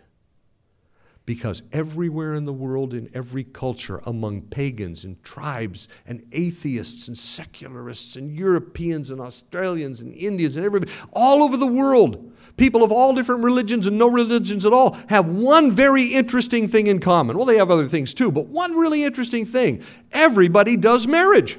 Because 1.25 1.63
everywhere 1.73 2.35
in 2.35 2.45
the 2.45 2.53
world, 2.53 2.93
in 2.93 3.09
every 3.15 3.45
culture, 3.45 4.03
among 4.05 4.43
pagans 4.43 5.05
and 5.05 5.23
tribes 5.23 5.87
and 6.05 6.27
atheists 6.33 7.07
and 7.07 7.17
secularists 7.17 8.17
and 8.17 8.37
Europeans 8.37 9.09
and 9.09 9.21
Australians 9.21 10.01
and 10.01 10.13
Indians 10.15 10.57
and 10.57 10.67
everybody, 10.67 10.91
all 11.13 11.45
over 11.45 11.57
the 11.57 11.67
world, 11.67 12.33
people 12.57 12.83
of 12.83 12.91
all 12.91 13.15
different 13.15 13.45
religions 13.45 13.87
and 13.87 13.97
no 13.99 14.09
religions 14.09 14.65
at 14.67 14.73
all 14.73 14.97
have 15.09 15.29
one 15.29 15.71
very 15.71 16.07
interesting 16.07 16.67
thing 16.67 16.89
in 16.89 16.99
common. 16.99 17.37
Well, 17.37 17.47
they 17.47 17.59
have 17.59 17.71
other 17.71 17.87
things 17.87 18.15
too, 18.15 18.33
but 18.33 18.47
one 18.47 18.73
really 18.73 19.05
interesting 19.05 19.47
thing 19.47 19.85
everybody 20.11 20.77
does 20.77 21.07
marriage. 21.07 21.57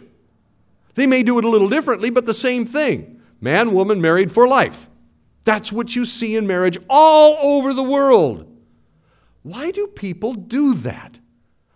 They 0.96 1.08
may 1.08 1.24
do 1.24 1.40
it 1.40 1.46
a 1.46 1.50
little 1.50 1.70
differently, 1.70 2.10
but 2.10 2.26
the 2.26 2.34
same 2.34 2.66
thing 2.66 3.22
man, 3.40 3.72
woman, 3.72 4.02
married 4.02 4.32
for 4.32 4.46
life. 4.46 4.90
That's 5.44 5.72
what 5.72 5.96
you 5.96 6.06
see 6.06 6.36
in 6.36 6.48
marriage 6.48 6.78
all 6.90 7.38
over 7.42 7.74
the 7.74 7.84
world. 7.84 8.50
Why 9.42 9.72
do 9.72 9.88
people 9.88 10.34
do 10.34 10.74
that? 10.76 11.20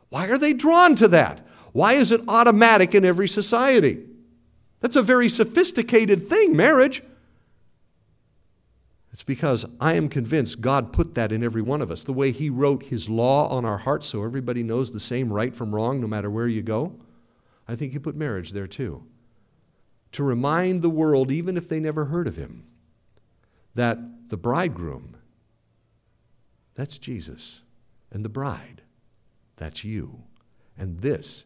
Why 0.10 0.30
are 0.30 0.38
they 0.38 0.54
drawn 0.54 0.96
to 0.96 1.08
that? 1.10 1.46
Why 1.74 1.94
is 1.94 2.12
it 2.12 2.22
automatic 2.28 2.96
in 2.96 3.04
every 3.04 3.28
society? 3.28 4.06
That's 4.80 4.96
a 4.96 5.02
very 5.02 5.28
sophisticated 5.28 6.24
thing, 6.24 6.56
marriage. 6.56 7.04
It's 9.12 9.24
because 9.24 9.66
I 9.82 9.94
am 9.94 10.10
convinced 10.10 10.62
God 10.62 10.94
put 10.94 11.16
that 11.16 11.32
in 11.32 11.44
every 11.44 11.64
one 11.64 11.82
of 11.82 11.90
us. 11.90 12.04
The 12.04 12.14
way 12.14 12.32
He 12.32 12.52
wrote 12.52 12.84
His 12.84 13.10
law 13.10 13.50
on 13.50 13.66
our 13.66 13.80
hearts 13.80 14.06
so 14.06 14.24
everybody 14.24 14.62
knows 14.62 14.92
the 14.92 15.00
same 15.00 15.34
right 15.34 15.56
from 15.56 15.74
wrong 15.74 16.00
no 16.00 16.06
matter 16.08 16.30
where 16.30 16.48
you 16.48 16.62
go. 16.62 16.96
I 17.68 17.76
think 17.76 17.94
He 17.94 18.00
put 18.00 18.16
marriage 18.16 18.52
there 18.52 18.68
too. 18.68 19.04
To 20.12 20.24
remind 20.24 20.84
the 20.84 20.90
world, 20.90 21.32
even 21.32 21.58
if 21.58 21.68
they 21.68 21.80
never 21.80 22.06
heard 22.06 22.28
of 22.28 22.38
Him, 22.38 22.67
that 23.78 23.98
the 24.30 24.38
bridegroom 24.38 25.18
that's 26.78 27.00
Jesus. 27.00 27.64
And 28.12 28.24
the 28.24 28.30
bride, 28.30 28.84
that's 29.56 29.84
you. 29.84 30.22
And 30.78 31.00
this 31.00 31.44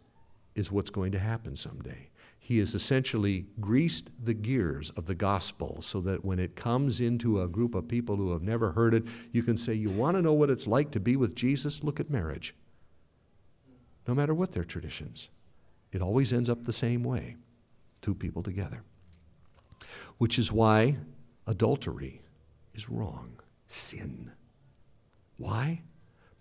is 0.55 0.71
what's 0.71 0.89
going 0.89 1.13
to 1.13 1.19
happen 1.19 1.55
someday. 1.55 2.09
He 2.37 2.59
has 2.59 2.75
essentially 2.75 3.45
greased 3.61 4.09
the 4.21 4.33
gears 4.33 4.89
of 4.91 5.05
the 5.05 5.15
gospel 5.15 5.81
so 5.81 6.01
that 6.01 6.25
when 6.25 6.37
it 6.37 6.57
comes 6.57 6.99
into 6.99 7.41
a 7.41 7.47
group 7.47 7.75
of 7.75 7.87
people 7.87 8.17
who 8.17 8.33
have 8.33 8.41
never 8.41 8.73
heard 8.73 8.93
it, 8.93 9.05
you 9.31 9.41
can 9.41 9.55
say, 9.55 9.73
You 9.73 9.89
want 9.89 10.17
to 10.17 10.21
know 10.21 10.33
what 10.33 10.49
it's 10.49 10.67
like 10.67 10.91
to 10.91 10.99
be 10.99 11.15
with 11.15 11.33
Jesus? 11.33 11.81
Look 11.81 12.01
at 12.01 12.09
marriage. 12.09 12.53
No 14.05 14.13
matter 14.13 14.33
what 14.33 14.51
their 14.51 14.65
traditions, 14.65 15.29
it 15.93 16.01
always 16.01 16.33
ends 16.33 16.49
up 16.49 16.65
the 16.65 16.73
same 16.73 17.03
way 17.05 17.37
two 18.01 18.15
people 18.15 18.43
together. 18.43 18.83
Which 20.17 20.37
is 20.37 20.51
why 20.51 20.97
adultery 21.51 22.21
is 22.73 22.89
wrong, 22.89 23.39
sin. 23.67 24.31
Why? 25.37 25.81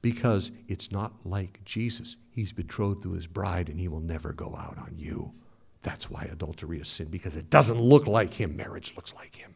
Because 0.01 0.53
it's 0.69 0.91
not 0.91 1.13
like 1.25 1.63
Jesus. 1.65 2.17
He's 2.31 2.53
betrothed 2.53 3.03
to 3.03 3.13
his 3.13 3.27
bride 3.27 3.69
and 3.69 3.79
he 3.79 3.89
will 3.89 4.01
never 4.01 4.33
go 4.33 4.57
out 4.57 4.79
on 4.79 4.95
you. 4.97 5.33
That's 5.83 6.09
why 6.09 6.29
adultery 6.31 6.81
is 6.81 6.89
sin, 6.89 7.09
because 7.09 7.37
it 7.37 7.51
doesn't 7.51 7.81
look 7.81 8.07
like 8.07 8.35
him. 8.35 8.57
Marriage 8.57 8.95
looks 8.95 9.13
like 9.15 9.35
him. 9.35 9.55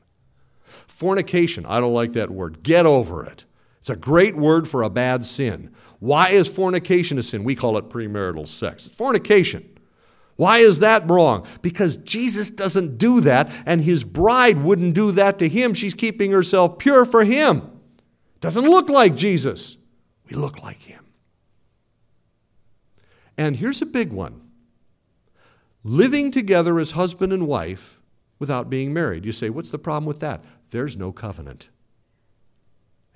Fornication, 0.89 1.65
I 1.67 1.81
don't 1.81 1.95
like 1.95 2.15
that 2.15 2.31
word. 2.31 2.63
Get 2.63 2.85
over 2.85 3.25
it. 3.25 3.45
It's 3.79 3.91
a 3.91 3.97
great 3.97 4.35
word 4.35 4.67
for 4.67 4.83
a 4.83 4.91
bad 4.91 5.25
sin. 5.25 5.71
Why 6.01 6.31
is 6.31 6.49
fornication 6.49 7.19
a 7.19 7.23
sin? 7.23 7.45
We 7.45 7.55
call 7.55 7.77
it 7.77 7.91
premarital 7.91 8.49
sex. 8.49 8.87
It's 8.87 8.97
fornication. 8.97 9.74
Why 10.37 10.59
is 10.59 10.81
that 10.81 11.09
wrong? 11.09 11.47
Because 11.63 11.97
Jesus 11.99 12.51
doesn't 12.51 12.99
do 12.99 13.21
that, 13.21 13.51
and 13.67 13.81
his 13.81 14.03
bride 14.03 14.59
wouldn't 14.59 14.95
do 14.95 15.13
that 15.13 15.39
to 15.39 15.49
him. 15.49 15.75
She's 15.75 15.95
keeping 15.95 16.33
herself 16.33 16.79
pure 16.79 17.05
for 17.05 17.25
him. 17.25 17.71
Doesn't 18.41 18.65
look 18.65 18.89
like 18.89 19.15
Jesus. 19.15 19.77
We 20.29 20.37
look 20.37 20.63
like 20.63 20.83
him. 20.83 21.05
And 23.37 23.57
here's 23.57 23.83
a 23.83 23.87
big 23.87 24.13
one 24.13 24.41
living 25.83 26.31
together 26.31 26.79
as 26.81 26.93
husband 26.93 27.33
and 27.33 27.47
wife 27.47 28.01
without 28.39 28.71
being 28.71 28.93
married. 28.93 29.25
You 29.25 29.33
say, 29.33 29.51
what's 29.51 29.71
the 29.71 29.79
problem 29.79 30.07
with 30.07 30.21
that? 30.21 30.43
There's 30.71 30.97
no 30.97 31.13
covenant. 31.13 31.69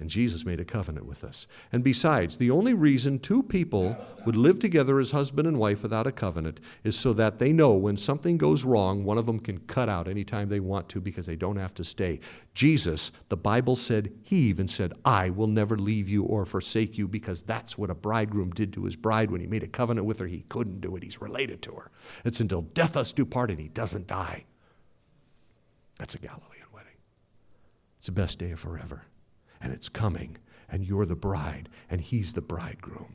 And 0.00 0.08
Jesus 0.08 0.44
made 0.44 0.60
a 0.60 0.64
covenant 0.64 1.06
with 1.06 1.24
us. 1.24 1.48
And 1.72 1.82
besides, 1.82 2.36
the 2.36 2.52
only 2.52 2.72
reason 2.72 3.18
two 3.18 3.42
people 3.42 3.96
would 4.24 4.36
live 4.36 4.60
together 4.60 5.00
as 5.00 5.10
husband 5.10 5.48
and 5.48 5.58
wife 5.58 5.82
without 5.82 6.06
a 6.06 6.12
covenant 6.12 6.60
is 6.84 6.96
so 6.96 7.12
that 7.14 7.40
they 7.40 7.52
know 7.52 7.72
when 7.72 7.96
something 7.96 8.38
goes 8.38 8.64
wrong, 8.64 9.02
one 9.02 9.18
of 9.18 9.26
them 9.26 9.40
can 9.40 9.58
cut 9.58 9.88
out 9.88 10.06
anytime 10.06 10.48
they 10.48 10.60
want 10.60 10.88
to 10.90 11.00
because 11.00 11.26
they 11.26 11.34
don't 11.34 11.56
have 11.56 11.74
to 11.74 11.82
stay. 11.82 12.20
Jesus, 12.54 13.10
the 13.28 13.36
Bible 13.36 13.74
said, 13.74 14.12
he 14.22 14.36
even 14.36 14.68
said, 14.68 14.92
I 15.04 15.30
will 15.30 15.48
never 15.48 15.76
leave 15.76 16.08
you 16.08 16.22
or 16.22 16.46
forsake 16.46 16.96
you 16.96 17.08
because 17.08 17.42
that's 17.42 17.76
what 17.76 17.90
a 17.90 17.94
bridegroom 17.94 18.50
did 18.50 18.72
to 18.74 18.84
his 18.84 18.94
bride 18.94 19.32
when 19.32 19.40
he 19.40 19.48
made 19.48 19.64
a 19.64 19.68
covenant 19.68 20.06
with 20.06 20.20
her. 20.20 20.28
He 20.28 20.44
couldn't 20.48 20.80
do 20.80 20.94
it, 20.94 21.02
he's 21.02 21.20
related 21.20 21.60
to 21.62 21.72
her. 21.72 21.90
It's 22.24 22.38
until 22.38 22.62
death 22.62 22.96
us 22.96 23.12
do 23.12 23.24
part 23.24 23.50
and 23.50 23.58
he 23.58 23.68
doesn't 23.68 24.06
die. 24.06 24.44
That's 25.98 26.14
a 26.14 26.18
Galilean 26.18 26.68
wedding. 26.72 26.92
It's 27.98 28.06
the 28.06 28.12
best 28.12 28.38
day 28.38 28.52
of 28.52 28.60
forever 28.60 29.02
and 29.60 29.72
it's 29.72 29.88
coming, 29.88 30.36
and 30.70 30.84
you're 30.84 31.06
the 31.06 31.16
bride, 31.16 31.68
and 31.90 32.00
he's 32.00 32.32
the 32.32 32.40
bridegroom. 32.40 33.14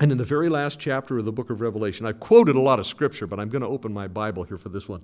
And 0.00 0.12
in 0.12 0.18
the 0.18 0.24
very 0.24 0.48
last 0.48 0.78
chapter 0.78 1.18
of 1.18 1.24
the 1.24 1.32
book 1.32 1.50
of 1.50 1.60
Revelation, 1.60 2.06
I've 2.06 2.20
quoted 2.20 2.54
a 2.54 2.60
lot 2.60 2.78
of 2.78 2.86
scripture, 2.86 3.26
but 3.26 3.40
I'm 3.40 3.48
going 3.48 3.62
to 3.62 3.68
open 3.68 3.92
my 3.92 4.06
Bible 4.06 4.44
here 4.44 4.56
for 4.56 4.68
this 4.68 4.88
one 4.88 5.02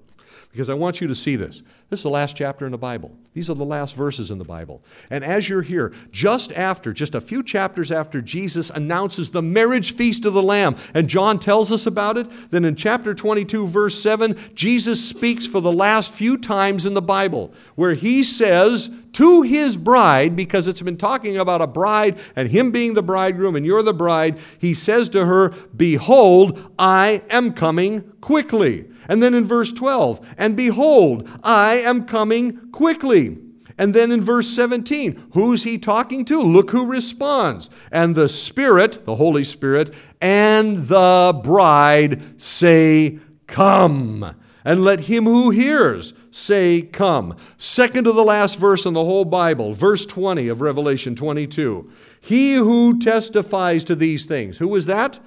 because 0.52 0.70
I 0.70 0.74
want 0.74 1.00
you 1.00 1.08
to 1.08 1.16
see 1.16 1.34
this. 1.34 1.64
This 1.90 1.98
is 1.98 2.04
the 2.04 2.10
last 2.10 2.36
chapter 2.36 2.64
in 2.64 2.70
the 2.70 2.78
Bible. 2.78 3.10
These 3.32 3.50
are 3.50 3.54
the 3.54 3.64
last 3.64 3.96
verses 3.96 4.30
in 4.30 4.38
the 4.38 4.44
Bible. 4.44 4.84
And 5.10 5.24
as 5.24 5.48
you're 5.48 5.62
here, 5.62 5.92
just 6.12 6.52
after, 6.52 6.92
just 6.92 7.16
a 7.16 7.20
few 7.20 7.42
chapters 7.42 7.90
after 7.90 8.22
Jesus 8.22 8.70
announces 8.70 9.32
the 9.32 9.42
marriage 9.42 9.96
feast 9.96 10.24
of 10.24 10.32
the 10.32 10.42
Lamb, 10.44 10.76
and 10.94 11.08
John 11.08 11.40
tells 11.40 11.72
us 11.72 11.86
about 11.86 12.16
it, 12.16 12.28
then 12.50 12.64
in 12.64 12.76
chapter 12.76 13.14
22, 13.14 13.66
verse 13.66 14.00
7, 14.00 14.36
Jesus 14.54 15.06
speaks 15.06 15.44
for 15.44 15.60
the 15.60 15.72
last 15.72 16.12
few 16.12 16.36
times 16.36 16.86
in 16.86 16.94
the 16.94 17.02
Bible 17.02 17.52
where 17.74 17.94
he 17.94 18.22
says, 18.22 18.94
to 19.14 19.42
his 19.42 19.76
bride, 19.76 20.36
because 20.36 20.68
it's 20.68 20.82
been 20.82 20.96
talking 20.96 21.36
about 21.36 21.62
a 21.62 21.66
bride 21.66 22.18
and 22.36 22.48
him 22.48 22.70
being 22.70 22.94
the 22.94 23.02
bridegroom 23.02 23.56
and 23.56 23.64
you're 23.66 23.82
the 23.82 23.94
bride, 23.94 24.38
he 24.58 24.74
says 24.74 25.08
to 25.10 25.26
her, 25.26 25.50
Behold, 25.76 26.72
I 26.78 27.22
am 27.30 27.52
coming 27.52 28.02
quickly. 28.20 28.86
And 29.08 29.22
then 29.22 29.34
in 29.34 29.44
verse 29.44 29.72
12, 29.72 30.34
and 30.38 30.56
behold, 30.56 31.28
I 31.42 31.74
am 31.74 32.06
coming 32.06 32.70
quickly. 32.70 33.38
And 33.76 33.92
then 33.92 34.12
in 34.12 34.20
verse 34.20 34.48
17, 34.48 35.30
who's 35.32 35.64
he 35.64 35.78
talking 35.78 36.24
to? 36.26 36.40
Look 36.40 36.70
who 36.70 36.86
responds. 36.86 37.70
And 37.90 38.14
the 38.14 38.28
Spirit, 38.28 39.04
the 39.04 39.16
Holy 39.16 39.42
Spirit, 39.42 39.92
and 40.20 40.78
the 40.78 41.38
bride 41.42 42.40
say, 42.40 43.18
Come. 43.46 44.36
And 44.64 44.82
let 44.82 45.00
him 45.00 45.24
who 45.24 45.50
hears 45.50 46.14
say, 46.34 46.82
Come. 46.82 47.36
Second 47.56 48.04
to 48.04 48.12
the 48.12 48.24
last 48.24 48.58
verse 48.58 48.86
in 48.86 48.94
the 48.94 49.04
whole 49.04 49.24
Bible, 49.24 49.72
verse 49.72 50.04
20 50.04 50.48
of 50.48 50.60
Revelation 50.60 51.14
22. 51.14 51.90
He 52.20 52.54
who 52.54 52.98
testifies 52.98 53.84
to 53.84 53.94
these 53.94 54.26
things, 54.26 54.58
who 54.58 54.74
is 54.74 54.86
that? 54.86 55.20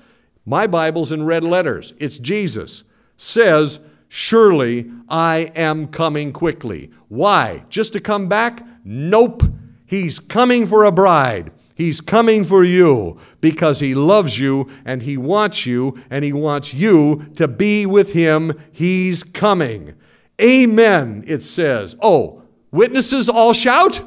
My 0.45 0.67
Bible's 0.67 1.11
in 1.11 1.23
red 1.23 1.43
letters. 1.43 1.93
It's 1.97 2.17
Jesus. 2.17 2.83
Says, 3.15 3.79
Surely 4.09 4.89
I 5.09 5.51
am 5.55 5.87
coming 5.87 6.31
quickly. 6.31 6.91
Why? 7.09 7.65
Just 7.69 7.93
to 7.93 7.99
come 7.99 8.27
back? 8.27 8.65
Nope. 8.83 9.43
He's 9.85 10.19
coming 10.19 10.65
for 10.65 10.83
a 10.83 10.91
bride. 10.91 11.51
He's 11.75 12.01
coming 12.01 12.43
for 12.43 12.63
you 12.63 13.19
because 13.39 13.79
He 13.79 13.93
loves 13.93 14.39
you 14.39 14.69
and 14.83 15.01
He 15.01 15.15
wants 15.15 15.65
you 15.65 16.01
and 16.09 16.25
He 16.25 16.33
wants 16.33 16.73
you 16.73 17.27
to 17.35 17.47
be 17.47 17.85
with 17.85 18.13
Him. 18.13 18.59
He's 18.71 19.23
coming. 19.23 19.93
Amen, 20.41 21.23
it 21.25 21.41
says. 21.41 21.95
Oh, 22.01 22.43
witnesses 22.71 23.27
all 23.29 23.53
shout? 23.53 24.01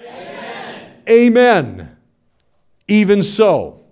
Amen. 0.00 0.92
Amen. 1.08 1.96
Even 2.88 3.22
so, 3.22 3.84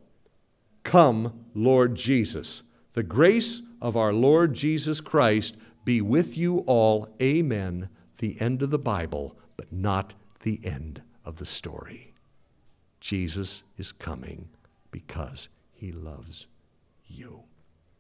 come, 0.83 1.45
Lord 1.55 1.95
Jesus. 1.95 2.63
The 2.95 3.03
grace 3.03 3.63
of 3.83 3.97
our 3.97 4.13
Lord 4.13 4.55
Jesus 4.55 5.01
Christ 5.01 5.57
be 5.85 6.01
with 6.01 6.39
you 6.39 6.61
all. 6.61 7.09
Amen. 7.21 7.89
The 8.19 8.41
end 8.41 8.63
of 8.63 8.71
the 8.71 8.79
Bible, 8.79 9.37
but 9.57 9.73
not 9.73 10.15
the 10.41 10.61
end 10.65 11.03
of 11.25 11.37
the 11.37 11.45
story. 11.45 12.15
Jesus 13.01 13.65
is 13.77 13.93
coming 13.93 14.49
because 14.91 15.49
he 15.73 15.93
loves 15.93 16.47
you. 17.07 17.43